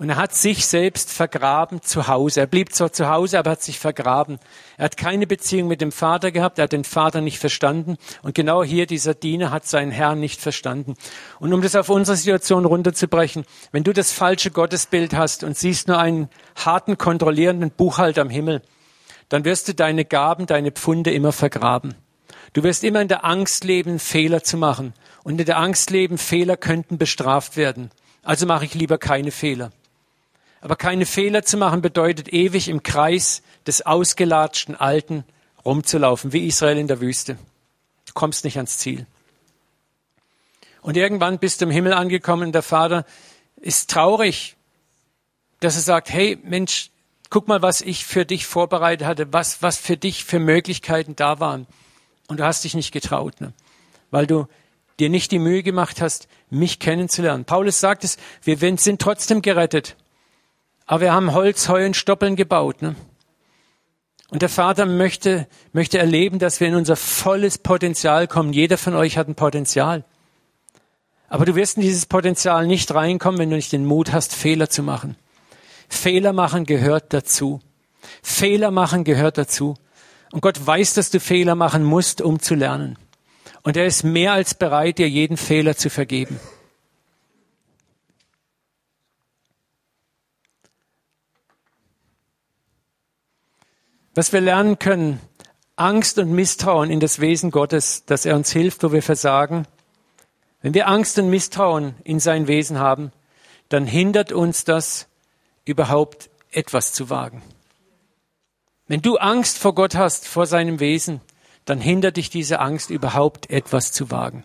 Und 0.00 0.10
er 0.10 0.16
hat 0.16 0.32
sich 0.32 0.64
selbst 0.64 1.10
vergraben 1.10 1.82
zu 1.82 2.06
Hause. 2.06 2.38
Er 2.38 2.46
blieb 2.46 2.72
zwar 2.72 2.92
zu 2.92 3.08
Hause, 3.08 3.36
aber 3.36 3.50
hat 3.50 3.62
sich 3.62 3.80
vergraben. 3.80 4.38
Er 4.76 4.84
hat 4.84 4.96
keine 4.96 5.26
Beziehung 5.26 5.66
mit 5.66 5.80
dem 5.80 5.90
Vater 5.90 6.30
gehabt. 6.30 6.58
Er 6.58 6.64
hat 6.64 6.72
den 6.72 6.84
Vater 6.84 7.20
nicht 7.20 7.40
verstanden. 7.40 7.96
Und 8.22 8.36
genau 8.36 8.62
hier 8.62 8.86
dieser 8.86 9.14
Diener 9.14 9.50
hat 9.50 9.66
seinen 9.66 9.90
Herrn 9.90 10.20
nicht 10.20 10.40
verstanden. 10.40 10.94
Und 11.40 11.52
um 11.52 11.62
das 11.62 11.74
auf 11.74 11.88
unsere 11.88 12.16
Situation 12.16 12.64
runterzubrechen, 12.64 13.44
wenn 13.72 13.82
du 13.82 13.92
das 13.92 14.12
falsche 14.12 14.52
Gottesbild 14.52 15.14
hast 15.14 15.42
und 15.42 15.58
siehst 15.58 15.88
nur 15.88 15.98
einen 15.98 16.28
harten, 16.54 16.96
kontrollierenden 16.96 17.72
Buchhalter 17.72 18.22
am 18.22 18.30
Himmel, 18.30 18.62
dann 19.28 19.44
wirst 19.44 19.66
du 19.66 19.74
deine 19.74 20.04
Gaben, 20.04 20.46
deine 20.46 20.70
Pfunde 20.70 21.10
immer 21.10 21.32
vergraben. 21.32 21.96
Du 22.52 22.62
wirst 22.62 22.84
immer 22.84 23.02
in 23.02 23.08
der 23.08 23.24
Angst 23.24 23.64
leben, 23.64 23.98
Fehler 23.98 24.44
zu 24.44 24.58
machen. 24.58 24.94
Und 25.24 25.40
in 25.40 25.46
der 25.46 25.58
Angst 25.58 25.90
leben, 25.90 26.18
Fehler 26.18 26.56
könnten 26.56 26.98
bestraft 26.98 27.56
werden. 27.56 27.90
Also 28.22 28.46
mache 28.46 28.64
ich 28.64 28.74
lieber 28.74 28.98
keine 28.98 29.32
Fehler. 29.32 29.72
Aber 30.60 30.76
keine 30.76 31.06
Fehler 31.06 31.44
zu 31.44 31.56
machen 31.56 31.82
bedeutet 31.82 32.32
ewig 32.32 32.68
im 32.68 32.82
Kreis 32.82 33.42
des 33.66 33.84
ausgelatschten 33.86 34.74
Alten 34.74 35.24
rumzulaufen, 35.64 36.32
wie 36.32 36.46
Israel 36.46 36.78
in 36.78 36.88
der 36.88 37.00
Wüste. 37.00 37.38
Du 38.06 38.12
kommst 38.14 38.44
nicht 38.44 38.56
ans 38.56 38.78
Ziel. 38.78 39.06
Und 40.82 40.96
irgendwann 40.96 41.38
bist 41.38 41.60
du 41.60 41.66
im 41.66 41.70
Himmel 41.70 41.92
angekommen 41.92 42.44
und 42.44 42.52
der 42.52 42.62
Vater 42.62 43.04
ist 43.56 43.90
traurig, 43.90 44.56
dass 45.60 45.76
er 45.76 45.82
sagt, 45.82 46.10
hey 46.10 46.38
Mensch, 46.42 46.90
guck 47.30 47.48
mal, 47.48 47.62
was 47.62 47.80
ich 47.80 48.06
für 48.06 48.24
dich 48.24 48.46
vorbereitet 48.46 49.06
hatte, 49.06 49.32
was, 49.32 49.62
was 49.62 49.76
für 49.76 49.96
dich 49.96 50.24
für 50.24 50.38
Möglichkeiten 50.38 51.16
da 51.16 51.40
waren. 51.40 51.66
Und 52.28 52.40
du 52.40 52.44
hast 52.44 52.64
dich 52.64 52.74
nicht 52.74 52.92
getraut, 52.92 53.40
ne? 53.40 53.52
weil 54.10 54.26
du 54.26 54.46
dir 54.98 55.10
nicht 55.10 55.30
die 55.30 55.38
Mühe 55.38 55.62
gemacht 55.62 56.00
hast, 56.00 56.28
mich 56.50 56.78
kennenzulernen. 56.78 57.44
Paulus 57.44 57.80
sagt 57.80 58.04
es, 58.04 58.16
wir 58.42 58.58
sind 58.78 59.00
trotzdem 59.00 59.42
gerettet, 59.42 59.96
aber 60.88 61.02
wir 61.02 61.12
haben 61.12 61.34
Holz, 61.34 61.68
Heu 61.68 61.84
und 61.84 61.96
Stoppeln 61.96 62.34
gebaut. 62.34 62.80
Ne? 62.80 62.96
Und 64.30 64.40
der 64.40 64.48
Vater 64.48 64.86
möchte, 64.86 65.46
möchte 65.72 65.98
erleben, 65.98 66.38
dass 66.38 66.60
wir 66.60 66.68
in 66.68 66.74
unser 66.74 66.96
volles 66.96 67.58
Potenzial 67.58 68.26
kommen. 68.26 68.54
Jeder 68.54 68.78
von 68.78 68.94
euch 68.94 69.18
hat 69.18 69.28
ein 69.28 69.34
Potenzial. 69.34 70.04
Aber 71.28 71.44
du 71.44 71.54
wirst 71.54 71.76
in 71.76 71.82
dieses 71.82 72.06
Potenzial 72.06 72.66
nicht 72.66 72.92
reinkommen, 72.94 73.38
wenn 73.38 73.50
du 73.50 73.56
nicht 73.56 73.70
den 73.70 73.84
Mut 73.84 74.12
hast, 74.12 74.34
Fehler 74.34 74.70
zu 74.70 74.82
machen. 74.82 75.16
Fehler 75.90 76.32
machen 76.32 76.64
gehört 76.64 77.12
dazu. 77.12 77.60
Fehler 78.22 78.70
machen 78.70 79.04
gehört 79.04 79.36
dazu. 79.36 79.74
Und 80.32 80.40
Gott 80.40 80.66
weiß, 80.66 80.94
dass 80.94 81.10
du 81.10 81.20
Fehler 81.20 81.54
machen 81.54 81.84
musst, 81.84 82.22
um 82.22 82.40
zu 82.40 82.54
lernen. 82.54 82.96
Und 83.62 83.76
er 83.76 83.84
ist 83.84 84.04
mehr 84.04 84.32
als 84.32 84.54
bereit, 84.54 84.96
dir 84.96 85.08
jeden 85.08 85.36
Fehler 85.36 85.76
zu 85.76 85.90
vergeben. 85.90 86.40
Was 94.18 94.32
wir 94.32 94.40
lernen 94.40 94.80
können, 94.80 95.20
Angst 95.76 96.18
und 96.18 96.32
Misstrauen 96.32 96.90
in 96.90 96.98
das 96.98 97.20
Wesen 97.20 97.52
Gottes, 97.52 98.04
dass 98.04 98.26
er 98.26 98.34
uns 98.34 98.50
hilft, 98.50 98.82
wo 98.82 98.90
wir 98.90 99.00
versagen. 99.00 99.64
Wenn 100.60 100.74
wir 100.74 100.88
Angst 100.88 101.20
und 101.20 101.30
Misstrauen 101.30 101.94
in 102.02 102.18
sein 102.18 102.48
Wesen 102.48 102.80
haben, 102.80 103.12
dann 103.68 103.86
hindert 103.86 104.32
uns 104.32 104.64
das, 104.64 105.06
überhaupt 105.64 106.30
etwas 106.50 106.92
zu 106.92 107.10
wagen. 107.10 107.42
Wenn 108.88 109.02
du 109.02 109.18
Angst 109.18 109.56
vor 109.56 109.72
Gott 109.76 109.94
hast, 109.94 110.26
vor 110.26 110.46
seinem 110.46 110.80
Wesen, 110.80 111.20
dann 111.64 111.80
hindert 111.80 112.16
dich 112.16 112.28
diese 112.28 112.58
Angst 112.58 112.90
überhaupt 112.90 113.48
etwas 113.50 113.92
zu 113.92 114.10
wagen. 114.10 114.42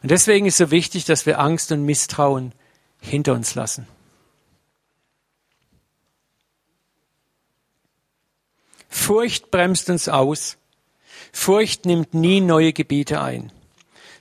Und 0.00 0.12
deswegen 0.12 0.46
ist 0.46 0.58
so 0.58 0.70
wichtig, 0.70 1.06
dass 1.06 1.26
wir 1.26 1.40
Angst 1.40 1.72
und 1.72 1.84
Misstrauen 1.84 2.52
hinter 3.00 3.32
uns 3.32 3.56
lassen. 3.56 3.88
Furcht 8.88 9.50
bremst 9.50 9.90
uns 9.90 10.08
aus. 10.08 10.56
Furcht 11.32 11.84
nimmt 11.86 12.14
nie 12.14 12.40
neue 12.40 12.72
Gebiete 12.72 13.20
ein. 13.20 13.52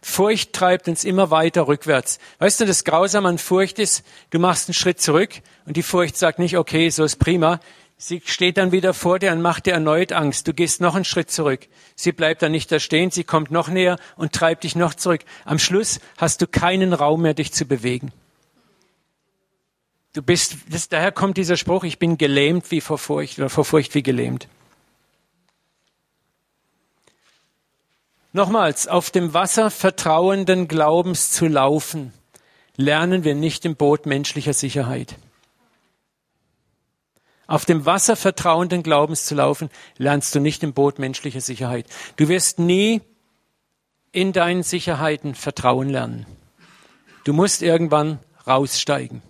Furcht 0.01 0.53
treibt 0.53 0.87
uns 0.87 1.03
immer 1.03 1.31
weiter 1.31 1.67
rückwärts. 1.67 2.19
Weißt 2.39 2.59
du, 2.59 2.65
das 2.65 2.83
Grausame 2.83 3.27
an 3.27 3.37
Furcht 3.37 3.79
ist, 3.79 4.03
du 4.29 4.39
machst 4.39 4.69
einen 4.69 4.73
Schritt 4.73 5.01
zurück 5.01 5.41
und 5.65 5.75
die 5.75 5.83
Furcht 5.83 6.17
sagt 6.17 6.39
nicht, 6.39 6.57
okay, 6.57 6.89
so 6.89 7.03
ist 7.03 7.17
prima. 7.17 7.59
Sie 7.97 8.21
steht 8.23 8.57
dann 8.57 8.71
wieder 8.71 8.93
vor 8.93 9.17
dir 9.17 9.31
und 9.31 9.41
macht 9.41 9.65
dir 9.65 9.73
erneut 9.73 10.13
Angst. 10.13 10.47
Du 10.47 10.53
gehst 10.53 10.81
noch 10.81 10.95
einen 10.95 11.03
Schritt 11.03 11.31
zurück. 11.31 11.67
Sie 11.95 12.11
bleibt 12.11 12.43
dann 12.43 12.51
nicht 12.51 12.71
da 12.71 12.79
stehen, 12.79 13.09
sie 13.09 13.23
kommt 13.23 13.49
noch 13.49 13.69
näher 13.69 13.97
und 14.15 14.33
treibt 14.33 14.63
dich 14.63 14.75
noch 14.75 14.93
zurück. 14.93 15.21
Am 15.45 15.57
Schluss 15.57 15.99
hast 16.17 16.41
du 16.41 16.47
keinen 16.47 16.93
Raum 16.93 17.23
mehr, 17.23 17.33
dich 17.33 17.51
zu 17.53 17.65
bewegen. 17.65 18.11
Du 20.13 20.21
bist, 20.21 20.57
das, 20.69 20.89
daher 20.89 21.11
kommt 21.11 21.37
dieser 21.37 21.57
Spruch, 21.57 21.83
ich 21.83 21.99
bin 21.99 22.17
gelähmt 22.17 22.69
wie 22.71 22.81
vor 22.81 22.97
Furcht 22.97 23.39
oder 23.39 23.49
vor 23.49 23.65
Furcht 23.65 23.95
wie 23.95 24.03
gelähmt. 24.03 24.47
Nochmals, 28.33 28.87
auf 28.87 29.09
dem 29.09 29.33
Wasser 29.33 29.71
vertrauenden 29.71 30.67
Glaubens 30.67 31.31
zu 31.31 31.47
laufen, 31.47 32.13
lernen 32.75 33.23
wir 33.23 33.35
nicht 33.35 33.65
im 33.65 33.75
Boot 33.75 34.05
menschlicher 34.05 34.53
Sicherheit. 34.53 35.15
Auf 37.47 37.63
dem 37.63 37.85
Wasser 37.85 38.17
vertrauenden 38.17 38.83
Glaubens 38.83 39.25
zu 39.25 39.35
laufen, 39.35 39.69
lernst 39.97 40.35
du 40.35 40.41
nicht 40.41 40.63
im 40.63 40.73
Boot 40.73 40.99
menschlicher 40.99 41.39
Sicherheit. 41.39 41.85
Du 42.17 42.27
wirst 42.27 42.59
nie 42.59 43.01
in 44.11 44.33
deinen 44.33 44.63
Sicherheiten 44.63 45.33
Vertrauen 45.33 45.89
lernen. 45.89 46.25
Du 47.23 47.31
musst 47.33 47.61
irgendwann 47.61 48.19
raussteigen. 48.45 49.21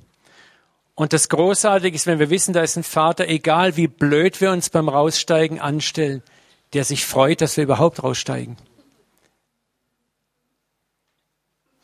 Und 0.96 1.14
das 1.14 1.30
Großartige 1.30 1.96
ist, 1.96 2.08
wenn 2.08 2.18
wir 2.18 2.32
wissen, 2.32 2.54
da 2.54 2.62
ist 2.62 2.76
ein 2.76 2.84
Vater, 2.84 3.28
egal 3.28 3.78
wie 3.78 3.88
blöd 3.88 4.42
wir 4.42 4.52
uns 4.52 4.72
beim 4.72 4.90
Raussteigen 4.90 5.60
anstellen, 5.60 6.24
der 6.74 6.84
sich 6.84 7.06
freut, 7.06 7.42
dass 7.42 7.56
wir 7.56 7.64
überhaupt 7.64 8.04
raussteigen. 8.04 8.58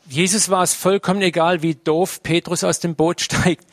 Jesus 0.06 0.48
war 0.50 0.62
es 0.62 0.74
vollkommen 0.74 1.22
egal, 1.22 1.62
wie 1.62 1.74
doof 1.74 2.22
Petrus 2.22 2.64
aus 2.64 2.80
dem 2.80 2.94
Boot 2.94 3.20
steigt. 3.22 3.66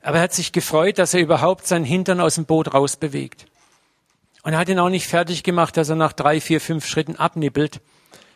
Aber 0.00 0.18
er 0.18 0.22
hat 0.22 0.32
sich 0.32 0.52
gefreut, 0.52 0.98
dass 0.98 1.14
er 1.14 1.20
überhaupt 1.20 1.66
seinen 1.66 1.84
Hintern 1.84 2.20
aus 2.20 2.36
dem 2.36 2.46
Boot 2.46 2.72
rausbewegt. 2.72 3.46
Und 4.42 4.52
er 4.52 4.58
hat 4.58 4.68
ihn 4.68 4.78
auch 4.78 4.88
nicht 4.88 5.06
fertig 5.06 5.42
gemacht, 5.42 5.76
dass 5.76 5.88
er 5.88 5.96
nach 5.96 6.12
drei, 6.12 6.40
vier, 6.40 6.60
fünf 6.60 6.86
Schritten 6.86 7.16
abnippelt, 7.16 7.80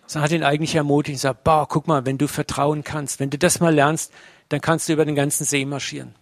sondern 0.07 0.25
hat 0.25 0.33
ihn 0.33 0.43
eigentlich 0.43 0.75
ermutigt 0.75 1.15
und 1.15 1.19
gesagt, 1.19 1.45
boah, 1.45 1.67
guck 1.67 1.87
mal, 1.87 2.05
wenn 2.05 2.19
du 2.19 2.27
vertrauen 2.27 2.85
kannst, 2.85 3.21
wenn 3.21 3.31
du 3.31 3.39
das 3.39 3.61
mal 3.61 3.75
lernst, 3.75 4.13
dann 4.49 4.61
kannst 4.61 4.89
du 4.89 4.93
über 4.93 5.05
den 5.05 5.15
ganzen 5.15 5.45
See 5.45 5.65
marschieren. 5.65 6.15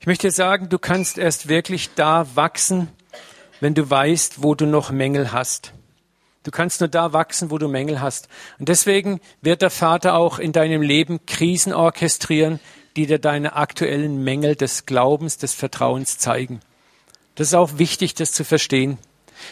Ich 0.00 0.06
möchte 0.06 0.30
sagen, 0.30 0.70
du 0.70 0.78
kannst 0.78 1.18
erst 1.18 1.48
wirklich 1.48 1.90
da 1.94 2.26
wachsen, 2.34 2.88
wenn 3.60 3.74
du 3.74 3.90
weißt, 3.90 4.42
wo 4.42 4.54
du 4.54 4.64
noch 4.64 4.90
Mängel 4.90 5.30
hast. 5.30 5.74
Du 6.42 6.50
kannst 6.50 6.80
nur 6.80 6.88
da 6.88 7.12
wachsen, 7.12 7.50
wo 7.50 7.58
du 7.58 7.68
Mängel 7.68 8.00
hast. 8.00 8.30
Und 8.58 8.70
deswegen 8.70 9.20
wird 9.42 9.60
der 9.60 9.68
Vater 9.68 10.14
auch 10.14 10.38
in 10.38 10.52
deinem 10.52 10.80
Leben 10.80 11.26
Krisen 11.26 11.74
orchestrieren, 11.74 12.60
die 12.96 13.06
dir 13.06 13.18
deine 13.18 13.56
aktuellen 13.56 14.24
Mängel 14.24 14.56
des 14.56 14.86
Glaubens, 14.86 15.36
des 15.36 15.52
Vertrauens 15.52 16.16
zeigen. 16.16 16.60
Das 17.34 17.48
ist 17.48 17.54
auch 17.54 17.76
wichtig, 17.76 18.14
das 18.14 18.32
zu 18.32 18.42
verstehen. 18.42 18.96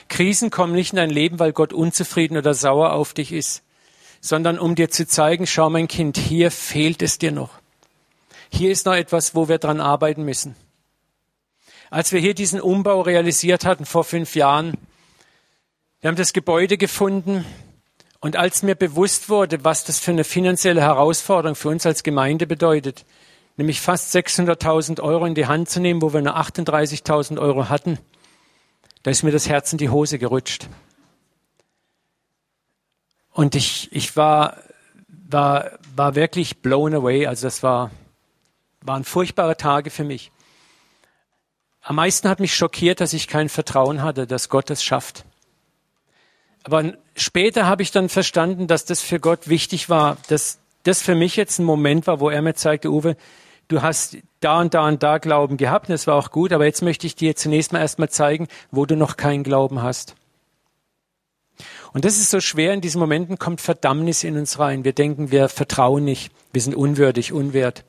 Krisen 0.09 0.49
kommen 0.49 0.72
nicht 0.72 0.94
in 0.94 0.96
dein 0.96 1.11
Leben, 1.11 1.38
weil 1.38 1.53
Gott 1.53 1.74
unzufrieden 1.74 2.38
oder 2.38 2.55
sauer 2.55 2.94
auf 2.94 3.12
dich 3.12 3.32
ist, 3.32 3.64
sondern 4.22 4.59
um 4.59 4.76
dir 4.76 4.88
zu 4.88 5.07
zeigen, 5.07 5.46
schau 5.46 5.68
mein 5.68 5.88
Kind, 5.88 6.16
hier 6.16 6.51
fehlt 6.51 7.03
es 7.03 7.18
dir 7.18 7.32
noch. 7.32 7.51
Hier 8.51 8.70
ist 8.70 8.86
noch 8.86 8.94
etwas, 8.94 9.34
wo 9.34 9.49
wir 9.49 9.59
dran 9.59 9.80
arbeiten 9.80 10.24
müssen. 10.24 10.55
Als 11.90 12.12
wir 12.12 12.20
hier 12.20 12.34
diesen 12.34 12.61
Umbau 12.61 13.01
realisiert 13.01 13.64
hatten 13.64 13.86
vor 13.86 14.05
fünf 14.05 14.34
Jahren, 14.34 14.74
wir 16.01 16.09
haben 16.09 16.16
das 16.16 16.32
Gebäude 16.32 16.76
gefunden 16.76 17.44
und 18.20 18.36
als 18.36 18.62
mir 18.62 18.74
bewusst 18.74 19.28
wurde, 19.28 19.64
was 19.64 19.84
das 19.84 19.99
für 19.99 20.11
eine 20.11 20.24
finanzielle 20.24 20.80
Herausforderung 20.80 21.55
für 21.55 21.68
uns 21.68 21.86
als 21.86 22.03
Gemeinde 22.03 22.46
bedeutet, 22.46 23.05
nämlich 23.57 23.80
fast 23.80 24.14
600.000 24.14 25.01
Euro 25.01 25.24
in 25.26 25.34
die 25.34 25.46
Hand 25.46 25.70
zu 25.70 25.80
nehmen, 25.80 26.03
wo 26.03 26.12
wir 26.12 26.20
nur 26.20 26.36
38.000 26.36 27.38
Euro 27.38 27.68
hatten, 27.68 27.99
da 29.03 29.11
ist 29.11 29.22
mir 29.22 29.30
das 29.30 29.49
Herz 29.49 29.72
in 29.72 29.78
die 29.78 29.88
Hose 29.88 30.18
gerutscht. 30.18 30.68
Und 33.32 33.55
ich, 33.55 33.88
ich 33.92 34.16
war, 34.16 34.57
war, 35.09 35.78
war 35.94 36.14
wirklich 36.14 36.61
blown 36.61 36.94
away. 36.94 37.26
Also 37.26 37.46
das 37.46 37.62
war, 37.62 37.90
waren 38.89 39.05
furchtbare 39.05 39.57
Tage 39.57 39.91
für 39.91 40.03
mich. 40.03 40.32
Am 41.80 41.97
meisten 41.97 42.28
hat 42.28 42.41
mich 42.41 42.55
schockiert, 42.55 43.01
dass 43.01 43.12
ich 43.12 43.28
kein 43.28 43.49
Vertrauen 43.49 44.03
hatte, 44.03 44.26
dass 44.26 44.49
Gott 44.49 44.70
es 44.70 44.82
schafft. 44.82 45.24
Aber 46.64 46.93
später 47.16 47.66
habe 47.66 47.82
ich 47.82 47.93
dann 47.93 48.09
verstanden, 48.09 48.66
dass 48.66 48.84
das 48.84 49.01
für 49.01 49.20
Gott 49.20 49.49
wichtig 49.49 49.89
war, 49.89 50.16
dass 50.28 50.59
das 50.82 51.01
für 51.01 51.14
mich 51.14 51.36
jetzt 51.36 51.59
ein 51.59 51.64
Moment 51.64 52.07
war, 52.07 52.20
wo 52.20 52.30
er 52.30 52.43
mir 52.43 52.55
zeigte, 52.55 52.91
Uwe, 52.91 53.16
du 53.68 53.82
hast 53.82 54.18
da 54.41 54.61
und 54.61 54.74
da 54.74 54.86
und 54.86 55.03
da 55.03 55.18
Glauben 55.18 55.57
gehabt 55.57 55.89
und 55.89 55.93
das 55.93 56.07
war 56.07 56.16
auch 56.16 56.30
gut, 56.30 56.53
aber 56.53 56.64
jetzt 56.64 56.82
möchte 56.82 57.07
ich 57.07 57.14
dir 57.14 57.36
zunächst 57.36 57.72
mal 57.72 57.80
erstmal 57.80 58.11
zeigen, 58.11 58.49
wo 58.70 58.86
du 58.86 58.97
noch 58.97 59.16
keinen 59.16 59.45
Glauben 59.45 59.82
hast. 59.82 60.14
Und 61.93 62.05
das 62.05 62.18
ist 62.18 62.30
so 62.30 62.41
schwer, 62.41 62.74
in 62.74 62.80
diesen 62.80 63.01
Momenten 63.01 63.39
kommt 63.39 63.61
Verdammnis 63.61 64.24
in 64.24 64.36
uns 64.36 64.59
rein. 64.59 64.84
Wir 64.84 64.93
denken, 64.93 65.30
wir 65.30 65.49
vertrauen 65.49 66.05
nicht, 66.05 66.30
wir 66.53 66.61
sind 66.61 66.74
unwürdig, 66.74 67.32
unwert. 67.32 67.84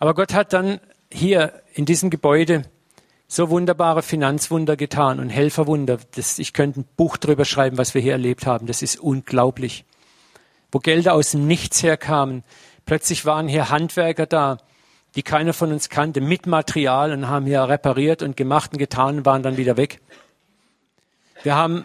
Aber 0.00 0.14
Gott 0.14 0.34
hat 0.34 0.52
dann 0.52 0.80
hier 1.12 1.62
in 1.72 1.84
diesem 1.86 2.10
Gebäude 2.10 2.62
so 3.28 3.50
wunderbare 3.50 4.02
Finanzwunder 4.02 4.76
getan 4.76 5.20
und 5.20 5.28
Helferwunder. 5.30 5.98
Das, 6.16 6.40
ich 6.40 6.52
könnte 6.52 6.80
ein 6.80 6.88
Buch 6.96 7.16
drüber 7.16 7.44
schreiben, 7.44 7.78
was 7.78 7.94
wir 7.94 8.02
hier 8.02 8.12
erlebt 8.12 8.44
haben. 8.46 8.66
Das 8.66 8.82
ist 8.82 8.98
unglaublich. 8.98 9.84
Wo 10.72 10.80
Gelder 10.80 11.14
aus 11.14 11.30
dem 11.30 11.46
Nichts 11.46 11.84
herkamen, 11.84 12.42
Plötzlich 12.90 13.24
waren 13.24 13.46
hier 13.46 13.70
Handwerker 13.70 14.26
da, 14.26 14.58
die 15.14 15.22
keiner 15.22 15.52
von 15.52 15.70
uns 15.70 15.90
kannte, 15.90 16.20
mit 16.20 16.48
Material 16.48 17.12
und 17.12 17.28
haben 17.28 17.46
hier 17.46 17.62
repariert 17.62 18.20
und 18.20 18.36
gemacht 18.36 18.72
und 18.72 18.78
getan 18.78 19.18
und 19.18 19.26
waren 19.26 19.44
dann 19.44 19.56
wieder 19.56 19.76
weg. 19.76 20.00
Wir 21.44 21.54
haben, 21.54 21.84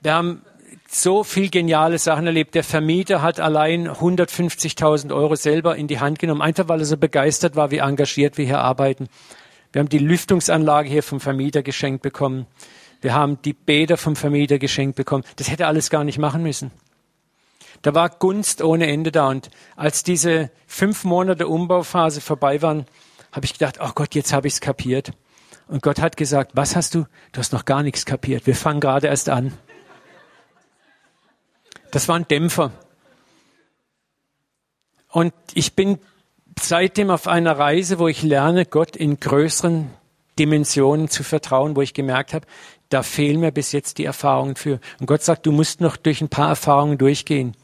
wir 0.00 0.12
haben 0.12 0.42
so 0.92 1.22
viel 1.22 1.50
geniale 1.50 1.98
Sachen 1.98 2.26
erlebt. 2.26 2.54
Der 2.56 2.64
Vermieter 2.64 3.22
hat 3.22 3.38
allein 3.38 3.88
150.000 3.88 5.14
Euro 5.14 5.36
selber 5.36 5.76
in 5.76 5.86
die 5.86 6.00
Hand 6.00 6.18
genommen, 6.18 6.42
einfach 6.42 6.68
weil 6.68 6.80
er 6.80 6.84
so 6.84 6.96
begeistert 6.96 7.54
war, 7.54 7.70
wie 7.70 7.78
engagiert 7.78 8.38
wir 8.38 8.44
hier 8.44 8.58
arbeiten. 8.58 9.08
Wir 9.72 9.80
haben 9.80 9.88
die 9.88 9.98
Lüftungsanlage 9.98 10.88
hier 10.88 11.04
vom 11.04 11.20
Vermieter 11.20 11.62
geschenkt 11.62 12.02
bekommen. 12.02 12.46
Wir 13.00 13.14
haben 13.14 13.40
die 13.42 13.52
Bäder 13.52 13.96
vom 13.96 14.16
Vermieter 14.16 14.58
geschenkt 14.58 14.96
bekommen. 14.96 15.22
Das 15.36 15.48
hätte 15.48 15.68
alles 15.68 15.90
gar 15.90 16.02
nicht 16.02 16.18
machen 16.18 16.42
müssen. 16.42 16.72
Da 17.82 17.94
war 17.94 18.10
Gunst 18.10 18.60
ohne 18.60 18.88
Ende 18.88 19.12
da. 19.12 19.28
Und 19.28 19.48
als 19.76 20.02
diese 20.02 20.50
fünf 20.66 21.04
Monate 21.04 21.46
Umbauphase 21.46 22.20
vorbei 22.20 22.62
waren, 22.62 22.84
habe 23.30 23.46
ich 23.46 23.52
gedacht, 23.52 23.78
oh 23.80 23.90
Gott, 23.94 24.16
jetzt 24.16 24.32
habe 24.32 24.48
ich 24.48 24.54
es 24.54 24.60
kapiert. 24.60 25.12
Und 25.68 25.82
Gott 25.82 26.00
hat 26.00 26.16
gesagt, 26.16 26.50
was 26.54 26.74
hast 26.74 26.96
du? 26.96 27.06
Du 27.30 27.38
hast 27.38 27.52
noch 27.52 27.64
gar 27.64 27.84
nichts 27.84 28.04
kapiert. 28.04 28.48
Wir 28.48 28.56
fangen 28.56 28.80
gerade 28.80 29.06
erst 29.06 29.28
an. 29.28 29.52
Das 31.90 32.08
war 32.08 32.16
ein 32.16 32.28
Dämpfer. 32.28 32.72
Und 35.08 35.32
ich 35.54 35.74
bin 35.74 35.98
seitdem 36.60 37.10
auf 37.10 37.26
einer 37.26 37.58
Reise, 37.58 37.98
wo 37.98 38.08
ich 38.08 38.22
lerne, 38.22 38.66
Gott 38.66 38.96
in 38.96 39.18
größeren 39.18 39.90
Dimensionen 40.38 41.08
zu 41.08 41.24
vertrauen, 41.24 41.74
wo 41.74 41.82
ich 41.82 41.94
gemerkt 41.94 42.34
habe, 42.34 42.46
da 42.90 43.02
fehlen 43.02 43.40
mir 43.40 43.52
bis 43.52 43.72
jetzt 43.72 43.98
die 43.98 44.04
Erfahrungen 44.04 44.56
für. 44.56 44.80
Und 44.98 45.06
Gott 45.06 45.22
sagt, 45.22 45.46
du 45.46 45.52
musst 45.52 45.80
noch 45.80 45.96
durch 45.96 46.20
ein 46.20 46.28
paar 46.28 46.48
Erfahrungen 46.48 46.98
durchgehen 46.98 47.56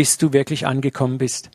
bis 0.00 0.16
du 0.16 0.32
wirklich 0.32 0.66
angekommen 0.66 1.18
bist. 1.18 1.50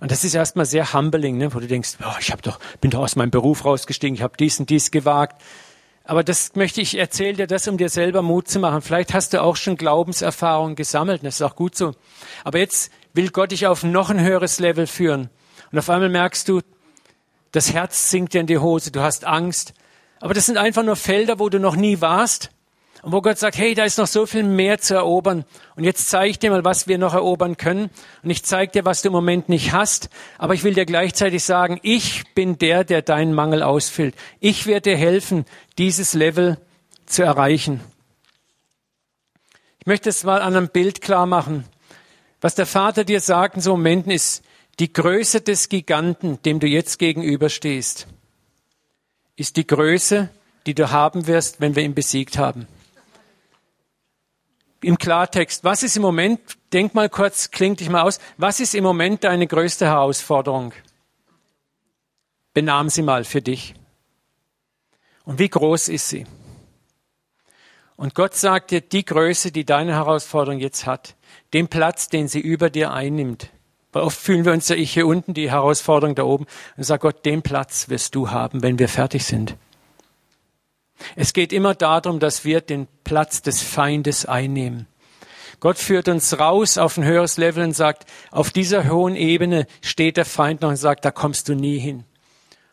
Und 0.00 0.10
das 0.10 0.24
ist 0.24 0.34
erstmal 0.34 0.66
sehr 0.66 0.92
humbling, 0.92 1.36
ne? 1.36 1.54
wo 1.54 1.60
du 1.60 1.68
denkst, 1.68 1.98
oh, 2.04 2.16
ich 2.18 2.32
hab 2.32 2.42
doch, 2.42 2.58
bin 2.80 2.90
doch 2.90 2.98
aus 2.98 3.14
meinem 3.14 3.30
Beruf 3.30 3.64
rausgestiegen, 3.64 4.16
ich 4.16 4.22
habe 4.22 4.36
dies 4.36 4.58
und 4.58 4.68
dies 4.68 4.90
gewagt. 4.90 5.40
Aber 6.06 6.22
das 6.22 6.54
möchte 6.54 6.82
ich 6.82 6.98
erzählen 6.98 7.36
dir 7.36 7.46
das, 7.46 7.66
um 7.66 7.78
dir 7.78 7.88
selber 7.88 8.20
Mut 8.20 8.46
zu 8.46 8.58
machen. 8.58 8.82
Vielleicht 8.82 9.14
hast 9.14 9.32
du 9.32 9.42
auch 9.42 9.56
schon 9.56 9.76
Glaubenserfahrungen 9.76 10.76
gesammelt, 10.76 11.24
das 11.24 11.36
ist 11.36 11.42
auch 11.42 11.56
gut 11.56 11.74
so. 11.74 11.94
Aber 12.44 12.58
jetzt 12.58 12.92
will 13.14 13.30
Gott 13.30 13.52
dich 13.52 13.66
auf 13.66 13.82
noch 13.82 14.10
ein 14.10 14.20
höheres 14.20 14.60
Level 14.60 14.86
führen. 14.86 15.30
Und 15.72 15.78
auf 15.78 15.88
einmal 15.88 16.10
merkst 16.10 16.48
du, 16.48 16.60
das 17.52 17.72
Herz 17.72 18.10
sinkt 18.10 18.34
dir 18.34 18.42
in 18.42 18.46
die 18.46 18.58
Hose, 18.58 18.90
du 18.90 19.00
hast 19.00 19.24
Angst. 19.24 19.72
Aber 20.20 20.34
das 20.34 20.46
sind 20.46 20.58
einfach 20.58 20.82
nur 20.82 20.96
Felder, 20.96 21.38
wo 21.38 21.48
du 21.48 21.58
noch 21.58 21.76
nie 21.76 22.00
warst. 22.00 22.50
Und 23.04 23.12
wo 23.12 23.20
Gott 23.20 23.36
sagt, 23.36 23.58
hey, 23.58 23.74
da 23.74 23.84
ist 23.84 23.98
noch 23.98 24.06
so 24.06 24.24
viel 24.24 24.44
mehr 24.44 24.78
zu 24.78 24.94
erobern. 24.94 25.44
Und 25.76 25.84
jetzt 25.84 26.08
zeige 26.08 26.30
ich 26.30 26.38
dir 26.38 26.50
mal, 26.50 26.64
was 26.64 26.88
wir 26.88 26.96
noch 26.96 27.12
erobern 27.12 27.58
können. 27.58 27.90
Und 28.22 28.30
ich 28.30 28.44
zeige 28.44 28.72
dir, 28.72 28.86
was 28.86 29.02
du 29.02 29.08
im 29.08 29.12
Moment 29.12 29.50
nicht 29.50 29.72
hast. 29.72 30.08
Aber 30.38 30.54
ich 30.54 30.64
will 30.64 30.72
dir 30.72 30.86
gleichzeitig 30.86 31.44
sagen, 31.44 31.78
ich 31.82 32.24
bin 32.32 32.56
der, 32.56 32.82
der 32.82 33.02
deinen 33.02 33.34
Mangel 33.34 33.62
ausfüllt. 33.62 34.14
Ich 34.40 34.66
werde 34.66 34.92
dir 34.92 34.96
helfen, 34.96 35.44
dieses 35.76 36.14
Level 36.14 36.56
zu 37.04 37.22
erreichen. 37.22 37.82
Ich 39.80 39.86
möchte 39.86 40.08
es 40.08 40.24
mal 40.24 40.40
an 40.40 40.56
einem 40.56 40.70
Bild 40.70 41.02
klar 41.02 41.26
machen. 41.26 41.66
Was 42.40 42.54
der 42.54 42.64
Vater 42.64 43.04
dir 43.04 43.20
sagt 43.20 43.56
in 43.56 43.60
so 43.60 43.72
Momenten 43.72 44.12
ist, 44.12 44.42
die 44.78 44.90
Größe 44.90 45.42
des 45.42 45.68
Giganten, 45.68 46.40
dem 46.44 46.58
du 46.58 46.66
jetzt 46.66 46.98
gegenüberstehst, 46.98 48.06
ist 49.36 49.58
die 49.58 49.66
Größe, 49.66 50.30
die 50.64 50.74
du 50.74 50.90
haben 50.90 51.26
wirst, 51.26 51.60
wenn 51.60 51.76
wir 51.76 51.82
ihn 51.82 51.94
besiegt 51.94 52.38
haben 52.38 52.66
im 54.84 54.98
Klartext, 54.98 55.64
was 55.64 55.82
ist 55.82 55.96
im 55.96 56.02
Moment, 56.02 56.40
denk 56.72 56.94
mal 56.94 57.08
kurz, 57.08 57.50
klingt 57.50 57.80
dich 57.80 57.90
mal 57.90 58.02
aus, 58.02 58.18
was 58.36 58.60
ist 58.60 58.74
im 58.74 58.84
Moment 58.84 59.24
deine 59.24 59.46
größte 59.46 59.86
Herausforderung? 59.86 60.72
Benahm 62.52 62.88
sie 62.88 63.02
mal 63.02 63.24
für 63.24 63.42
dich. 63.42 63.74
Und 65.24 65.38
wie 65.38 65.48
groß 65.48 65.88
ist 65.88 66.08
sie? 66.08 66.26
Und 67.96 68.14
Gott 68.14 68.34
sagt 68.34 68.70
dir, 68.70 68.80
die 68.80 69.04
Größe, 69.04 69.52
die 69.52 69.64
deine 69.64 69.92
Herausforderung 69.92 70.60
jetzt 70.60 70.86
hat, 70.86 71.14
den 71.52 71.68
Platz, 71.68 72.08
den 72.08 72.28
sie 72.28 72.40
über 72.40 72.70
dir 72.70 72.92
einnimmt. 72.92 73.50
Weil 73.92 74.02
oft 74.02 74.18
fühlen 74.18 74.44
wir 74.44 74.52
uns 74.52 74.68
ja 74.68 74.76
ich 74.76 74.92
hier 74.92 75.06
unten, 75.06 75.34
die 75.34 75.50
Herausforderung 75.50 76.16
da 76.16 76.24
oben. 76.24 76.46
Und 76.76 76.82
sagt 76.82 77.02
Gott, 77.02 77.24
den 77.24 77.42
Platz 77.42 77.88
wirst 77.88 78.16
du 78.16 78.30
haben, 78.30 78.62
wenn 78.62 78.80
wir 78.80 78.88
fertig 78.88 79.24
sind. 79.24 79.56
Es 81.16 81.32
geht 81.32 81.52
immer 81.52 81.74
darum, 81.74 82.20
dass 82.20 82.44
wir 82.44 82.60
den 82.60 82.86
Platz 83.04 83.42
des 83.42 83.62
Feindes 83.62 84.26
einnehmen. 84.26 84.86
Gott 85.60 85.78
führt 85.78 86.08
uns 86.08 86.38
raus 86.38 86.78
auf 86.78 86.96
ein 86.96 87.04
höheres 87.04 87.36
Level 87.36 87.64
und 87.64 87.72
sagt, 87.72 88.04
auf 88.30 88.50
dieser 88.50 88.88
hohen 88.88 89.16
Ebene 89.16 89.66
steht 89.80 90.16
der 90.16 90.24
Feind 90.24 90.60
noch 90.62 90.70
und 90.70 90.76
sagt, 90.76 91.04
da 91.04 91.10
kommst 91.10 91.48
du 91.48 91.54
nie 91.54 91.78
hin. 91.78 92.04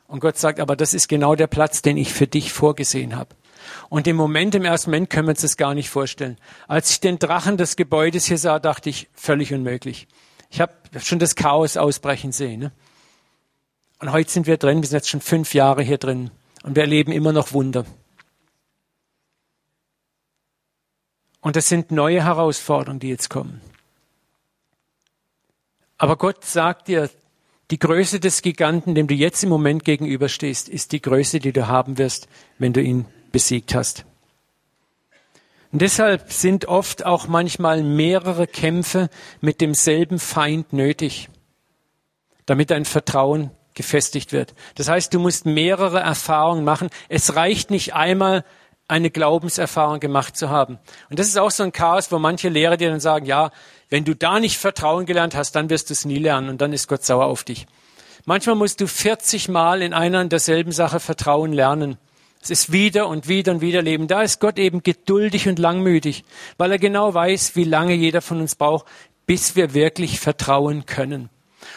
Und 0.08 0.20
Gott 0.20 0.38
sagt, 0.38 0.60
aber 0.60 0.76
das 0.76 0.94
ist 0.94 1.08
genau 1.08 1.36
der 1.36 1.48
Platz, 1.48 1.82
den 1.82 1.96
ich 1.96 2.14
für 2.14 2.28
dich 2.28 2.52
vorgesehen 2.52 3.16
habe. 3.16 3.36
Und 3.90 4.08
im 4.08 4.18
Moment, 4.18 4.56
im 4.56 4.66
ersten 4.66 4.90
Moment 4.92 5.10
können 5.10 5.28
wir 5.28 5.32
uns 5.32 5.42
das 5.42 5.56
gar 5.56 5.74
nicht 5.74 5.90
vorstellen. 5.90 6.38
Als 6.68 6.92
ich 6.92 7.00
den 7.00 7.20
Drachen 7.20 7.58
des 7.58 7.76
Gebäudes 7.76 8.26
hier 8.26 8.38
sah, 8.38 8.60
dachte 8.60 8.90
ich, 8.90 9.08
völlig 9.14 9.54
unmöglich. 9.54 10.08
Ich 10.50 10.60
habe 10.60 10.74
schon 11.00 11.20
das 11.20 11.36
Chaos 11.36 11.78
ausbrechen 11.78 12.34
sehen. 12.34 12.60
Ne? 12.60 12.72
Und 14.00 14.12
heute 14.12 14.30
sind 14.30 14.48
wir 14.48 14.58
drin, 14.58 14.82
wir 14.82 14.88
sind 14.88 14.98
jetzt 14.98 15.10
schon 15.10 15.22
fünf 15.22 15.54
Jahre 15.54 15.84
hier 15.84 15.98
drin 15.98 16.32
und 16.64 16.76
wir 16.76 16.84
erleben 16.84 17.12
immer 17.12 17.32
noch 17.32 17.54
Wunder. 17.54 17.86
Und 21.42 21.56
das 21.56 21.68
sind 21.68 21.92
neue 21.92 22.24
Herausforderungen, 22.24 23.00
die 23.00 23.10
jetzt 23.10 23.30
kommen. 23.30 23.62
Aber 25.98 26.16
Gott 26.16 26.46
sagt 26.46 26.88
dir, 26.88 27.10
die 27.72 27.80
Größe 27.80 28.20
des 28.20 28.42
Giganten, 28.42 28.96
dem 28.96 29.08
du 29.08 29.14
jetzt 29.14 29.44
im 29.44 29.50
Moment 29.50 29.86
gegenüberstehst, 29.86 30.68
ist 30.68 30.92
die 30.92 31.02
Größe, 31.02 31.40
die 31.40 31.54
du 31.54 31.68
haben 31.68 31.98
wirst, 31.98 32.28
wenn 32.60 32.74
du 32.74 32.82
ihn 32.82 33.06
besiegt 33.32 33.74
hast. 33.74 34.06
Und 35.72 35.82
deshalb 35.82 36.32
sind 36.32 36.66
oft 36.66 37.06
auch 37.06 37.28
manchmal 37.28 37.82
mehrere 37.82 38.46
Kämpfe 38.46 39.10
mit 39.40 39.62
demselben 39.62 40.20
Feind 40.20 40.74
nötig, 40.74 41.30
damit 42.46 42.72
dein 42.72 42.84
Vertrauen 42.84 43.52
gefestigt 43.74 44.34
wird. 44.34 44.54
Das 44.76 44.90
heißt, 44.90 45.14
du 45.14 45.20
musst 45.20 45.46
mehrere 45.46 46.02
Erfahrungen 46.02 46.66
machen. 46.66 46.90
Es 47.08 47.36
reicht 47.36 47.72
nicht 47.72 47.94
einmal 47.94 48.44
eine 48.92 49.10
Glaubenserfahrung 49.10 50.02
gemacht 50.02 50.36
zu 50.36 50.50
haben. 50.50 50.78
Und 51.10 51.18
das 51.18 51.28
ist 51.28 51.38
auch 51.38 51.50
so 51.50 51.64
ein 51.64 51.72
Chaos, 51.72 52.12
wo 52.12 52.20
manche 52.20 52.50
Lehrer 52.50 52.76
dir 52.76 52.90
dann 52.90 53.00
sagen, 53.00 53.26
ja, 53.26 53.52
wenn 53.90 54.04
du 54.04 54.16
da 54.16 54.40
nicht 54.40 54.58
Vertrauen 54.58 55.06
gelernt 55.06 55.34
hast, 55.34 55.54
dann 55.54 55.70
wirst 55.70 55.90
du 55.90 55.94
es 55.94 56.04
nie 56.04 56.20
lernen 56.20 56.50
und 56.50 56.60
dann 56.60 56.74
ist 56.74 56.90
Gott 56.90 57.06
sauer 57.06 57.26
auf 57.26 57.46
dich. 57.46 57.68
Manchmal 58.26 58.56
musst 58.56 58.82
du 58.82 58.88
40 58.88 59.48
Mal 59.48 59.82
in 59.82 59.94
einer 59.94 60.20
und 60.20 60.32
derselben 60.32 60.74
Sache 60.74 61.00
Vertrauen 61.00 61.54
lernen. 61.54 61.98
Es 62.42 62.50
ist 62.50 62.74
wieder 62.74 63.08
und 63.08 63.30
wieder 63.30 63.54
und 63.54 63.62
wieder 63.62 63.82
Leben. 63.82 64.08
Da 64.08 64.24
ist 64.24 64.42
Gott 64.42 64.60
eben 64.60 64.84
geduldig 64.84 65.48
und 65.48 65.58
langmütig, 65.58 66.26
weil 66.58 66.72
er 66.72 66.80
genau 66.80 67.14
weiß, 67.14 67.56
wie 67.56 67.64
lange 67.64 67.94
jeder 67.94 68.22
von 68.22 68.42
uns 68.42 68.56
braucht, 68.56 68.86
bis 69.26 69.56
wir 69.56 69.74
wirklich 69.74 70.20
vertrauen 70.20 70.86
können. 70.86 71.30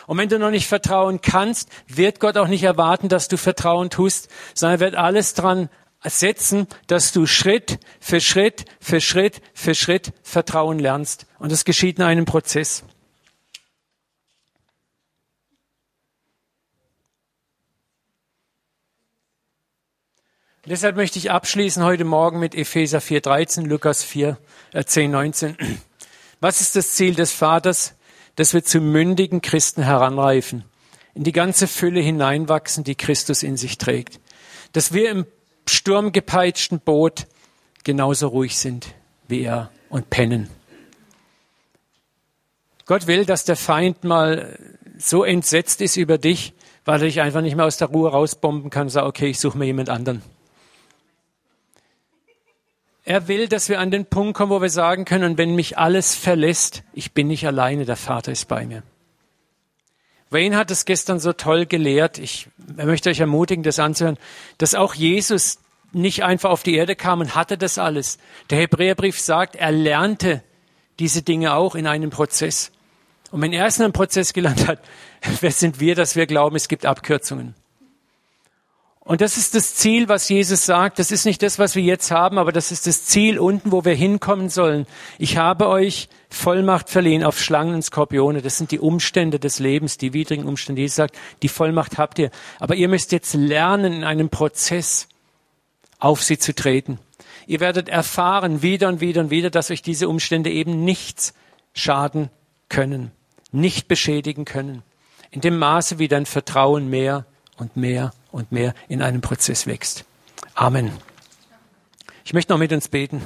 Und 0.09 0.19
wenn 0.19 0.29
du 0.29 0.39
noch 0.41 0.51
nicht 0.51 0.67
vertrauen 0.67 1.21
kannst, 1.21 1.69
wird 1.87 2.19
Gott 2.19 2.37
auch 2.37 2.49
nicht 2.49 2.65
erwarten, 2.65 3.09
dass 3.09 3.29
du 3.29 3.37
Vertrauen 3.37 3.91
tust, 3.91 4.29
sondern 4.55 4.81
er 4.81 4.85
wird 4.85 4.95
alles 4.97 5.35
dran 5.35 5.69
setzen, 6.05 6.67
dass 6.87 7.13
du 7.13 7.27
Schritt 7.27 7.79
für 8.01 8.21
Schritt 8.21 8.65
für 8.81 9.01
Schritt 9.01 9.41
für 9.55 9.75
Schritt 9.75 10.13
Vertrauen 10.23 10.79
lernst. 10.79 11.27
Und 11.39 11.53
das 11.53 11.65
geschieht 11.65 11.99
in 11.99 12.05
einem 12.05 12.25
Prozess. 12.25 12.85
deshalb 20.67 20.97
möchte 20.97 21.19
ich 21.19 21.31
abschließen 21.31 21.83
heute 21.83 22.05
Morgen 22.05 22.39
mit 22.39 22.55
Epheser 22.55 22.99
4,13, 22.99 23.67
Lukas 23.67 24.03
4, 24.03 24.39
äh 24.73 24.85
10, 24.85 25.11
19. 25.11 25.57
Was 26.41 26.61
ist 26.61 26.77
das 26.77 26.93
Ziel 26.93 27.15
des 27.15 27.33
Vaters? 27.33 27.95
Dass 28.37 28.53
wir 28.53 28.65
zu 28.65 28.81
mündigen 28.81 29.43
Christen 29.43 29.83
heranreifen, 29.83 30.65
in 31.15 31.23
die 31.23 31.33
ganze 31.33 31.69
Fülle 31.69 32.01
hineinwachsen, 32.01 32.83
die 32.83 32.97
Christus 32.97 33.43
in 33.43 33.57
sich 33.57 33.79
trägt. 33.79 34.21
Dass 34.73 34.93
wir 34.93 35.11
im 35.11 35.27
sturmgepeitschten 35.67 36.81
Boot 36.81 37.27
genauso 37.85 38.29
ruhig 38.29 38.57
sind 38.57 38.95
wie 39.29 39.43
er 39.43 39.71
und 39.89 40.11
pennen. 40.11 40.49
Gott 42.87 43.07
will, 43.07 43.25
dass 43.25 43.45
der 43.45 43.57
Feind 43.57 44.05
mal 44.05 44.59
so 44.99 45.25
entsetzt 45.25 45.81
ist 45.81 45.97
über 45.97 46.19
dich, 46.19 46.53
weil 46.85 47.01
er 47.01 47.07
dich 47.07 47.21
einfach 47.21 47.41
nicht 47.41 47.57
mehr 47.57 47.65
aus 47.65 47.79
der 47.79 47.89
Ruhe 47.89 48.11
rausbomben 48.11 48.71
kann 48.71 48.83
und 48.83 48.91
sagt, 48.91 49.07
okay, 49.07 49.29
ich 49.29 49.41
suche 49.41 49.57
mir 49.57 49.65
jemand 49.65 49.89
anderen. 49.89 50.23
Er 53.07 53.29
will, 53.29 53.49
dass 53.49 53.69
wir 53.69 53.81
an 53.81 53.91
den 53.91 54.07
Punkt 54.07 54.35
kommen, 54.35 54.51
wo 54.51 54.63
wir 54.63 54.71
sagen 54.71 55.05
können, 55.05 55.37
wenn 55.37 55.55
mich 55.55 55.77
alles 55.77 56.15
verlässt, 56.15 56.83
ich 56.95 57.13
bin 57.13 57.27
nicht 57.27 57.47
alleine, 57.47 57.85
der 57.85 57.97
Vater 57.97 58.33
ist 58.33 58.47
bei 58.49 58.67
mir. 58.67 58.83
Wayne 60.35 60.57
hat 60.57 60.71
es 60.71 60.85
gestern 60.85 61.19
so 61.21 61.33
toll 61.33 61.65
gelehrt. 61.65 62.19
Ich 62.19 62.49
möchte 62.77 63.09
euch 63.09 63.21
ermutigen, 63.21 63.63
das 63.63 63.79
anzuhören, 63.79 64.19
dass 64.59 64.75
auch 64.75 64.95
Jesus 64.95 65.61
nicht 65.93 66.25
einfach 66.25 66.51
auf 66.51 66.63
die 66.63 66.75
Erde 66.75 66.97
kam 66.97 67.21
und 67.21 67.35
hatte 67.35 67.57
das 67.57 67.79
alles. 67.79 68.19
Der 68.51 68.59
Hebräerbrief 68.59 69.19
sagt, 69.19 69.57
er 69.57 69.73
lernte 69.73 70.43
diese 70.99 71.23
Dinge 71.23 71.55
auch 71.55 71.75
in 71.75 71.87
einem 71.87 72.11
Prozess. 72.11 72.73
Und 73.31 73.41
wenn 73.43 73.53
er 73.53 73.67
es 73.67 73.79
in 73.79 73.85
einem 73.85 73.93
Prozess 73.93 74.33
gelernt 74.33 74.69
hat, 74.69 74.81
wer 75.41 75.53
sind 75.53 75.81
wir, 75.81 75.95
dass 75.95 76.17
wir 76.17 76.27
glauben, 76.27 76.57
es 76.57 76.69
gibt 76.69 76.85
Abkürzungen? 76.85 77.55
Und 79.07 79.21
das 79.21 79.37
ist 79.37 79.55
das 79.55 79.75
Ziel, 79.75 80.09
was 80.09 80.31
Jesus 80.31 80.65
sagt. 80.65 80.99
Das 80.99 81.11
ist 81.11 81.27
nicht 81.27 81.43
das, 81.43 81.59
was 81.59 81.77
wir 81.77 81.83
jetzt 81.83 82.11
haben, 82.11 82.39
aber 82.39 82.53
das 82.53 82.73
ist 82.73 82.87
das 82.87 83.05
Ziel 83.05 83.39
unten, 83.39 83.71
wo 83.71 83.85
wir 83.85 83.95
hinkommen 83.95 84.49
sollen. 84.49 84.87
Ich 85.19 85.37
habe 85.37 85.69
euch 85.69 86.09
Vollmacht 86.31 86.89
verliehen 86.89 87.23
auf 87.23 87.39
Schlangen 87.39 87.75
und 87.75 87.83
Skorpione. 87.83 88.41
Das 88.41 88.57
sind 88.57 88.71
die 88.71 88.81
Umstände 88.81 89.39
des 89.39 89.59
Lebens, 89.59 89.99
die 89.99 90.15
widrigen 90.15 90.47
Umstände. 90.47 90.81
Jesus 90.81 90.97
sagt, 90.97 91.19
die 91.43 91.49
Vollmacht 91.49 91.99
habt 91.99 92.19
ihr. 92.19 92.31
Aber 92.59 92.77
ihr 92.77 92.89
müsst 92.89 93.13
jetzt 93.13 93.35
lernen, 93.35 93.93
in 93.93 94.05
einem 94.05 94.31
Prozess 94.31 95.07
auf 95.99 96.23
sie 96.23 96.39
zu 96.39 96.55
treten. 96.55 96.99
Ihr 97.47 97.61
werdet 97.61 97.91
erfahren, 97.91 98.63
wieder 98.63 98.89
und 98.89 99.03
wieder 99.03 99.21
und 99.21 99.31
wieder, 99.31 99.51
dass 99.51 99.71
euch 99.71 99.83
diese 99.83 100.09
Umstände 100.09 100.51
eben 100.51 100.83
nichts 100.83 101.35
schaden 101.75 102.31
können, 102.71 103.11
nicht 103.53 103.87
beschädigen 103.87 104.47
können. 104.47 104.83
In 105.31 105.43
dem 105.43 105.59
Maße, 105.59 105.99
wie 105.99 106.09
dein 106.09 106.25
Vertrauen 106.25 106.89
mehr 106.89 107.27
und 107.59 107.77
mehr 107.77 108.15
und 108.35 108.51
mehr 108.51 108.75
in 108.89 109.01
einem 109.01 109.21
Prozess 109.21 109.67
wächst. 109.67 110.05
Amen. 110.55 110.91
Ich 112.25 112.35
möchte 112.35 112.53
noch 112.53 112.59
mit 112.59 112.73
uns 112.73 112.89
beten. 112.89 113.23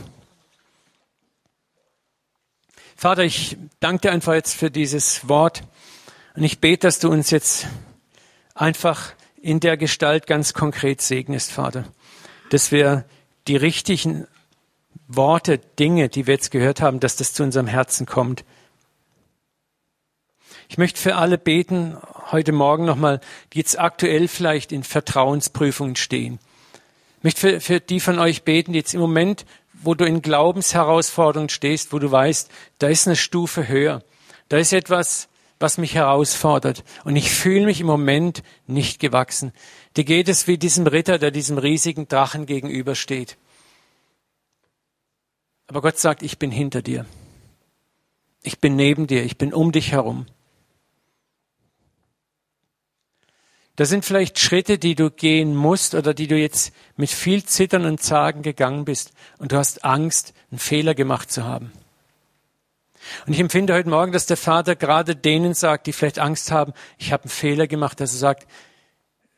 Vater, 2.94 3.24
ich 3.24 3.56
danke 3.80 4.02
dir 4.02 4.12
einfach 4.12 4.34
jetzt 4.34 4.54
für 4.54 4.70
dieses 4.70 5.26
Wort 5.28 5.62
und 6.36 6.42
ich 6.42 6.60
bete, 6.60 6.86
dass 6.86 6.98
du 6.98 7.08
uns 7.08 7.30
jetzt 7.30 7.68
einfach 8.54 9.12
in 9.40 9.60
der 9.60 9.78
Gestalt 9.78 10.26
ganz 10.26 10.52
konkret 10.52 11.00
segnest, 11.00 11.52
Vater, 11.52 11.84
dass 12.50 12.70
wir 12.70 13.04
die 13.46 13.56
richtigen 13.56 14.26
Worte, 15.06 15.58
Dinge, 15.58 16.10
die 16.10 16.26
wir 16.26 16.34
jetzt 16.34 16.50
gehört 16.50 16.82
haben, 16.82 17.00
dass 17.00 17.16
das 17.16 17.32
zu 17.32 17.44
unserem 17.44 17.66
Herzen 17.66 18.04
kommt. 18.04 18.44
Ich 20.68 20.76
möchte 20.76 21.00
für 21.00 21.16
alle 21.16 21.38
beten, 21.38 21.96
heute 22.30 22.52
Morgen 22.52 22.84
nochmal, 22.84 23.20
die 23.52 23.58
jetzt 23.58 23.78
aktuell 23.78 24.28
vielleicht 24.28 24.70
in 24.70 24.84
Vertrauensprüfungen 24.84 25.96
stehen. 25.96 26.38
Ich 27.18 27.24
möchte 27.24 27.40
für, 27.40 27.60
für 27.60 27.80
die 27.80 28.00
von 28.00 28.18
euch 28.18 28.42
beten, 28.42 28.72
die 28.72 28.78
jetzt 28.78 28.92
im 28.92 29.00
Moment, 29.00 29.46
wo 29.72 29.94
du 29.94 30.04
in 30.04 30.20
Glaubensherausforderungen 30.20 31.48
stehst, 31.48 31.92
wo 31.92 31.98
du 31.98 32.10
weißt, 32.10 32.50
da 32.78 32.88
ist 32.88 33.06
eine 33.06 33.16
Stufe 33.16 33.66
höher. 33.66 34.02
Da 34.50 34.58
ist 34.58 34.74
etwas, 34.74 35.28
was 35.58 35.78
mich 35.78 35.94
herausfordert. 35.94 36.84
Und 37.04 37.16
ich 37.16 37.30
fühle 37.30 37.64
mich 37.64 37.80
im 37.80 37.86
Moment 37.86 38.42
nicht 38.66 39.00
gewachsen. 39.00 39.52
Dir 39.96 40.04
geht 40.04 40.28
es 40.28 40.46
wie 40.46 40.58
diesem 40.58 40.86
Ritter, 40.86 41.18
der 41.18 41.30
diesem 41.30 41.56
riesigen 41.56 42.08
Drachen 42.08 42.44
gegenübersteht. 42.44 43.38
Aber 45.66 45.80
Gott 45.80 45.98
sagt, 45.98 46.22
ich 46.22 46.38
bin 46.38 46.50
hinter 46.50 46.82
dir. 46.82 47.06
Ich 48.42 48.58
bin 48.60 48.76
neben 48.76 49.06
dir. 49.06 49.24
Ich 49.24 49.38
bin 49.38 49.54
um 49.54 49.72
dich 49.72 49.92
herum. 49.92 50.26
Das 53.78 53.90
sind 53.90 54.04
vielleicht 54.04 54.40
Schritte, 54.40 54.76
die 54.76 54.96
du 54.96 55.08
gehen 55.08 55.54
musst 55.54 55.94
oder 55.94 56.12
die 56.12 56.26
du 56.26 56.36
jetzt 56.36 56.72
mit 56.96 57.10
viel 57.10 57.44
Zittern 57.44 57.84
und 57.84 58.02
Zagen 58.02 58.42
gegangen 58.42 58.84
bist 58.84 59.12
und 59.38 59.52
du 59.52 59.56
hast 59.56 59.84
Angst, 59.84 60.34
einen 60.50 60.58
Fehler 60.58 60.96
gemacht 60.96 61.30
zu 61.30 61.44
haben. 61.44 61.70
Und 63.24 63.34
ich 63.34 63.38
empfinde 63.38 63.74
heute 63.74 63.88
Morgen, 63.88 64.10
dass 64.10 64.26
der 64.26 64.36
Vater 64.36 64.74
gerade 64.74 65.14
denen 65.14 65.54
sagt, 65.54 65.86
die 65.86 65.92
vielleicht 65.92 66.18
Angst 66.18 66.50
haben, 66.50 66.72
ich 66.98 67.12
habe 67.12 67.22
einen 67.22 67.30
Fehler 67.30 67.68
gemacht, 67.68 68.00
dass 68.00 68.14
er 68.14 68.18
sagt, 68.18 68.48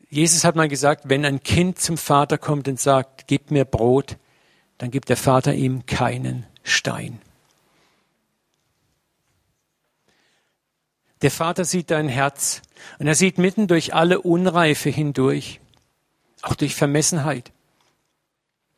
Jesus 0.08 0.42
hat 0.44 0.56
mal 0.56 0.68
gesagt, 0.68 1.10
wenn 1.10 1.26
ein 1.26 1.42
Kind 1.42 1.78
zum 1.78 1.98
Vater 1.98 2.38
kommt 2.38 2.66
und 2.66 2.80
sagt, 2.80 3.26
gib 3.26 3.50
mir 3.50 3.66
Brot, 3.66 4.16
dann 4.78 4.90
gibt 4.90 5.10
der 5.10 5.18
Vater 5.18 5.52
ihm 5.52 5.84
keinen 5.84 6.46
Stein. 6.62 7.20
Der 11.20 11.30
Vater 11.30 11.66
sieht 11.66 11.90
dein 11.90 12.08
Herz 12.08 12.62
und 12.98 13.06
er 13.06 13.14
sieht 13.14 13.38
mitten 13.38 13.66
durch 13.66 13.94
alle 13.94 14.20
Unreife 14.20 14.90
hindurch, 14.90 15.60
auch 16.42 16.54
durch 16.54 16.74
Vermessenheit. 16.74 17.52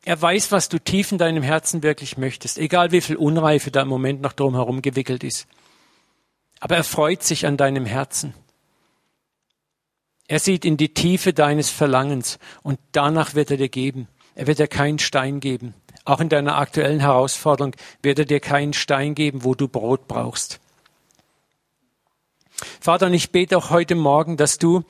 Er 0.04 0.20
weiß, 0.20 0.50
was 0.50 0.68
du 0.68 0.78
tief 0.78 1.12
in 1.12 1.18
deinem 1.18 1.42
Herzen 1.42 1.82
wirklich 1.82 2.18
möchtest, 2.18 2.58
egal 2.58 2.90
wie 2.90 3.00
viel 3.00 3.16
Unreife 3.16 3.70
da 3.70 3.82
im 3.82 3.88
Moment 3.88 4.20
noch 4.20 4.32
drumherum 4.32 4.82
gewickelt 4.82 5.22
ist. 5.22 5.46
Aber 6.58 6.76
er 6.76 6.84
freut 6.84 7.22
sich 7.22 7.46
an 7.46 7.56
deinem 7.56 7.86
Herzen. 7.86 8.34
Er 10.26 10.38
sieht 10.38 10.64
in 10.64 10.76
die 10.76 10.94
Tiefe 10.94 11.32
deines 11.32 11.70
Verlangens 11.70 12.38
und 12.62 12.78
danach 12.92 13.34
wird 13.34 13.50
er 13.50 13.56
dir 13.56 13.68
geben. 13.68 14.08
Er 14.34 14.46
wird 14.46 14.58
dir 14.58 14.68
keinen 14.68 14.98
Stein 14.98 15.40
geben. 15.40 15.74
Auch 16.04 16.20
in 16.20 16.28
deiner 16.28 16.56
aktuellen 16.56 17.00
Herausforderung 17.00 17.76
wird 18.02 18.18
er 18.18 18.24
dir 18.24 18.40
keinen 18.40 18.72
Stein 18.72 19.14
geben, 19.14 19.44
wo 19.44 19.54
du 19.54 19.68
Brot 19.68 20.08
brauchst. 20.08 20.58
Vater, 22.80 23.06
und 23.06 23.14
ich 23.14 23.30
bete 23.30 23.56
auch 23.56 23.70
heute 23.70 23.94
Morgen, 23.94 24.36
dass 24.36 24.58
du 24.58 24.84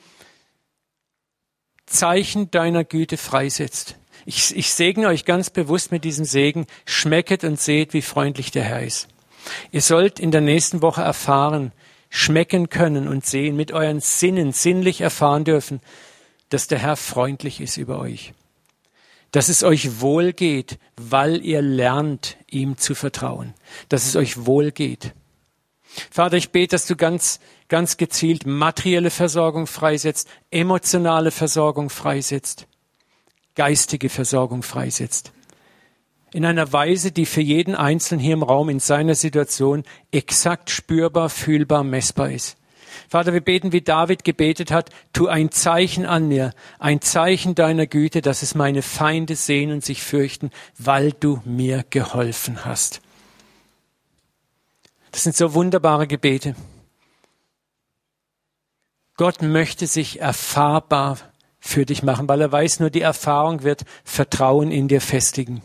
Zeichen 1.85 2.51
deiner 2.51 2.83
Güte 2.83 3.17
freisetzt. 3.17 3.97
Ich, 4.25 4.55
ich 4.55 4.73
segne 4.73 5.07
euch 5.07 5.25
ganz 5.25 5.49
bewusst 5.49 5.91
mit 5.91 6.03
diesem 6.03 6.25
Segen. 6.25 6.65
Schmecket 6.85 7.43
und 7.43 7.59
seht, 7.59 7.93
wie 7.93 8.01
freundlich 8.01 8.51
der 8.51 8.63
Herr 8.63 8.83
ist. 8.83 9.07
Ihr 9.71 9.81
sollt 9.81 10.19
in 10.19 10.31
der 10.31 10.41
nächsten 10.41 10.81
Woche 10.81 11.01
erfahren, 11.01 11.73
schmecken 12.09 12.69
können 12.69 13.07
und 13.07 13.25
sehen, 13.25 13.55
mit 13.55 13.71
euren 13.71 13.99
Sinnen 13.99 14.53
sinnlich 14.53 15.01
erfahren 15.01 15.43
dürfen, 15.43 15.81
dass 16.49 16.67
der 16.67 16.79
Herr 16.79 16.95
freundlich 16.95 17.59
ist 17.59 17.77
über 17.77 17.99
euch. 17.99 18.33
Dass 19.31 19.49
es 19.49 19.63
euch 19.63 19.99
wohl 19.99 20.31
geht, 20.31 20.77
weil 20.95 21.43
ihr 21.43 21.61
lernt, 21.61 22.37
ihm 22.49 22.77
zu 22.77 22.95
vertrauen. 22.95 23.55
Dass 23.89 24.05
es 24.05 24.15
euch 24.15 24.45
wohl 24.45 24.71
geht. 24.71 25.13
Vater, 26.11 26.37
ich 26.37 26.51
bete, 26.51 26.75
dass 26.75 26.87
du 26.87 26.95
ganz, 26.95 27.39
ganz 27.67 27.97
gezielt 27.97 28.45
materielle 28.45 29.09
Versorgung 29.09 29.67
freisetzt, 29.67 30.27
emotionale 30.51 31.31
Versorgung 31.31 31.89
freisetzt, 31.89 32.67
geistige 33.55 34.09
Versorgung 34.09 34.63
freisetzt. 34.63 35.31
In 36.33 36.45
einer 36.45 36.73
Weise, 36.73 37.11
die 37.11 37.27
für 37.27 37.41
jeden 37.41 37.75
Einzelnen 37.75 38.19
hier 38.19 38.33
im 38.33 38.41
Raum 38.41 38.69
in 38.69 38.79
seiner 38.79 39.13
Situation 39.13 39.83
exakt 40.11 40.71
spürbar, 40.71 41.29
fühlbar, 41.29 41.83
messbar 41.83 42.31
ist. 42.31 42.57
Vater, 43.07 43.33
wir 43.33 43.41
beten, 43.41 43.71
wie 43.71 43.81
David 43.81 44.23
gebetet 44.23 44.71
hat, 44.71 44.89
tu 45.13 45.27
ein 45.27 45.51
Zeichen 45.51 46.07
an 46.07 46.27
mir, 46.27 46.53
ein 46.79 47.01
Zeichen 47.01 47.53
deiner 47.53 47.85
Güte, 47.85 48.23
dass 48.23 48.41
es 48.41 48.55
meine 48.55 48.81
Feinde 48.81 49.35
sehen 49.35 49.71
und 49.71 49.85
sich 49.85 50.01
fürchten, 50.01 50.49
weil 50.79 51.11
du 51.11 51.39
mir 51.45 51.85
geholfen 51.87 52.65
hast. 52.65 53.02
Das 55.13 55.21
sind 55.21 55.35
so 55.35 55.53
wunderbare 55.53 56.07
Gebete. 56.07 56.55
Gott 59.15 59.43
möchte 59.43 59.85
sich 59.85 60.19
erfahrbar 60.19 61.19
für 61.59 61.85
dich 61.85 62.01
machen, 62.01 62.27
weil 62.27 62.41
er 62.41 62.51
weiß, 62.51 62.79
nur 62.79 62.89
die 62.89 63.01
Erfahrung 63.01 63.61
wird 63.61 63.83
Vertrauen 64.03 64.71
in 64.71 64.87
dir 64.87 65.01
festigen. 65.01 65.61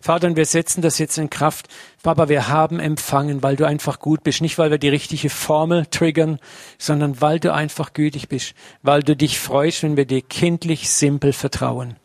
Vater, 0.00 0.26
und 0.26 0.36
wir 0.36 0.46
setzen 0.46 0.82
das 0.82 0.98
jetzt 0.98 1.16
in 1.16 1.30
Kraft. 1.30 1.68
Papa, 2.02 2.28
wir 2.28 2.48
haben 2.48 2.80
empfangen, 2.80 3.44
weil 3.44 3.54
du 3.54 3.66
einfach 3.68 4.00
gut 4.00 4.24
bist. 4.24 4.42
Nicht, 4.42 4.58
weil 4.58 4.72
wir 4.72 4.78
die 4.78 4.88
richtige 4.88 5.30
Formel 5.30 5.86
triggern, 5.86 6.40
sondern 6.76 7.20
weil 7.20 7.38
du 7.38 7.54
einfach 7.54 7.92
gütig 7.92 8.28
bist. 8.28 8.54
Weil 8.82 9.04
du 9.04 9.14
dich 9.14 9.38
freust, 9.38 9.84
wenn 9.84 9.96
wir 9.96 10.06
dir 10.06 10.22
kindlich 10.22 10.90
simpel 10.90 11.32
vertrauen. 11.32 11.96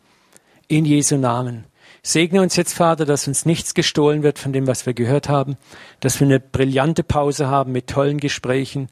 In 0.68 0.84
Jesu 0.84 1.16
Namen. 1.16 1.64
Segne 2.02 2.42
uns 2.42 2.56
jetzt, 2.56 2.74
Vater, 2.74 3.04
dass 3.04 3.28
uns 3.28 3.44
nichts 3.44 3.74
gestohlen 3.74 4.22
wird 4.22 4.38
von 4.38 4.52
dem, 4.52 4.66
was 4.66 4.86
wir 4.86 4.94
gehört 4.94 5.28
haben. 5.28 5.56
Dass 6.00 6.20
wir 6.20 6.26
eine 6.26 6.40
brillante 6.40 7.02
Pause 7.02 7.48
haben 7.48 7.72
mit 7.72 7.88
tollen 7.88 8.18
Gesprächen, 8.18 8.88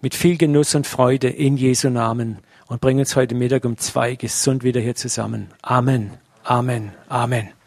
mit 0.00 0.14
viel 0.14 0.36
Genuss 0.36 0.74
und 0.74 0.86
Freude 0.86 1.28
in 1.28 1.56
Jesu 1.56 1.88
Namen. 1.90 2.38
Und 2.66 2.80
bring 2.80 2.98
uns 2.98 3.16
heute 3.16 3.34
Mittag 3.34 3.64
um 3.64 3.76
zwei 3.76 4.14
gesund 4.14 4.64
wieder 4.64 4.80
hier 4.80 4.94
zusammen. 4.94 5.48
Amen. 5.62 6.12
Amen. 6.44 6.92
Amen. 7.08 7.61